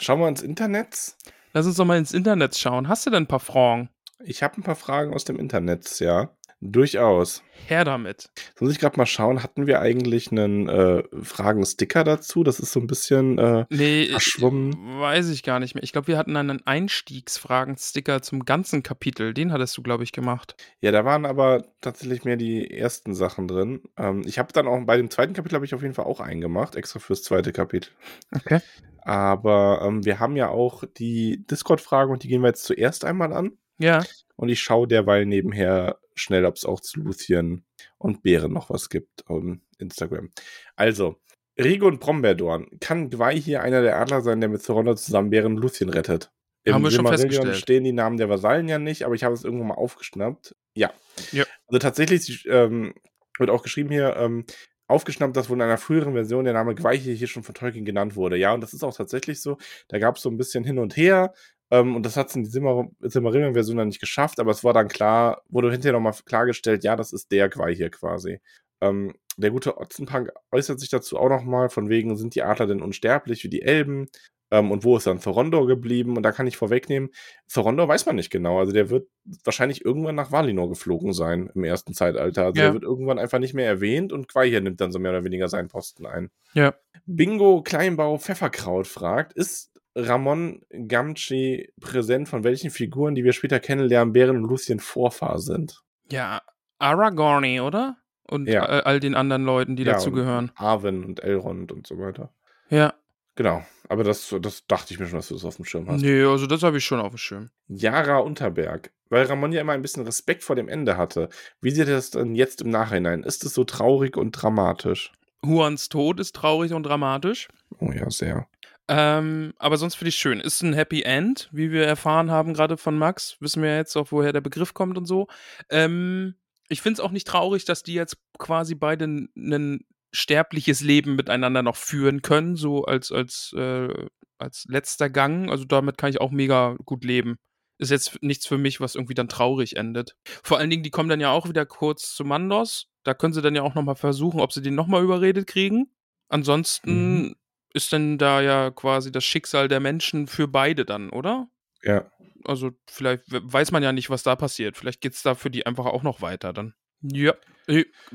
[0.00, 1.14] Schauen wir ins Internet.
[1.52, 2.88] Lass uns doch mal ins Internet schauen.
[2.88, 3.90] Hast du denn ein paar Fragen?
[4.24, 6.30] Ich habe ein paar Fragen aus dem Internet, ja.
[6.64, 7.42] Durchaus.
[7.66, 8.30] Her damit.
[8.36, 12.44] Jetzt muss ich gerade mal schauen, hatten wir eigentlich einen äh, Fragen-Sticker dazu?
[12.44, 15.00] Das ist so ein bisschen äh, Nee, ich, verschwommen.
[15.00, 15.82] weiß ich gar nicht mehr.
[15.82, 19.34] Ich glaube, wir hatten einen Einstiegsfragen-Sticker zum ganzen Kapitel.
[19.34, 20.54] Den hattest du, glaube ich, gemacht.
[20.80, 23.82] Ja, da waren aber tatsächlich mehr die ersten Sachen drin.
[23.96, 26.20] Ähm, ich habe dann auch bei dem zweiten Kapitel habe ich auf jeden Fall auch
[26.20, 27.90] einen gemacht, extra fürs zweite Kapitel.
[28.34, 28.60] Okay.
[29.00, 33.32] Aber ähm, wir haben ja auch die Discord-Fragen und die gehen wir jetzt zuerst einmal
[33.32, 33.58] an.
[33.78, 34.04] Ja.
[34.36, 37.64] Und ich schaue derweil nebenher schnell, ob es auch zu Luthien
[37.98, 39.42] und Bären noch was gibt auf
[39.78, 40.30] Instagram.
[40.76, 41.16] Also,
[41.58, 42.66] Rigo und Brombeerdorn.
[42.80, 46.30] Kann Gwei hier einer der Adler sein, der mit Zoronda zusammen Bären und Luthien rettet?
[46.68, 47.56] Haben wir schon festgestellt.
[47.56, 50.54] stehen die Namen der Vasallen ja nicht, aber ich habe es irgendwo mal aufgeschnappt.
[50.74, 50.92] Ja.
[51.32, 51.44] Ja.
[51.66, 52.94] Also tatsächlich ähm,
[53.38, 54.44] wird auch geschrieben hier, ähm,
[54.86, 57.84] aufgeschnappt, dass wohl in einer früheren Version der Name Gwei hier, hier schon von Tolkien
[57.84, 58.36] genannt wurde.
[58.36, 59.56] Ja, und das ist auch tatsächlich so.
[59.88, 61.32] Da gab es so ein bisschen hin und her.
[61.72, 64.74] Ähm, und das hat es in die Silmar Silmarillion-Version dann nicht geschafft, aber es war
[64.74, 68.40] dann klar, wurde hinterher nochmal klargestellt, ja, das ist der Gwei hier quasi.
[68.82, 72.82] Ähm, der gute Otzenpunk äußert sich dazu auch nochmal, von wegen, sind die Adler denn
[72.82, 74.08] unsterblich wie die Elben?
[74.50, 76.18] Ähm, und wo ist dann Thorondor geblieben?
[76.18, 77.08] Und da kann ich vorwegnehmen,
[77.50, 78.58] Thorondor weiß man nicht genau.
[78.58, 79.08] Also der wird
[79.44, 82.44] wahrscheinlich irgendwann nach Valinor geflogen sein im ersten Zeitalter.
[82.44, 82.66] Also Ja.
[82.66, 85.24] der wird irgendwann einfach nicht mehr erwähnt und Gwei hier nimmt dann so mehr oder
[85.24, 86.30] weniger seinen Posten ein.
[86.52, 86.74] Ja.
[87.06, 94.12] Bingo Kleinbau Pfefferkraut fragt, ist Ramon Gamgee präsent, von welchen Figuren, die wir später kennenlernen,
[94.12, 95.82] Bären und Lucien Vorfahr sind?
[96.10, 96.40] Ja,
[96.78, 97.96] Aragorn, oder?
[98.28, 98.64] Und Ja.
[98.64, 100.50] all, all den anderen Leuten, die Ja, dazugehören.
[100.56, 102.32] Arwen und Elrond und so weiter.
[102.70, 102.94] Ja.
[103.34, 106.02] Genau, aber das, das dachte ich mir schon, dass du das auf dem Schirm hast.
[106.02, 107.50] Nee, also das habe ich schon auf dem Schirm.
[107.68, 111.30] Jara Unterberg, weil Ramon ja immer ein bisschen Respekt vor dem Ende hatte.
[111.60, 113.22] Wie sieht das denn jetzt im Nachhinein?
[113.22, 115.12] Ist es so traurig und dramatisch?
[115.44, 117.48] Huans Tod ist traurig und dramatisch.
[117.80, 118.46] Oh ja, sehr.
[118.88, 120.40] Ähm, aber sonst finde ich schön.
[120.40, 123.36] Ist ein Happy End, wie wir erfahren haben, gerade von Max.
[123.40, 125.28] Wissen wir jetzt auch, woher der Begriff kommt und so.
[125.70, 126.34] Ähm,
[126.68, 131.62] Ich finde es auch nicht traurig, dass die jetzt quasi beide ein sterbliches Leben miteinander
[131.62, 134.06] noch führen können, so als, als, äh,
[134.38, 135.50] als letzter Gang.
[135.50, 137.36] Also damit kann ich auch mega gut leben.
[137.78, 140.16] Ist jetzt nichts für mich, was irgendwie dann traurig endet.
[140.42, 142.88] Vor allen Dingen, die kommen dann ja auch wieder kurz zu Mandos.
[143.04, 145.90] Da können sie dann ja auch nochmal versuchen, ob sie den nochmal überredet kriegen.
[146.28, 147.34] Ansonsten mhm.
[147.74, 151.48] Ist dann da ja quasi das Schicksal der Menschen für beide dann, oder?
[151.82, 152.10] Ja.
[152.44, 154.76] Also vielleicht weiß man ja nicht, was da passiert.
[154.76, 156.74] Vielleicht geht es da für die einfach auch noch weiter dann.
[157.02, 157.34] Ja,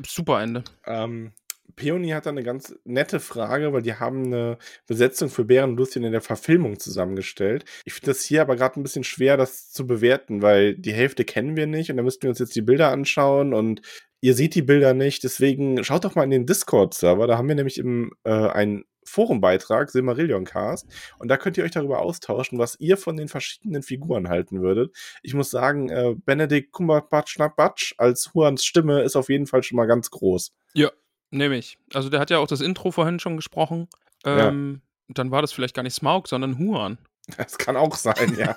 [0.05, 0.63] super Ende.
[0.85, 1.33] Ähm,
[1.75, 5.77] Peony hat da eine ganz nette Frage, weil die haben eine Besetzung für Bären und
[5.77, 7.65] Lucien in der Verfilmung zusammengestellt.
[7.85, 11.25] Ich finde das hier aber gerade ein bisschen schwer, das zu bewerten, weil die Hälfte
[11.25, 13.81] kennen wir nicht und da müssten wir uns jetzt die Bilder anschauen und
[14.21, 15.23] ihr seht die Bilder nicht.
[15.23, 17.27] Deswegen schaut doch mal in den Discord-Server.
[17.27, 20.87] Da haben wir nämlich im, äh, einen Forumbeitrag, Silmarillion Cast,
[21.19, 24.95] und da könnt ihr euch darüber austauschen, was ihr von den verschiedenen Figuren halten würdet.
[25.23, 29.87] Ich muss sagen, äh, Benedikt Cumberbatch als Huans Stimme ist auf jeden Fall schon mal
[29.87, 30.53] ganz groß.
[30.73, 30.91] Ja,
[31.31, 31.77] nehme ich.
[31.93, 33.87] Also der hat ja auch das Intro vorhin schon gesprochen.
[34.25, 35.13] Ähm, ja.
[35.15, 36.97] Dann war das vielleicht gar nicht Smaug, sondern Huan.
[37.35, 38.55] Das kann auch sein, ja.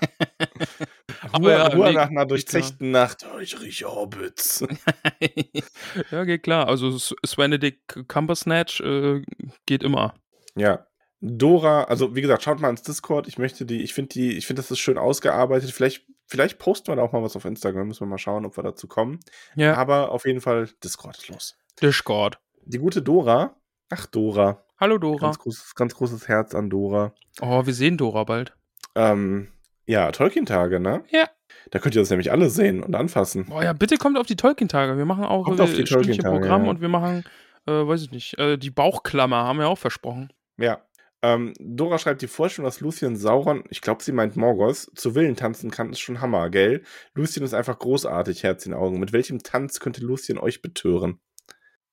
[1.33, 3.27] Aber ja, Ruhe nach einer durchzechten Nacht.
[3.35, 4.65] Oh, ich rieche Hobbits.
[6.11, 6.69] ja, geht klar.
[6.69, 9.23] Also Svenedic Cumbersnatch äh,
[9.67, 10.15] geht immer.
[10.61, 10.87] Ja.
[11.21, 13.29] Dora, also wie gesagt, schaut mal ins Discord.
[13.29, 15.71] Ich möchte die, ich finde die, ich finde, das ist schön ausgearbeitet.
[15.71, 17.89] Vielleicht, vielleicht posten wir da auch mal was auf Instagram.
[17.89, 19.21] Müssen wir mal schauen, ob wir dazu kommen.
[19.55, 19.75] Ja.
[19.75, 21.59] Aber auf jeden Fall Discord ist los.
[21.81, 22.39] Discord.
[22.65, 23.57] Die gute Dora.
[23.91, 24.65] Ach, Dora.
[24.79, 25.27] Hallo, Dora.
[25.27, 27.13] Ganz großes, ganz großes Herz an Dora.
[27.43, 28.57] Oh, wir sehen Dora bald.
[28.95, 29.49] Ähm,
[29.85, 31.05] ja, Tolkien-Tage, ne?
[31.11, 31.29] Ja.
[31.71, 33.47] Da könnt ihr das nämlich alle sehen und anfassen.
[33.51, 34.97] Oh ja, bitte kommt auf die Tolkien-Tage.
[34.97, 36.71] Wir machen auch kommt auf die Tolkien Programm ja.
[36.71, 37.25] und wir machen,
[37.67, 40.33] äh, weiß ich nicht, äh, die Bauchklammer haben wir auch versprochen.
[40.61, 40.85] Ja.
[41.23, 45.37] Ähm, Dora schreibt die Vorstellung, dass Lucien Sauron, ich glaube, sie meint Morgos, zu Willen
[45.37, 46.83] tanzen kann, ist schon Hammer, gell?
[47.13, 48.99] Lucien ist einfach großartig, Herz in Augen.
[48.99, 51.21] Mit welchem Tanz könnte Lucien euch betören?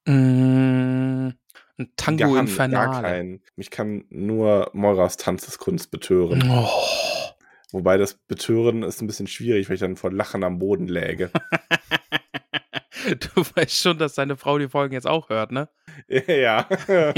[0.06, 1.32] Mm,
[1.78, 2.92] ein Tango gar, Infernale.
[2.92, 3.44] Gar keinen.
[3.58, 6.50] Mich kann nur Moiras Tanzeskunst betören.
[6.50, 6.70] Oh.
[7.74, 11.32] Wobei das Betören ist ein bisschen schwierig, weil ich dann vor Lachen am Boden läge.
[13.08, 15.70] du weißt schon, dass deine Frau die Folgen jetzt auch hört, ne?
[16.08, 16.68] Ja.
[16.88, 17.14] ja.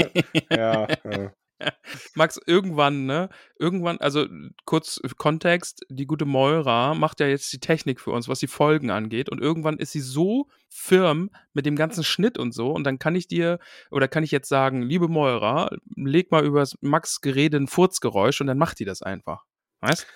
[1.04, 1.32] ja.
[2.14, 3.28] Max, irgendwann, ne?
[3.58, 4.26] Irgendwann, also
[4.64, 8.90] kurz Kontext, die gute Moira macht ja jetzt die Technik für uns, was die Folgen
[8.90, 9.28] angeht.
[9.28, 12.70] Und irgendwann ist sie so firm mit dem ganzen Schnitt und so.
[12.72, 13.58] Und dann kann ich dir,
[13.90, 18.46] oder kann ich jetzt sagen, liebe Moira, leg mal über Max Gerede ein Furzgeräusch und
[18.46, 19.44] dann macht die das einfach.
[19.80, 20.06] Weißt?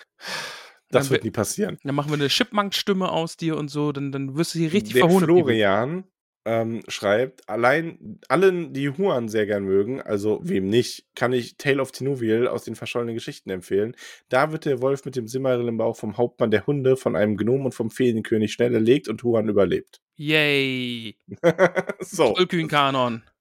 [0.90, 1.78] Das dann wird nie passieren.
[1.82, 4.94] Dann machen wir eine Chipmunk-Stimme aus dir und so, dann, dann wirst du hier richtig
[4.94, 6.04] Der Florian
[6.44, 11.80] ähm, schreibt, allein allen, die Huan sehr gern mögen, also wem nicht, kann ich Tale
[11.80, 13.96] of Tinuviel aus den verschollenen Geschichten empfehlen.
[14.28, 17.36] Da wird der Wolf mit dem Simmeril im Bauch vom Hauptmann der Hunde, von einem
[17.36, 20.00] Gnom und vom Feenkönig schnell erlegt und Huan überlebt.
[20.16, 21.16] Yay!
[22.00, 22.34] so.
[22.34, 23.22] Tollkühn-Kanon.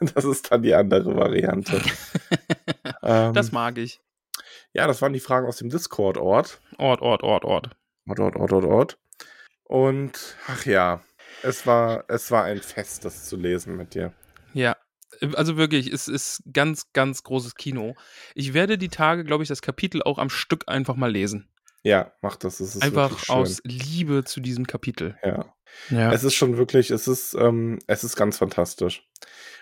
[0.00, 1.80] Das ist dann die andere Variante.
[3.04, 4.00] ähm, das mag ich.
[4.72, 6.60] Ja, das waren die Fragen aus dem Discord-Ort.
[6.78, 7.70] Ort, Ort, Ort, Ort.
[8.08, 8.98] Ort, Ort, Ort, Ort, Ort.
[9.62, 11.04] Und, ach ja,
[11.42, 14.12] es war, es war ein Fest, das zu lesen mit dir.
[14.52, 14.76] Ja,
[15.34, 17.94] also wirklich, es ist ganz, ganz großes Kino.
[18.34, 21.48] Ich werde die Tage, glaube ich, das Kapitel auch am Stück einfach mal lesen.
[21.82, 22.60] Ja, mach das.
[22.60, 25.16] Es ist einfach aus Liebe zu diesem Kapitel.
[25.24, 25.54] Ja.
[25.88, 26.12] ja.
[26.12, 29.08] Es ist schon wirklich, es ist, ähm, es ist ganz fantastisch.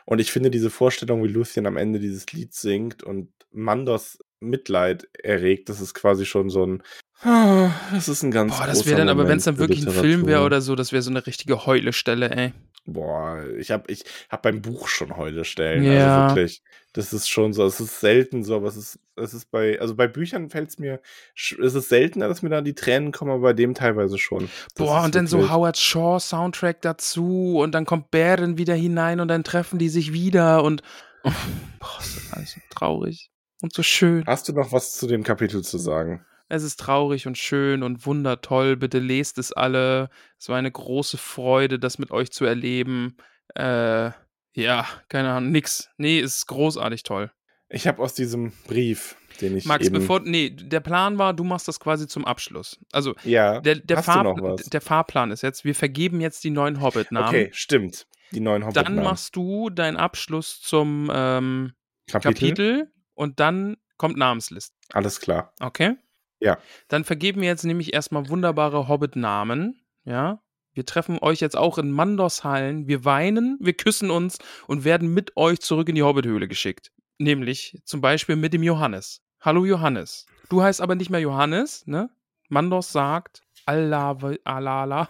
[0.05, 5.09] Und ich finde diese Vorstellung, wie Lucien am Ende dieses Lied singt und Mandos Mitleid
[5.23, 5.69] erregt.
[5.69, 6.83] Das ist quasi schon so ein.
[7.23, 8.57] Das ist ein ganz.
[8.57, 10.93] Boah, das wäre dann, aber wenn es dann wirklich ein Film wäre oder so, das
[10.93, 12.53] wäre so eine richtige Heule-Stelle, ey.
[12.87, 15.81] Boah, ich habe ich hab beim Buch schon Heule-Stellen.
[15.81, 16.25] Also ja.
[16.25, 16.63] Also wirklich.
[16.95, 19.95] Das ist schon so, es ist selten so, aber es ist, es ist bei, also
[19.95, 21.01] bei Büchern fällt es mir,
[21.37, 24.49] es ist seltener, dass mir da die Tränen kommen, aber bei dem teilweise schon.
[24.75, 29.21] Das Boah, und dann so Howard Shaw Soundtrack dazu und dann kommt Bären wieder hinein
[29.21, 30.83] und dann treffen die sich wieder und
[31.25, 31.33] oh,
[31.79, 34.25] boah, das ist alles so traurig und so schön.
[34.27, 36.25] Hast du noch was zu dem Kapitel zu sagen?
[36.49, 38.77] Es ist traurig und schön und wundertoll.
[38.77, 40.09] Bitte lest es alle.
[40.39, 43.17] Es war eine große Freude, das mit euch zu erleben.
[43.55, 44.11] Äh,
[44.55, 45.91] ja, keine Ahnung, nix.
[45.99, 47.31] Nee, es ist großartig toll.
[47.69, 51.45] Ich habe aus diesem Brief, den ich Max, eben bevor, nee, der Plan war, du
[51.45, 52.79] machst das quasi zum Abschluss.
[52.93, 57.29] Also, ja, der, der, Fahr der Fahrplan ist jetzt, wir vergeben jetzt die neuen Hobbit-Namen.
[57.29, 58.07] Okay, stimmt.
[58.33, 58.97] Die neuen Hobbit-Namen.
[58.97, 61.73] Dann machst du deinen Abschluss zum ähm,
[62.07, 62.33] Kapitel.
[62.33, 64.75] Kapitel und dann kommt Namensliste.
[64.93, 65.53] Alles klar.
[65.61, 65.97] Okay?
[66.41, 66.59] Ja.
[66.89, 69.81] Dann vergeben wir jetzt nämlich erstmal wunderbare Hobbit-Namen.
[70.05, 70.41] Ja.
[70.73, 72.87] Wir treffen euch jetzt auch in Mandos-Hallen.
[72.87, 76.93] Wir weinen, wir küssen uns und werden mit euch zurück in die Hobbit-Höhle geschickt.
[77.19, 79.23] Nämlich zum Beispiel mit dem Johannes.
[79.41, 80.27] Hallo Johannes.
[80.49, 82.11] Du heißt aber nicht mehr Johannes, ne?
[82.49, 85.09] Mandos sagt Allah, Alala.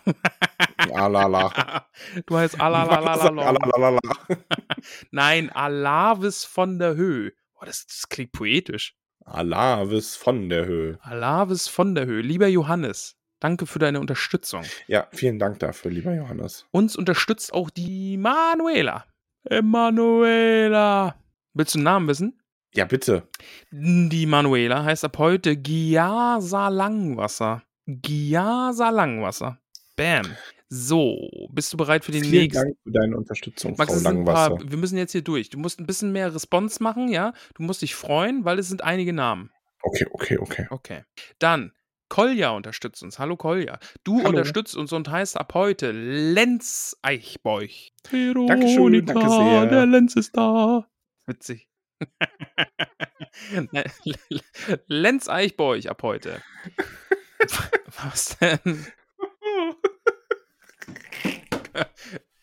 [0.92, 1.84] Alala.
[2.26, 2.60] du heißt.
[2.60, 4.00] Alalalala.
[5.10, 7.32] Nein, Alavis von der Höhe.
[7.54, 8.97] Oh, das, das klingt poetisch.
[9.30, 10.98] Alavis von der Höhe.
[11.02, 12.22] Alavis von der Höhe.
[12.22, 14.62] Lieber Johannes, danke für deine Unterstützung.
[14.86, 16.66] Ja, vielen Dank dafür, lieber Johannes.
[16.70, 19.04] Uns unterstützt auch die Manuela.
[19.44, 21.14] Emanuela.
[21.54, 22.40] Willst du einen Namen wissen?
[22.74, 23.28] Ja, bitte.
[23.70, 27.62] Die Manuela heißt ab heute Giasa Langwasser.
[27.86, 29.58] Giasa Langwasser.
[29.96, 30.26] Bam.
[30.70, 32.62] So, bist du bereit für den Vielen nächsten?
[32.62, 34.70] Dank für deine Unterstützung, Max, Frau ein paar, Langwasser.
[34.70, 35.48] wir müssen jetzt hier durch.
[35.48, 37.32] Du musst ein bisschen mehr Response machen, ja?
[37.54, 39.50] Du musst dich freuen, weil es sind einige Namen.
[39.82, 40.66] Okay, okay, okay.
[40.68, 41.04] Okay.
[41.38, 41.72] Dann,
[42.10, 43.18] Kolja unterstützt uns.
[43.18, 43.78] Hallo Kolja.
[44.04, 44.28] Du Hallo.
[44.28, 47.92] unterstützt uns und heißt ab heute Lenz Eichbeuch.
[48.10, 49.66] Dankeschön, danke sehr.
[49.66, 50.86] Der Lenz ist da.
[51.26, 51.68] Witzig.
[54.86, 56.42] Lenz Eichbeuch ab heute.
[58.02, 58.86] Was denn?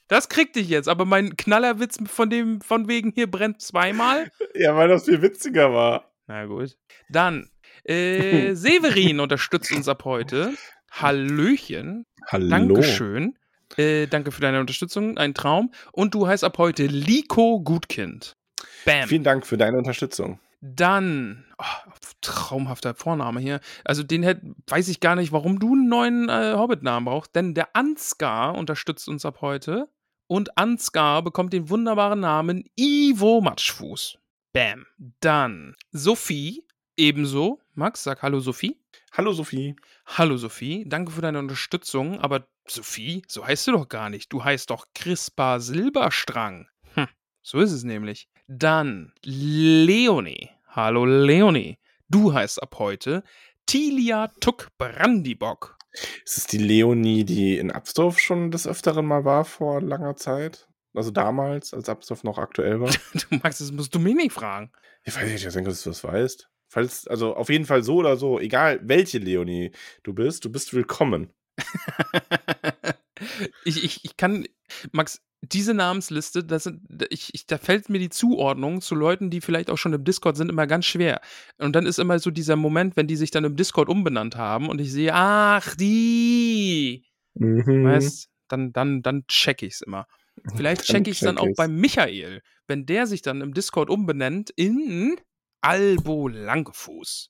[0.07, 4.31] Das krieg dich jetzt, aber mein Knallerwitz von dem, von wegen hier brennt zweimal.
[4.53, 6.11] Ja, weil das viel witziger war.
[6.27, 6.77] Na gut.
[7.09, 7.49] Dann,
[7.83, 10.53] äh, Severin unterstützt uns ab heute.
[10.91, 12.05] Hallöchen.
[12.27, 12.49] Hallo.
[12.49, 13.37] Dankeschön.
[13.77, 15.17] Äh, danke für deine Unterstützung.
[15.17, 15.71] Ein Traum.
[15.91, 18.37] Und du heißt ab heute Liko Gutkind.
[18.85, 19.07] Bam.
[19.07, 20.39] Vielen Dank für deine Unterstützung.
[20.73, 23.59] Dann, oh, traumhafter Vorname hier.
[23.83, 27.35] Also den hätt, weiß ich gar nicht, warum du einen neuen äh, Hobbit-Namen brauchst.
[27.35, 29.89] Denn der Ansgar unterstützt uns ab heute.
[30.27, 34.17] Und Ansgar bekommt den wunderbaren Namen Ivo Matschfuß.
[34.53, 34.85] Bam.
[35.19, 36.65] Dann Sophie,
[36.97, 37.61] ebenso.
[37.73, 38.81] Max, sag Hallo Sophie.
[39.11, 39.75] Hallo Sophie.
[40.07, 44.33] Hallo Sophie, danke für deine Unterstützung, aber Sophie, so heißt du doch gar nicht.
[44.33, 46.67] Du heißt doch Crispa Silberstrang.
[46.95, 47.07] Hm,
[47.41, 48.27] so ist es nämlich.
[48.47, 50.54] Dann Leonie.
[50.75, 51.77] Hallo Leonie.
[52.09, 53.23] Du heißt ab heute
[53.65, 55.77] Tilia Tuck Brandibock.
[56.25, 60.67] Ist es die Leonie, die in Absdorf schon des Öfteren mal war vor langer Zeit?
[60.93, 62.89] Also damals, als Absdorf noch aktuell war?
[63.13, 64.69] Du Max, das musst du mich nicht fragen.
[65.05, 66.49] Ich weiß nicht, ich denke, dass du das weißt.
[66.67, 69.71] Falls, also auf jeden Fall so oder so, egal welche Leonie
[70.03, 71.31] du bist, du bist willkommen.
[73.63, 74.45] ich, ich, ich kann,
[74.91, 75.21] Max,
[75.53, 79.69] diese Namensliste, das sind, ich, ich, da fällt mir die Zuordnung zu Leuten, die vielleicht
[79.69, 81.21] auch schon im Discord sind, immer ganz schwer.
[81.57, 84.69] Und dann ist immer so dieser Moment, wenn die sich dann im Discord umbenannt haben
[84.69, 87.05] und ich sehe, ach, die,
[87.37, 87.83] Mhm.
[87.83, 90.07] weißt, dann, dann, dann check ich's immer.
[90.55, 91.57] Vielleicht Dann check ich's dann check auch ich's.
[91.57, 95.15] bei Michael, wenn der sich dann im Discord umbenennt in
[95.61, 97.29] Albo Langfuß.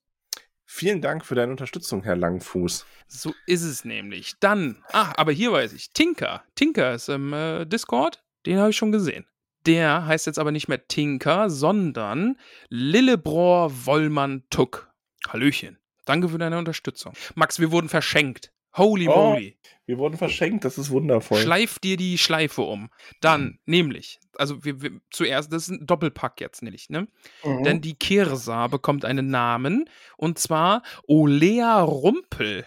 [0.65, 2.85] Vielen Dank für deine Unterstützung, Herr Langfuß.
[3.07, 4.33] So ist es nämlich.
[4.39, 6.43] Dann, ah, aber hier weiß ich, Tinker.
[6.55, 9.25] Tinker ist im äh, Discord, den habe ich schon gesehen.
[9.65, 12.37] Der heißt jetzt aber nicht mehr Tinker, sondern
[12.69, 14.91] Lillebror Wollmann Tuck.
[15.27, 15.77] Hallöchen.
[16.05, 17.13] Danke für deine Unterstützung.
[17.33, 18.51] Max, wir wurden verschenkt.
[18.77, 19.57] Holy Oh, moly.
[19.85, 21.37] Wir wurden verschenkt, das ist wundervoll.
[21.37, 22.89] Schleif dir die Schleife um.
[23.21, 27.07] Dann, nämlich, also wir, wir zuerst, das ist ein Doppelpack jetzt nämlich, ne?
[27.43, 27.63] Mhm.
[27.63, 29.87] Denn die Kirsa bekommt einen Namen
[30.17, 32.65] und zwar Olea Rumpel.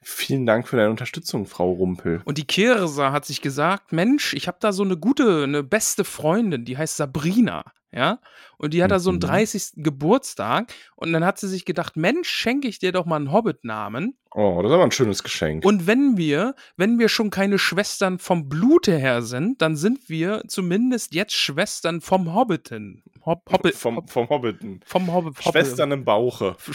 [0.00, 2.22] Vielen Dank für deine Unterstützung, Frau Rumpel.
[2.24, 6.04] Und die Kirsa hat sich gesagt, Mensch, ich habe da so eine gute, eine beste
[6.04, 7.64] Freundin, die heißt Sabrina,
[7.96, 8.20] ja?
[8.58, 9.20] Und die hat da so einen Mhm.
[9.20, 9.72] 30.
[9.82, 14.14] Geburtstag und dann hat sie sich gedacht, Mensch, schenke ich dir doch mal einen Hobbit-Namen.
[14.32, 15.64] Oh, das ist aber ein schönes Geschenk.
[15.64, 20.42] Und wenn wir, wenn wir schon keine Schwestern vom Blute her sind, dann sind wir
[20.46, 23.02] zumindest jetzt Schwestern vom Hobbiten.
[23.24, 24.80] Hob, Hobbit, vom, vom Hobbiten.
[24.84, 25.42] vom Hobbit.
[25.42, 26.56] Schwestern im Bauche.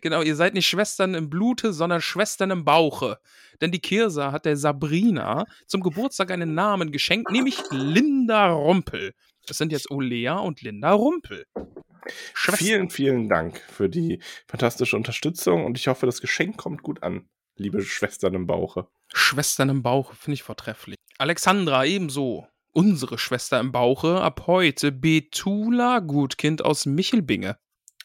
[0.00, 3.18] genau, ihr seid nicht Schwestern im Blute, sondern Schwestern im Bauche.
[3.60, 9.14] Denn die Kirsa hat der Sabrina zum Geburtstag einen Namen geschenkt, nämlich Linda Rumpel.
[9.46, 11.44] Das sind jetzt Olea und Linda Rumpel.
[12.34, 17.02] Schwester- Vielen, vielen Dank für die fantastische Unterstützung und ich hoffe, das Geschenk kommt gut
[17.02, 18.88] an, liebe Schwestern im Bauche.
[19.12, 20.96] Schwestern im Bauche, finde ich vortrefflich.
[21.18, 22.46] Alexandra ebenso.
[22.72, 27.56] Unsere Schwester im Bauche ab heute Betula Gutkind aus Michelbinge.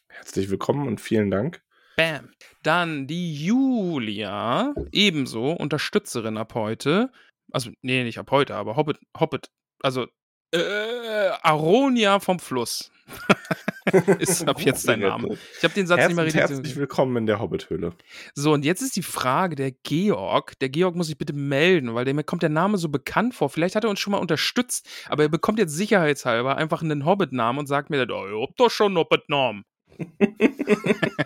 [0.07, 1.64] Herzlich willkommen und vielen Dank.
[2.00, 2.30] Bam.
[2.64, 7.12] Dann die Julia, ebenso Unterstützerin ab heute.
[7.52, 9.50] Also, nee, nicht ab heute, aber Hobbit, Hobbit,
[9.84, 10.08] also
[10.56, 12.90] äh, Aronia vom Fluss.
[14.20, 15.38] ist ab jetzt dein Name.
[15.58, 17.92] Ich habe den Satz nicht mehr Herzlich, richtig herzlich willkommen in der Hobbithöhle.
[18.34, 22.06] So, und jetzt ist die Frage, der Georg, der Georg muss sich bitte melden, weil
[22.06, 23.50] dem kommt der Name so bekannt vor.
[23.50, 27.60] Vielleicht hat er uns schon mal unterstützt, aber er bekommt jetzt sicherheitshalber einfach einen Hobbit-Namen
[27.60, 29.66] und sagt mir, dann, oh, ihr habt doch schon einen Hobbit-Namen.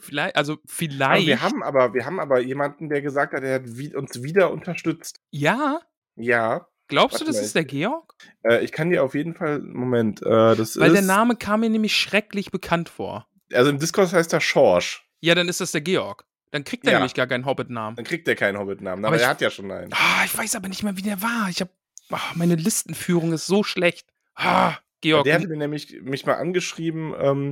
[0.00, 1.26] vielleicht, also Aber vielleicht.
[1.26, 5.20] wir haben aber, wir haben aber jemanden, der gesagt hat, er hat uns wieder unterstützt.
[5.30, 5.80] ja,
[6.16, 8.14] Ja, glaubst du, das mal, ist der Georg?
[8.44, 11.60] äh, ich kann dir auf jeden Fall, Moment, äh, das Weil ist, der Name kam
[11.60, 13.28] mir nämlich schrecklich bekannt vor.
[13.52, 15.04] also im Discord heißt er Schorsch.
[15.20, 16.24] Ja, dann ist das der Georg.
[16.50, 16.98] Dann kriegt er Ja.
[16.98, 17.96] nämlich gar keinen Hobbit-Namen.
[17.96, 19.92] Dann kriegt er keinen Hobbit-Namen, Aber aber, ich- er hat ja schon einen.
[19.92, 21.48] Ah, ich weiß aber nicht mehr, wie der war.
[21.50, 21.68] Ich hab.
[22.10, 24.08] Ah, meine Listenführung ist so schlecht.
[24.34, 25.24] Ah, Georg.
[25.24, 27.50] Der hatte mir nämlich mich mal angeschrieben ähm,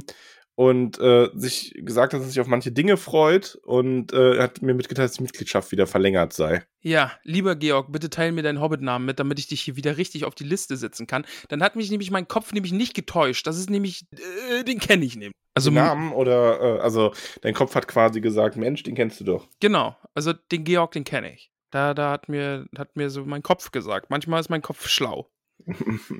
[0.54, 4.72] und äh, sich gesagt, dass er sich auf manche Dinge freut und äh, hat mir
[4.74, 6.64] mitgeteilt, dass die Mitgliedschaft wieder verlängert sei.
[6.80, 10.24] Ja, lieber Georg, bitte teil mir deinen Hobbit-Namen mit, damit ich dich hier wieder richtig
[10.24, 11.26] auf die Liste setzen kann.
[11.48, 13.46] Dann hat mich nämlich mein Kopf nämlich nicht getäuscht.
[13.46, 14.06] Das ist nämlich,
[14.50, 15.34] äh, den kenne ich nämlich.
[15.54, 17.12] Also, Also Namen oder äh, also
[17.42, 19.48] dein Kopf hat quasi gesagt, Mensch, den kennst du doch.
[19.60, 21.50] genau, also den Georg, den kenne ich.
[21.70, 24.08] Da, da hat mir, hat mir so mein Kopf gesagt.
[24.08, 25.28] Manchmal ist mein Kopf schlau.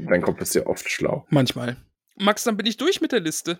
[0.08, 1.26] Dein Kopf ist ja oft schlau.
[1.30, 1.76] Manchmal.
[2.16, 3.58] Max, dann bin ich durch mit der Liste.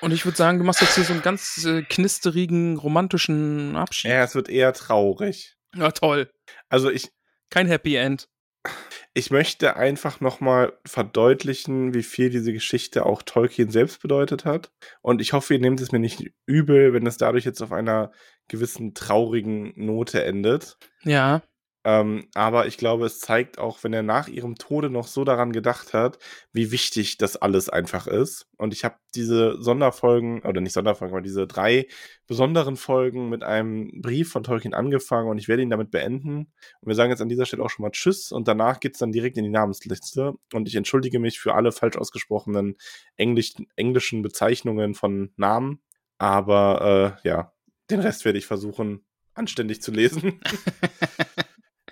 [0.00, 4.10] Und ich würde sagen, du machst jetzt hier so einen ganz äh, knisterigen, romantischen Abschied.
[4.10, 5.56] Ja, es wird eher traurig.
[5.74, 6.28] Ja, toll.
[6.68, 7.10] Also ich,
[7.50, 8.28] Kein Happy End.
[9.14, 14.72] ich möchte einfach nochmal verdeutlichen, wie viel diese Geschichte auch Tolkien selbst bedeutet hat.
[15.02, 18.10] Und ich hoffe, ihr nehmt es mir nicht übel, wenn es dadurch jetzt auf einer
[18.48, 20.78] gewissen traurigen Note endet.
[21.04, 21.42] Ja.
[21.84, 25.52] Ähm, aber ich glaube, es zeigt auch, wenn er nach ihrem Tode noch so daran
[25.52, 26.18] gedacht hat,
[26.52, 28.46] wie wichtig das alles einfach ist.
[28.56, 31.88] Und ich habe diese Sonderfolgen, oder nicht Sonderfolgen, aber diese drei
[32.28, 36.52] besonderen Folgen mit einem Brief von Tolkien angefangen und ich werde ihn damit beenden.
[36.80, 39.10] Und wir sagen jetzt an dieser Stelle auch schon mal Tschüss und danach geht's dann
[39.10, 40.34] direkt in die Namensliste.
[40.52, 42.76] Und ich entschuldige mich für alle falsch ausgesprochenen
[43.16, 45.82] Englisch, englischen Bezeichnungen von Namen.
[46.18, 47.52] Aber äh, ja,
[47.90, 49.04] den Rest werde ich versuchen,
[49.34, 50.40] anständig zu lesen.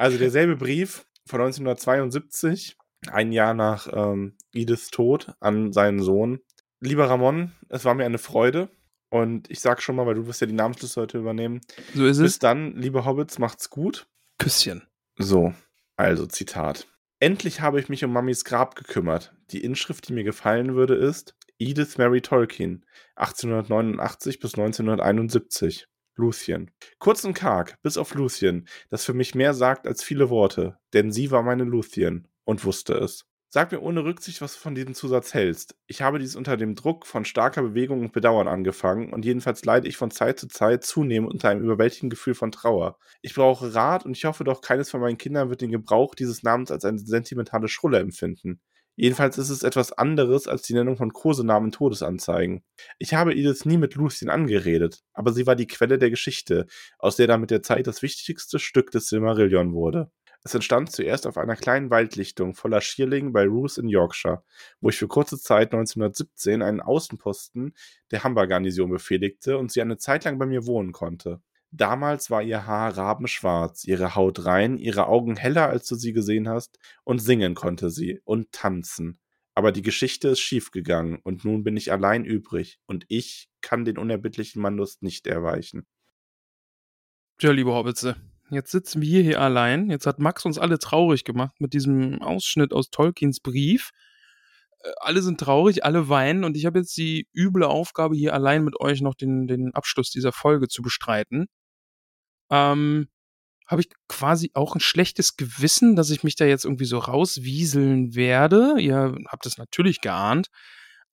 [0.01, 2.79] Also derselbe Brief von 1972,
[3.13, 6.41] ein Jahr nach ähm, Ediths Tod an seinen Sohn.
[6.81, 8.71] Lieber Ramon, es war mir eine Freude.
[9.11, 11.61] Und ich sag schon mal, weil du wirst ja die Namensliste heute übernehmen.
[11.95, 12.39] So ist Bis es.
[12.39, 14.07] dann, liebe Hobbits, macht's gut.
[14.39, 14.89] Küsschen.
[15.19, 15.53] So,
[15.97, 16.87] also Zitat.
[17.19, 19.35] Endlich habe ich mich um Mamis Grab gekümmert.
[19.51, 22.87] Die Inschrift, die mir gefallen würde, ist Edith Mary Tolkien,
[23.17, 25.90] 1889 bis 1971.
[26.21, 26.71] Lucien.
[26.99, 31.11] Kurz und karg, bis auf Lucien, das für mich mehr sagt als viele Worte, denn
[31.11, 33.27] sie war meine Lucien und wusste es.
[33.53, 35.75] Sag mir ohne Rücksicht, was du von diesem Zusatz hältst.
[35.89, 39.89] Ich habe dies unter dem Druck von starker Bewegung und Bedauern angefangen und jedenfalls leide
[39.89, 42.97] ich von Zeit zu Zeit zunehmend unter einem überwältigenden Gefühl von Trauer.
[43.23, 46.45] Ich brauche Rat und ich hoffe doch, keines von meinen Kindern wird den Gebrauch dieses
[46.45, 48.61] Namens als eine sentimentale Schrulle empfinden.
[49.01, 52.63] Jedenfalls ist es etwas anderes als die Nennung von Kosenamen Todesanzeigen.
[52.99, 56.67] Ich habe Edith nie mit Lucien angeredet, aber sie war die Quelle der Geschichte,
[56.99, 60.11] aus der dann mit der Zeit das wichtigste Stück des Silmarillion wurde.
[60.45, 64.45] Es entstand zuerst auf einer kleinen Waldlichtung voller Schierling bei Roos in Yorkshire,
[64.83, 67.73] wo ich für kurze Zeit 1917 einen Außenposten
[68.11, 71.41] der Humber-Garnison befehligte und sie eine Zeit lang bei mir wohnen konnte.
[71.73, 76.49] Damals war ihr Haar rabenschwarz, ihre Haut rein, ihre Augen heller, als du sie gesehen
[76.49, 79.21] hast, und singen konnte sie und tanzen.
[79.55, 83.99] Aber die Geschichte ist schiefgegangen und nun bin ich allein übrig und ich kann den
[83.99, 85.87] unerbittlichen Mannlust nicht erweichen.
[87.39, 88.17] Tja, liebe Hobbitze,
[88.51, 89.91] jetzt sitzen wir hier allein.
[89.91, 93.91] Jetzt hat Max uns alle traurig gemacht mit diesem Ausschnitt aus Tolkiens Brief.
[94.83, 98.65] Äh, Alle sind traurig, alle weinen und ich habe jetzt die üble Aufgabe, hier allein
[98.65, 101.47] mit euch noch den, den Abschluss dieser Folge zu bestreiten.
[102.51, 103.09] Ähm,
[103.67, 108.17] habe ich quasi auch ein schlechtes Gewissen, dass ich mich da jetzt irgendwie so rauswieseln
[108.17, 108.77] werde.
[108.81, 110.49] Ihr habt es natürlich geahnt.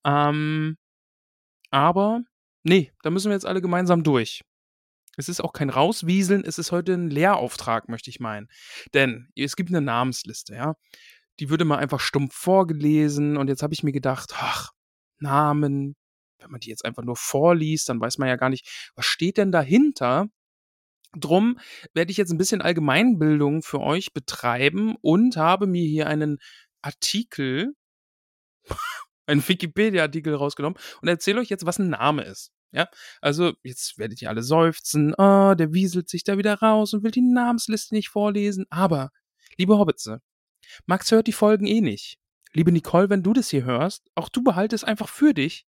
[0.04, 0.78] Ähm,
[1.70, 2.22] aber
[2.64, 4.42] nee, da müssen wir jetzt alle gemeinsam durch.
[5.18, 8.48] Es ist auch kein Rauswieseln, es ist heute ein Lehrauftrag, möchte ich meinen.
[8.94, 10.76] Denn es gibt eine Namensliste, ja.
[11.40, 14.72] Die würde mal einfach stumpf vorgelesen und jetzt habe ich mir gedacht, ach,
[15.20, 15.96] Namen,
[16.40, 19.38] wenn man die jetzt einfach nur vorliest, dann weiß man ja gar nicht, was steht
[19.38, 20.28] denn dahinter?
[21.20, 21.60] Drum
[21.94, 26.40] werde ich jetzt ein bisschen Allgemeinbildung für euch betreiben und habe mir hier einen
[26.82, 27.74] Artikel,
[29.26, 32.52] einen Wikipedia-Artikel rausgenommen und erzähle euch jetzt, was ein Name ist.
[32.72, 32.90] Ja,
[33.22, 37.12] also jetzt werdet ihr alle seufzen, oh, der wieselt sich da wieder raus und will
[37.12, 38.66] die Namensliste nicht vorlesen.
[38.70, 39.10] Aber,
[39.58, 40.22] liebe Hobbitze,
[40.86, 42.18] Max hört die Folgen eh nicht.
[42.54, 45.66] Liebe Nicole, wenn du das hier hörst, auch du behaltest einfach für dich.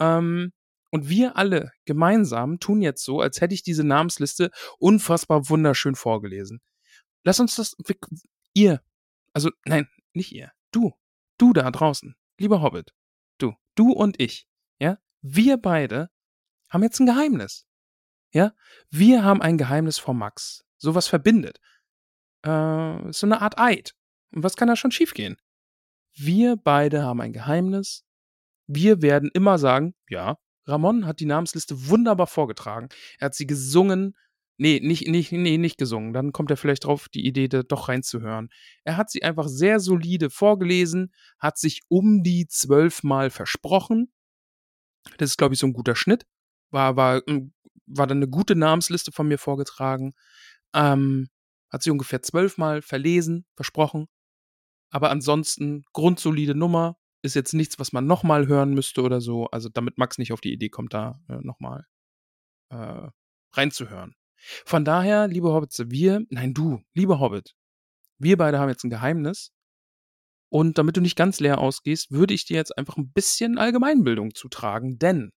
[0.00, 0.52] Ähm,
[0.94, 6.60] und wir alle gemeinsam tun jetzt so, als hätte ich diese Namensliste unfassbar wunderschön vorgelesen.
[7.24, 7.74] Lass uns das,
[8.52, 8.80] ihr,
[9.32, 10.92] also nein, nicht ihr, du,
[11.36, 12.94] du da draußen, lieber Hobbit,
[13.38, 14.46] du, du und ich,
[14.78, 16.10] ja, wir beide
[16.70, 17.66] haben jetzt ein Geheimnis.
[18.32, 18.52] Ja,
[18.88, 20.64] wir haben ein Geheimnis vor Max.
[20.76, 21.58] Sowas verbindet.
[22.42, 23.96] Äh, so eine Art Eid.
[24.30, 25.38] Und was kann da schon schiefgehen?
[26.14, 28.04] Wir beide haben ein Geheimnis.
[28.68, 32.88] Wir werden immer sagen, ja, Ramon hat die Namensliste wunderbar vorgetragen.
[33.18, 34.16] Er hat sie gesungen.
[34.56, 36.12] Nee, nicht, nicht, nee, nicht gesungen.
[36.12, 38.50] Dann kommt er vielleicht drauf, die Idee, da doch reinzuhören.
[38.84, 44.12] Er hat sie einfach sehr solide vorgelesen, hat sich um die zwölfmal versprochen.
[45.18, 46.24] Das ist, glaube ich, so ein guter Schnitt.
[46.70, 47.52] War, war ähm,
[47.86, 50.14] war dann eine gute Namensliste von mir vorgetragen.
[50.74, 51.28] Ähm,
[51.70, 54.06] hat sie ungefähr zwölfmal verlesen, versprochen.
[54.90, 56.96] Aber ansonsten grundsolide Nummer.
[57.24, 59.46] Ist jetzt nichts, was man nochmal hören müsste oder so.
[59.46, 61.86] Also damit Max nicht auf die Idee kommt, da äh, nochmal
[62.68, 63.08] äh,
[63.54, 64.14] reinzuhören.
[64.66, 67.54] Von daher, liebe Hobbits, wir, nein, du, lieber Hobbit,
[68.18, 69.52] wir beide haben jetzt ein Geheimnis.
[70.50, 74.34] Und damit du nicht ganz leer ausgehst, würde ich dir jetzt einfach ein bisschen Allgemeinbildung
[74.34, 75.32] zutragen, denn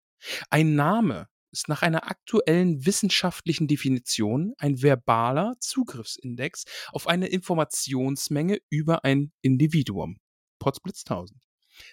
[0.48, 9.04] ein Name ist nach einer aktuellen wissenschaftlichen Definition ein verbaler Zugriffsindex auf eine Informationsmenge über
[9.04, 10.16] ein Individuum.
[10.58, 11.43] Potsblitz 1000.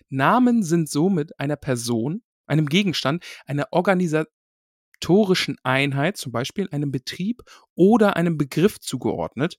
[0.10, 7.44] Namen sind somit einer Person, einem Gegenstand, einer organisatorischen Einheit, zum Beispiel einem Betrieb
[7.76, 9.58] oder einem Begriff zugeordnet,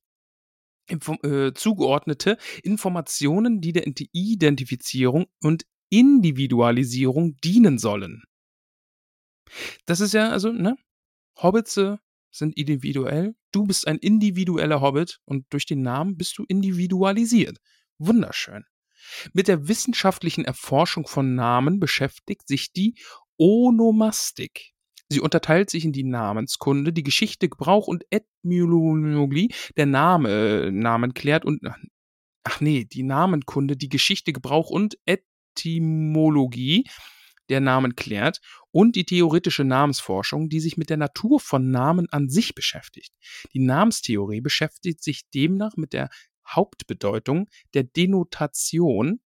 [0.89, 8.23] Info äh, zugeordnete Informationen, die der Identifizierung und Individualisierung dienen sollen.
[9.86, 10.77] Das ist ja, also, ne?
[11.36, 11.81] Hobbits
[12.31, 13.35] sind individuell.
[13.53, 17.59] Du bist ein individueller Hobbit und durch den Namen bist du individualisiert.
[17.99, 18.65] Wunderschön.
[19.33, 22.95] Mit der wissenschaftlichen Erforschung von Namen beschäftigt sich die
[23.37, 24.73] Onomastik.
[25.09, 31.12] Sie unterteilt sich in die Namenskunde, die Geschichte, Gebrauch und Etymologie der Name, äh, Namen
[31.12, 31.61] klärt und
[32.45, 36.85] ach nee, die Namenkunde, die Geschichte, Gebrauch und Etymologie
[37.49, 42.31] der Namen klärt und die theoretische Namensforschung, die sich mit der Natur von Namen an
[42.31, 43.12] sich beschäftigt.
[43.53, 46.09] Die Namenstheorie beschäftigt sich demnach mit der
[46.47, 49.20] Hauptbedeutung der Denotation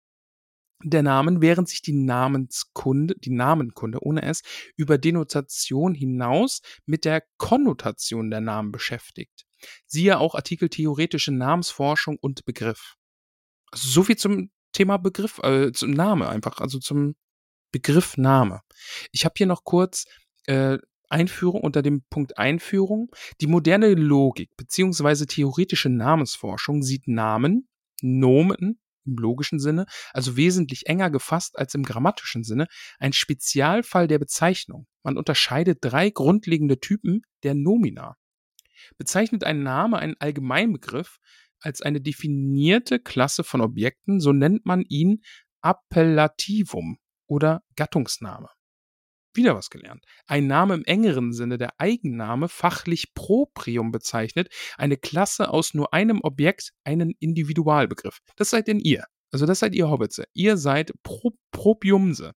[0.84, 4.42] der Namen, während sich die Namenskunde, die Namenkunde ohne es,
[4.76, 9.44] über Denotation hinaus mit der Konnotation der Namen beschäftigt.
[9.86, 12.96] Siehe auch Artikel theoretische Namensforschung und Begriff.
[13.70, 17.14] Also so viel zum Thema Begriff, äh, zum Name einfach, also zum
[17.70, 18.60] Begriff Name.
[19.12, 20.06] Ich habe hier noch kurz
[20.46, 20.78] äh,
[21.12, 23.10] Einführung unter dem Punkt Einführung.
[23.40, 25.26] Die moderne Logik bzw.
[25.26, 27.68] theoretische Namensforschung sieht Namen,
[28.00, 32.66] Nomen im logischen Sinne, also wesentlich enger gefasst als im grammatischen Sinne,
[32.98, 34.86] ein Spezialfall der Bezeichnung.
[35.02, 38.16] Man unterscheidet drei grundlegende Typen der Nomina.
[38.96, 41.18] Bezeichnet ein Name einen Allgemeinbegriff
[41.60, 45.22] als eine definierte Klasse von Objekten, so nennt man ihn
[45.60, 48.48] Appellativum oder Gattungsname.
[49.34, 50.04] Wieder was gelernt.
[50.26, 56.20] Ein Name im engeren Sinne, der Eigenname, fachlich Proprium bezeichnet, eine Klasse aus nur einem
[56.22, 58.18] Objekt, einen Individualbegriff.
[58.36, 59.04] Das seid denn ihr.
[59.30, 60.24] Also das seid ihr Hobbitze.
[60.34, 62.34] Ihr seid Pro Propiumse.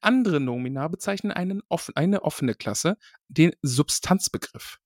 [0.00, 1.62] Andere Nomina bezeichnen einen,
[1.94, 2.96] eine offene Klasse,
[3.28, 4.78] den Substanzbegriff.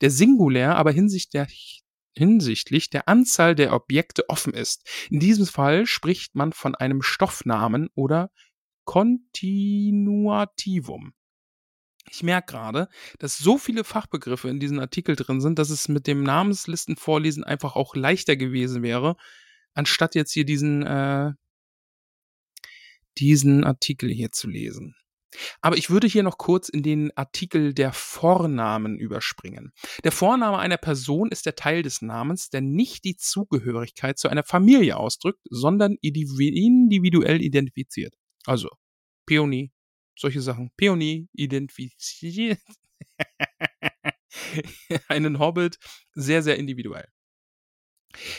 [0.00, 1.46] Der Singulär aber hinsicht der,
[2.16, 4.88] hinsichtlich der Anzahl der Objekte offen ist.
[5.10, 8.30] In diesem Fall spricht man von einem Stoffnamen oder
[8.84, 11.12] Kontinuativum.
[12.10, 12.88] Ich merke gerade,
[13.18, 17.76] dass so viele Fachbegriffe in diesem Artikel drin sind, dass es mit dem Namenslistenvorlesen einfach
[17.76, 19.16] auch leichter gewesen wäre,
[19.74, 21.32] anstatt jetzt hier diesen, äh,
[23.18, 24.96] diesen Artikel hier zu lesen.
[25.60, 29.72] Aber ich würde hier noch kurz in den Artikel der Vornamen überspringen.
[30.02, 34.42] Der Vorname einer Person ist der Teil des Namens, der nicht die Zugehörigkeit zu einer
[34.42, 38.14] Familie ausdrückt, sondern individuell identifiziert.
[38.46, 38.68] Also
[39.26, 39.72] Peony,
[40.16, 40.70] solche Sachen.
[40.76, 42.60] Peony identifiziert
[45.08, 45.78] einen Hobbit
[46.14, 47.08] sehr, sehr individuell.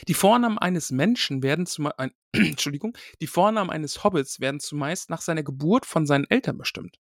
[0.07, 5.22] Die Vornamen eines Menschen werden zumeist, äh, Entschuldigung, die Vornamen eines Hobbits werden zumeist nach
[5.22, 6.99] seiner Geburt von seinen Eltern bestimmt.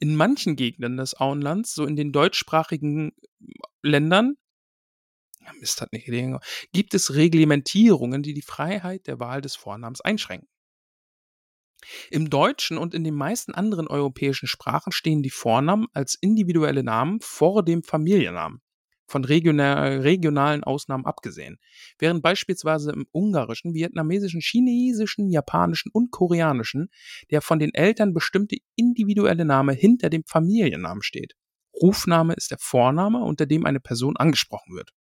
[0.00, 3.12] In manchen Gegenden des Auenlands, so in den deutschsprachigen
[3.82, 4.36] Ländern,
[5.60, 6.08] Mist hat nicht
[6.72, 10.48] gibt es Reglementierungen, die die Freiheit der Wahl des Vornamens einschränken.
[12.10, 17.20] Im Deutschen und in den meisten anderen europäischen Sprachen stehen die Vornamen als individuelle Namen
[17.20, 18.60] vor dem Familiennamen
[19.08, 21.58] von regional, regionalen Ausnahmen abgesehen.
[21.98, 26.90] Während beispielsweise im ungarischen, vietnamesischen, chinesischen, japanischen und koreanischen
[27.30, 31.34] der von den Eltern bestimmte individuelle Name hinter dem Familiennamen steht.
[31.74, 34.92] Rufname ist der Vorname, unter dem eine Person angesprochen wird.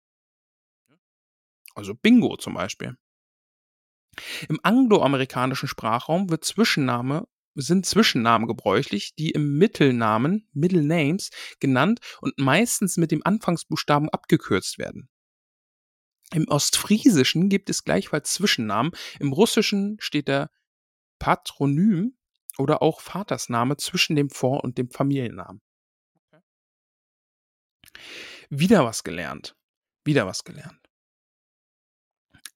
[1.75, 2.97] Also Bingo zum Beispiel.
[4.49, 7.27] Im angloamerikanischen Sprachraum wird Zwischenname
[7.57, 14.79] sind Zwischennamen gebräuchlich, die im Mittelnamen, Middle Names, genannt und meistens mit dem Anfangsbuchstaben abgekürzt
[14.79, 15.09] werden.
[16.33, 18.93] Im Ostfriesischen gibt es gleichfalls Zwischennamen.
[19.21, 20.51] Im Russischen steht der
[21.19, 22.17] Patronym
[22.59, 25.63] oder auch Vatersname zwischen dem Vor- und dem Familiennamen.
[28.51, 29.57] Wieder was gelernt.
[30.05, 30.81] Wieder was gelernt.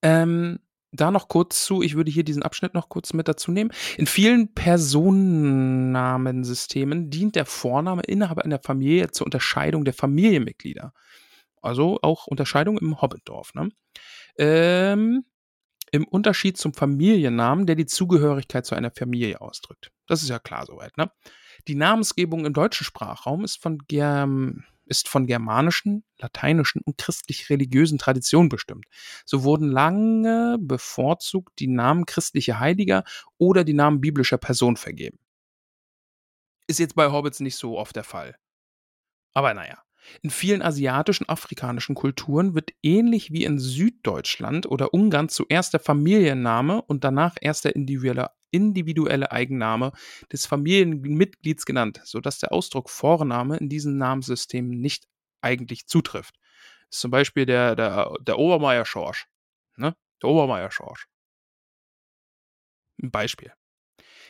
[0.03, 0.59] Ähm,
[0.93, 3.71] da noch kurz zu, ich würde hier diesen Abschnitt noch kurz mit dazu nehmen.
[3.97, 10.93] In vielen Personennamensystemen dient der Vorname Inhaber in der Familie zur Unterscheidung der Familienmitglieder.
[11.63, 13.55] Also auch Unterscheidung im Hobbitdorf.
[13.55, 13.69] Ne?
[14.39, 15.25] Ähm,
[15.93, 19.93] Im Unterschied zum Familiennamen, der die Zugehörigkeit zu einer Familie ausdrückt.
[20.07, 20.97] Das ist ja klar soweit.
[20.97, 21.11] Ne?
[21.69, 28.49] Die Namensgebung im deutschen Sprachraum ist von Germ ist von germanischen, lateinischen und christlich-religiösen Traditionen
[28.51, 28.87] bestimmt.
[29.25, 33.05] So wurden lange bevorzugt die Namen christlicher Heiliger
[33.39, 35.19] oder die Namen biblischer Personen vergeben.
[36.67, 38.37] Ist jetzt bei Hobbits nicht so oft der Fall.
[39.33, 39.83] Aber naja.
[40.23, 46.83] In vielen asiatischen, afrikanischen Kulturen wird ähnlich wie in Süddeutschland oder Ungarn zuerst der Familienname
[46.83, 49.93] und danach erst der individuelle, individuelle Eigenname
[50.33, 55.07] des Familienmitglieds genannt, sodass der Ausdruck Vorname in diesen Namenssystemen nicht
[55.41, 56.37] eigentlich zutrifft.
[56.89, 59.29] Das ist zum Beispiel der, der, der Obermeier Schorsch.
[59.77, 59.97] Ne?
[60.23, 61.07] Der Obermeier Schorsch.
[63.03, 63.53] Ein Beispiel.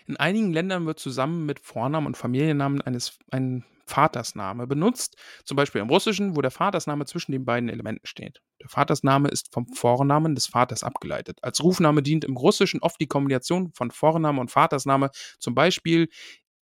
[0.07, 5.81] In einigen Ländern wird zusammen mit Vornamen und Familiennamen eines, ein Vatersname benutzt, zum Beispiel
[5.81, 8.41] im Russischen, wo der Vatersname zwischen den beiden Elementen steht.
[8.63, 11.39] Der Vatersname ist vom Vornamen des Vaters abgeleitet.
[11.43, 16.09] Als Rufname dient im Russischen oft die Kombination von Vorname und Vatersname, zum Beispiel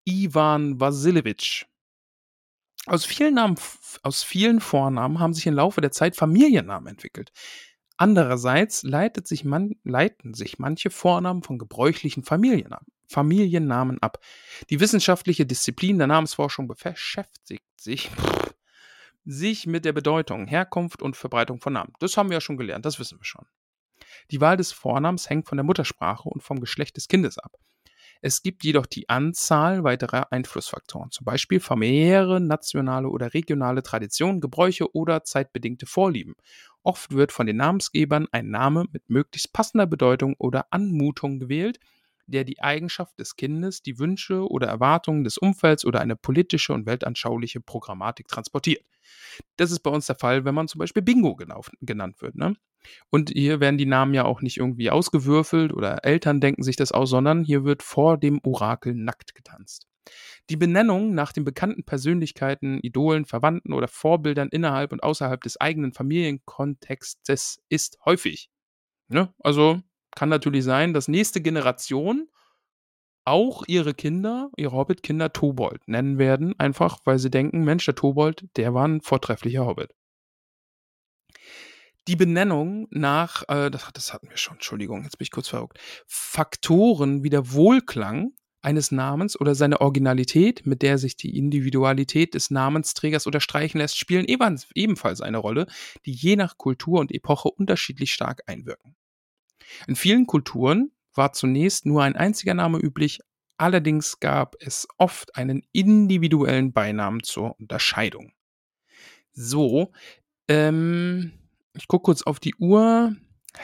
[0.05, 1.67] Ivan Vasilevich.
[2.87, 3.57] Aus vielen, Namen,
[4.03, 7.31] aus vielen Vornamen haben sich im Laufe der Zeit Familiennamen entwickelt.
[7.97, 8.83] Andererseits
[9.29, 14.19] sich man, leiten sich manche Vornamen von gebräuchlichen Familiennamen, Familiennamen ab.
[14.71, 18.11] Die wissenschaftliche Disziplin der Namensforschung beschäftigt sich,
[19.25, 21.93] sich mit der Bedeutung, Herkunft und Verbreitung von Namen.
[22.01, 23.47] Das haben wir ja schon gelernt, das wissen wir schon.
[24.31, 27.53] Die Wahl des Vornamens hängt von der Muttersprache und vom Geschlecht des Kindes ab.
[28.25, 34.95] Es gibt jedoch die Anzahl weiterer Einflussfaktoren, zum Beispiel familiäre, nationale oder regionale Traditionen, Gebräuche
[34.95, 36.37] oder zeitbedingte Vorlieben.
[36.85, 41.81] Oft wird von den Namensgebern ein Name mit möglichst passender Bedeutung oder Anmutung gewählt,
[42.33, 46.87] der die Eigenschaft des Kindes, die Wünsche oder Erwartungen des Umfelds oder eine politische und
[46.87, 48.85] weltanschauliche Programmatik transportiert.
[49.57, 52.35] Das ist bei uns der Fall, wenn man zum Beispiel Bingo genannt wird.
[52.35, 52.57] Ne?
[53.11, 56.93] Und hier werden die Namen ja auch nicht irgendwie ausgewürfelt oder Eltern denken sich das
[56.93, 59.87] aus, sondern hier wird vor dem Orakel nackt getanzt.
[60.51, 65.93] Die Benennung nach den bekannten Persönlichkeiten, Idolen, Verwandten oder Vorbildern innerhalb und außerhalb des eigenen
[65.93, 68.51] Familienkontextes ist häufig.
[69.09, 69.33] Ne?
[69.39, 69.81] Also
[70.15, 72.29] kann natürlich sein, dass nächste Generation
[73.25, 78.45] auch ihre Kinder, ihre Hobbit-Kinder Tobold nennen werden, einfach weil sie denken, Mensch, der Tobold,
[78.57, 79.95] der war ein vortrefflicher Hobbit.
[82.09, 85.79] Die Benennung nach, äh, das, das hatten wir schon, Entschuldigung, jetzt bin ich kurz verrückt,
[86.07, 92.51] Faktoren wie der Wohlklang eines Namens oder seine Originalität, mit der sich die Individualität des
[92.51, 95.67] Namensträgers unterstreichen lässt, spielen ebenfalls eine Rolle,
[96.07, 98.97] die je nach Kultur und Epoche unterschiedlich stark einwirken.
[99.87, 103.21] In vielen Kulturen war zunächst nur ein einziger Name üblich,
[103.57, 108.33] allerdings gab es oft einen individuellen Beinamen zur Unterscheidung.
[109.33, 109.93] So,
[110.49, 111.33] ähm,
[111.75, 113.15] ich gucke kurz auf die Uhr.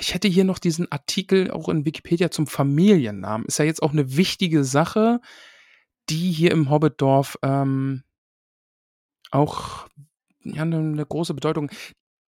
[0.00, 3.46] Ich hätte hier noch diesen Artikel auch in Wikipedia zum Familiennamen.
[3.46, 5.20] Ist ja jetzt auch eine wichtige Sache,
[6.08, 8.02] die hier im Hobbitdorf ähm,
[9.30, 9.88] auch
[10.42, 11.70] ja, eine, eine große Bedeutung.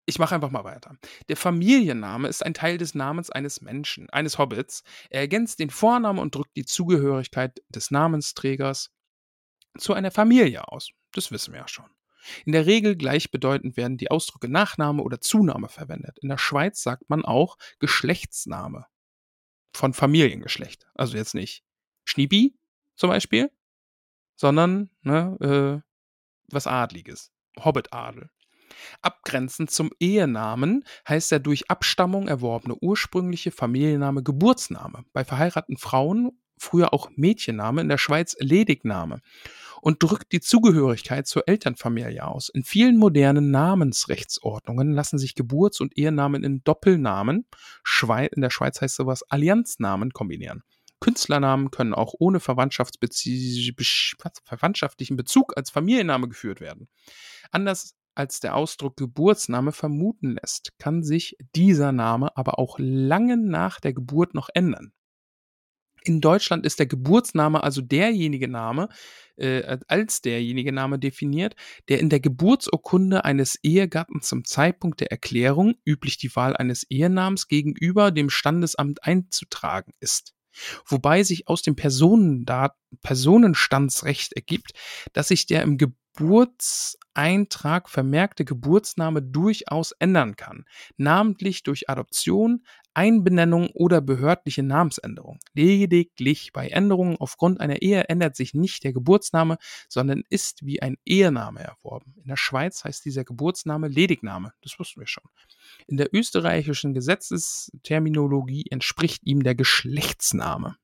[0.10, 0.98] Ich mache einfach mal weiter.
[1.28, 4.82] Der Familienname ist ein Teil des Namens eines Menschen, eines Hobbits.
[5.12, 8.90] Er ergänzt den Vornamen und drückt die Zugehörigkeit des Namensträgers
[9.78, 10.90] zu einer Familie aus.
[11.12, 11.86] Das wissen wir ja schon.
[12.44, 16.18] In der Regel gleichbedeutend werden die Ausdrücke Nachname oder Zunahme verwendet.
[16.24, 18.88] In der Schweiz sagt man auch Geschlechtsname
[19.76, 20.88] von Familiengeschlecht.
[20.96, 21.64] Also jetzt nicht
[22.04, 22.58] Schniepi
[22.96, 23.52] zum Beispiel,
[24.36, 25.92] sondern ne, äh,
[26.52, 27.32] was Adliges.
[27.64, 28.32] Hobbitadel.
[29.02, 35.06] Abgrenzend zum Ehenamen heißt der durch Abstammung erworbene ursprüngliche Familienname Geburtsname.
[35.14, 36.32] Bei verheirateten Frauen
[36.62, 39.22] früher auch Mädchenname, in der Schweiz Ledigname
[39.82, 42.50] und drückt die Zugehörigkeit zur Elternfamilie aus.
[42.50, 47.46] In vielen modernen Namensrechtsordnungen lassen sich Geburts- und Ehenamen in Doppelnamen,
[48.04, 50.64] in der Schweiz heißt sowas Allianznamen, kombinieren.
[51.00, 56.90] Künstlernamen können auch ohne verwandtschaftlichen Bezug als Familienname geführt werden.
[57.52, 63.80] Anders als der Ausdruck Geburtsname vermuten lässt, kann sich dieser Name aber auch lange nach
[63.80, 64.92] der Geburt noch ändern.
[66.04, 68.90] In Deutschland ist der Geburtsname also derjenige Name,
[69.38, 71.56] äh, als derjenige Name definiert,
[71.88, 77.48] der in der Geburtsurkunde eines Ehegatten zum Zeitpunkt der Erklärung, üblich die Wahl eines Ehenamens,
[77.48, 80.36] gegenüber dem Standesamt einzutragen ist.
[80.86, 84.72] Wobei sich aus dem Personenstandsrecht ergibt,
[85.14, 85.78] dass sich der im
[86.16, 90.66] Geburtseintrag vermerkte Geburtsname durchaus ändern kann,
[90.98, 92.64] namentlich durch Adoption,
[92.94, 95.40] Einbenennung oder behördliche Namensänderung.
[95.54, 99.58] Lediglich bei Änderungen aufgrund einer Ehe ändert sich nicht der Geburtsname,
[99.88, 102.16] sondern ist wie ein Ehename erworben.
[102.22, 104.52] In der Schweiz heißt dieser Geburtsname Ledigname.
[104.62, 105.24] Das wussten wir schon.
[105.88, 110.76] In der österreichischen Gesetzesterminologie entspricht ihm der Geschlechtsname.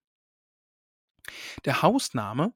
[1.66, 2.54] Der Hausname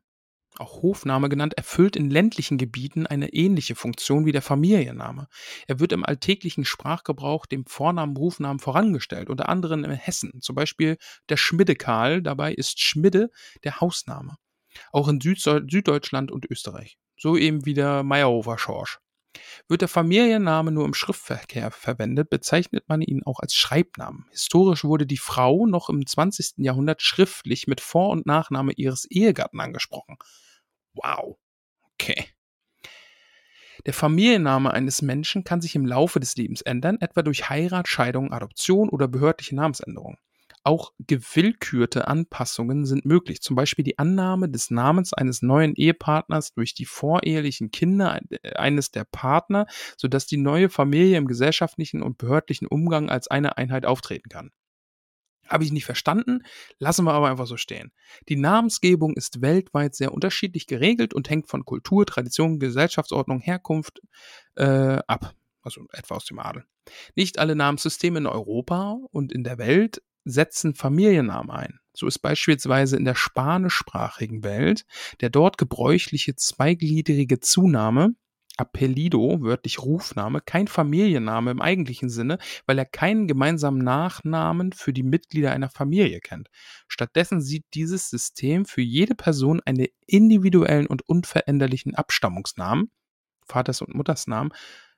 [0.58, 5.28] auch Hofname genannt, erfüllt in ländlichen Gebieten eine ähnliche Funktion wie der Familienname.
[5.68, 10.98] Er wird im alltäglichen Sprachgebrauch dem Vornamen, Rufnamen vorangestellt, unter anderem in Hessen, zum Beispiel
[11.30, 13.30] der Schmiddekarl, dabei ist Schmidde
[13.64, 14.36] der Hausname.
[14.92, 16.98] Auch in Süd Süddeutschland und Österreich.
[17.18, 19.00] So eben wie der Meyerhofer Schorsch.
[19.68, 24.26] Wird der Familienname nur im Schriftverkehr verwendet, bezeichnet man ihn auch als Schreibnamen.
[24.32, 26.54] Historisch wurde die Frau noch im 20.
[26.58, 30.18] Jahrhundert schriftlich mit Vor- und Nachname ihres Ehegatten angesprochen.
[30.94, 31.38] Wow.
[31.94, 32.26] Okay.
[33.86, 38.34] Der Familienname eines Menschen kann sich im Laufe des Lebens ändern, etwa durch Heirat, Scheidung,
[38.34, 40.18] Adoption oder behördliche Namensänderung.
[40.64, 46.74] Auch gewillkürte Anpassungen sind möglich, zum Beispiel die Annahme des Namens eines neuen Ehepartners durch
[46.74, 48.20] die vorehelichen Kinder
[48.56, 49.68] eines der Partner,
[49.98, 54.52] sodass die neue Familie im gesellschaftlichen und behördlichen Umgang als eine Einheit auftreten kann.
[55.48, 56.44] Habe ich nicht verstanden,
[56.78, 57.92] lassen wir aber einfach so stehen.
[58.28, 64.02] Die Namensgebung ist weltweit sehr unterschiedlich geregelt und hängt von Kultur, Tradition, Gesellschaftsordnung, Herkunft
[64.56, 65.34] äh, ab.
[65.62, 66.66] Also etwa aus dem Adel.
[67.16, 71.80] Nicht alle Namenssysteme in Europa und in der Welt setzen Familiennamen ein.
[71.94, 74.86] So ist beispielsweise in der spanischsprachigen Welt
[75.22, 78.16] der dort gebräuchliche zweigliedrige Zunahme
[78.60, 85.04] Appellido, wörtlich Rufname, kein Familienname im eigentlichen Sinne, weil er keinen gemeinsamen Nachnamen für die
[85.04, 86.50] Mitglieder einer Familie kennt.
[86.88, 92.92] Stattdessen sieht dieses System für jede Person einen individuellen und unveränderlichen Abstammungsnamen,
[93.48, 94.52] Vaters- und Muttersnamen,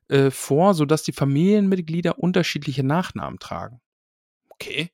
[0.07, 3.79] äh, vor, sodass die Familienmitglieder unterschiedliche Nachnamen tragen.
[4.49, 4.89] Okay,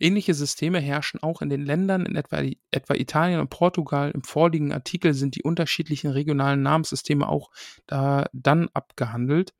[0.00, 4.10] Ähnliche Systeme herrschen auch in den Ländern, in etwa, etwa Italien und Portugal.
[4.12, 7.50] Im vorliegenden Artikel sind die unterschiedlichen regionalen Namenssysteme auch
[7.86, 9.52] da, dann abgehandelt,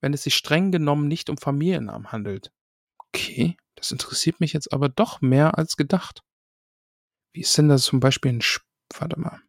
[0.00, 2.52] wenn es sich streng genommen nicht um Familiennamen handelt.
[2.98, 6.22] Okay, das interessiert mich jetzt aber doch mehr als gedacht.
[7.32, 8.64] Wie ist denn das zum Beispiel in, Sp
[8.96, 9.40] warte mal,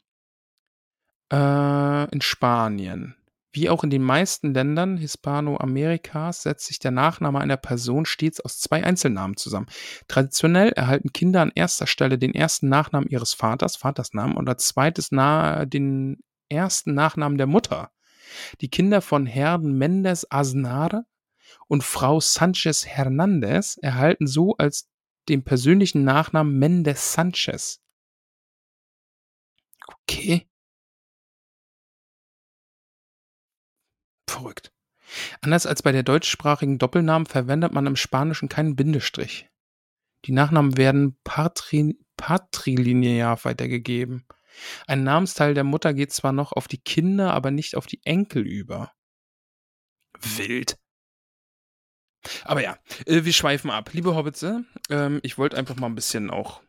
[1.31, 3.18] äh, in Spanien?
[3.51, 8.59] Wie auch in den meisten Ländern Hispanoamerikas setzt sich der Nachname einer Person stets aus
[8.59, 9.65] zwei Einzelnamen zusammen.
[10.07, 15.11] Traditionell erhalten Kinder an erster Stelle den ersten Nachnamen ihres Vaters, Vatersnamen, und als zweites
[15.11, 17.91] Na den ersten Nachnamen der Mutter.
[18.61, 21.05] Die Kinder von Herrn Mendes Aznar
[21.67, 24.87] und Frau Sanchez Hernandez erhalten so als
[25.27, 27.81] den persönlichen Nachnamen Mendes Sanchez.
[30.03, 30.48] Okay.
[34.29, 34.71] Verrückt.
[35.41, 39.49] Anders als bei der deutschsprachigen Doppelnamen verwendet man im Spanischen keinen Bindestrich.
[40.25, 44.27] Die Nachnamen werden patri patrilinear weitergegeben.
[44.87, 48.45] Ein Namensteil der Mutter geht zwar noch auf die Kinder, aber nicht auf die Enkel
[48.45, 48.91] über.
[50.19, 50.77] Wild.
[52.43, 53.93] Aber ja, äh, wir schweifen ab.
[53.93, 56.61] Liebe Hobbitze, ähm, ich wollte einfach mal ein bisschen auch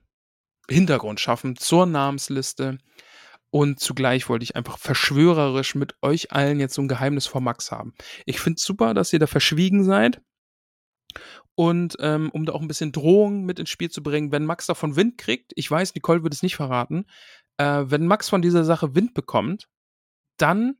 [0.68, 2.78] Hintergrund schaffen zur Namensliste.
[3.50, 7.72] Und zugleich wollte ich einfach verschwörerisch mit euch allen jetzt so ein Geheimnis vor Max
[7.72, 7.94] haben.
[8.24, 10.20] Ich finde es super, dass ihr da verschwiegen seid.
[11.56, 14.66] Und ähm, um da auch ein bisschen Drohung mit ins Spiel zu bringen, wenn Max
[14.66, 17.06] davon Wind kriegt, ich weiß, Nicole wird es nicht verraten,
[17.58, 19.68] äh, wenn Max von dieser Sache Wind bekommt,
[20.38, 20.76] dann,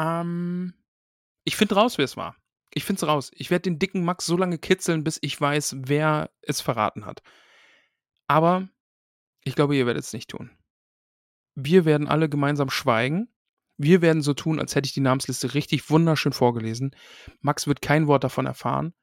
[0.00, 0.74] ähm,
[1.44, 2.36] ich finde raus, wer es war.
[2.74, 3.30] Ich finde es raus.
[3.34, 7.22] Ich werde den dicken Max so lange kitzeln, bis ich weiß, wer es verraten hat.
[8.26, 8.68] Aber
[9.44, 10.50] ich glaube, ihr werdet es nicht tun.
[11.54, 13.28] Wir werden alle gemeinsam schweigen.
[13.76, 16.94] Wir werden so tun, als hätte ich die Namensliste richtig wunderschön vorgelesen.
[17.40, 18.94] Max wird kein Wort davon erfahren.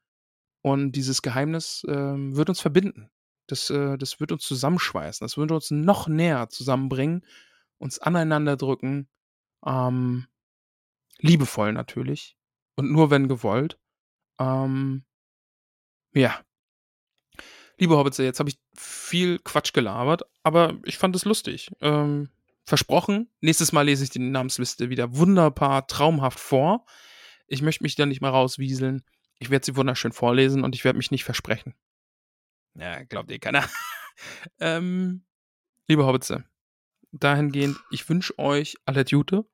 [0.62, 3.10] Und dieses Geheimnis äh, wird uns verbinden.
[3.48, 5.26] Das, äh, das wird uns zusammenschweißen.
[5.26, 7.26] Das wird uns noch näher zusammenbringen,
[7.78, 9.10] uns aneinander drücken.
[9.66, 10.28] Ähm,
[11.18, 12.38] liebevoll natürlich.
[12.76, 13.80] Und nur wenn gewollt.
[14.40, 15.04] Ähm,
[16.14, 16.40] ja.
[17.78, 21.72] Liebe Hobbitze, jetzt habe ich viel Quatsch gelabert, aber ich fand es lustig.
[21.82, 22.30] Ähm,
[22.70, 26.86] Versprochen, nächstes Mal lese ich die Namensliste wieder wunderbar, traumhaft vor.
[27.48, 29.04] Ich möchte mich da nicht mal rauswieseln.
[29.40, 31.74] Ich werde sie wunderschön vorlesen und ich werde mich nicht versprechen.
[32.76, 33.68] Ja, glaubt eh keiner.
[34.60, 35.26] ähm,
[35.88, 36.44] liebe Hobbitze,
[37.12, 39.46] dahingehend, ich wünsche euch alle Jute.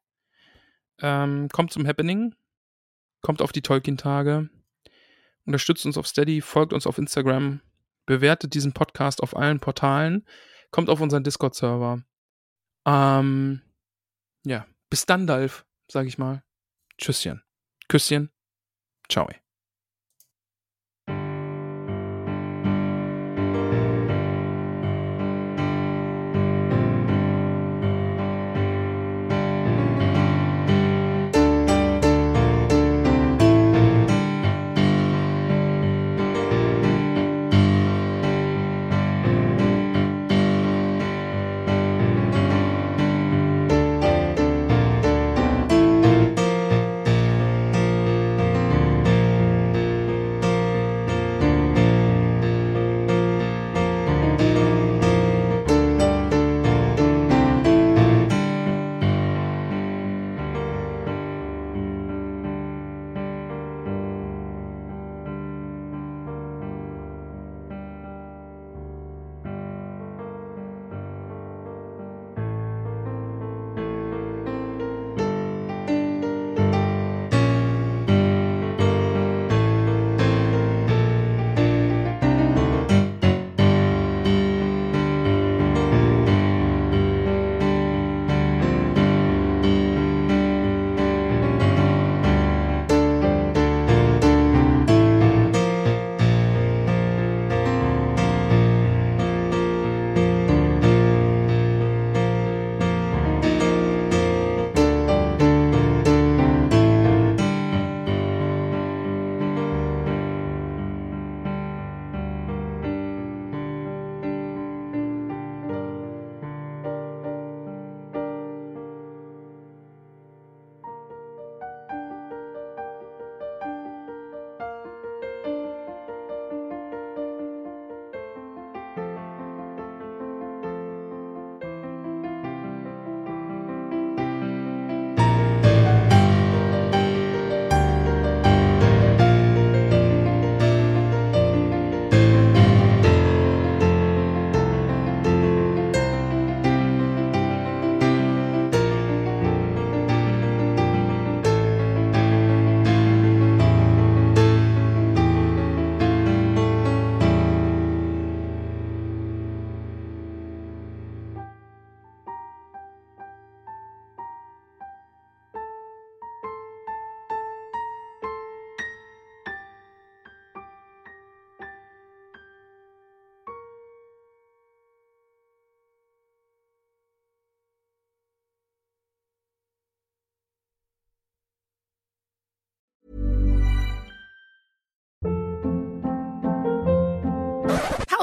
[1.00, 2.36] Ähm, kommt zum Happening.
[3.22, 4.50] Kommt auf die Tolkien-Tage.
[5.46, 7.62] Unterstützt uns auf Steady, folgt uns auf Instagram,
[8.06, 10.28] bewertet diesen Podcast auf allen Portalen,
[10.70, 12.04] kommt auf unseren Discord-Server.
[12.86, 13.62] Ähm,
[14.46, 16.44] ja, bis dann, Dalf, sag ich mal.
[16.98, 17.42] Tschüsschen.
[17.88, 18.32] Küsschen.
[19.10, 19.30] Ciao.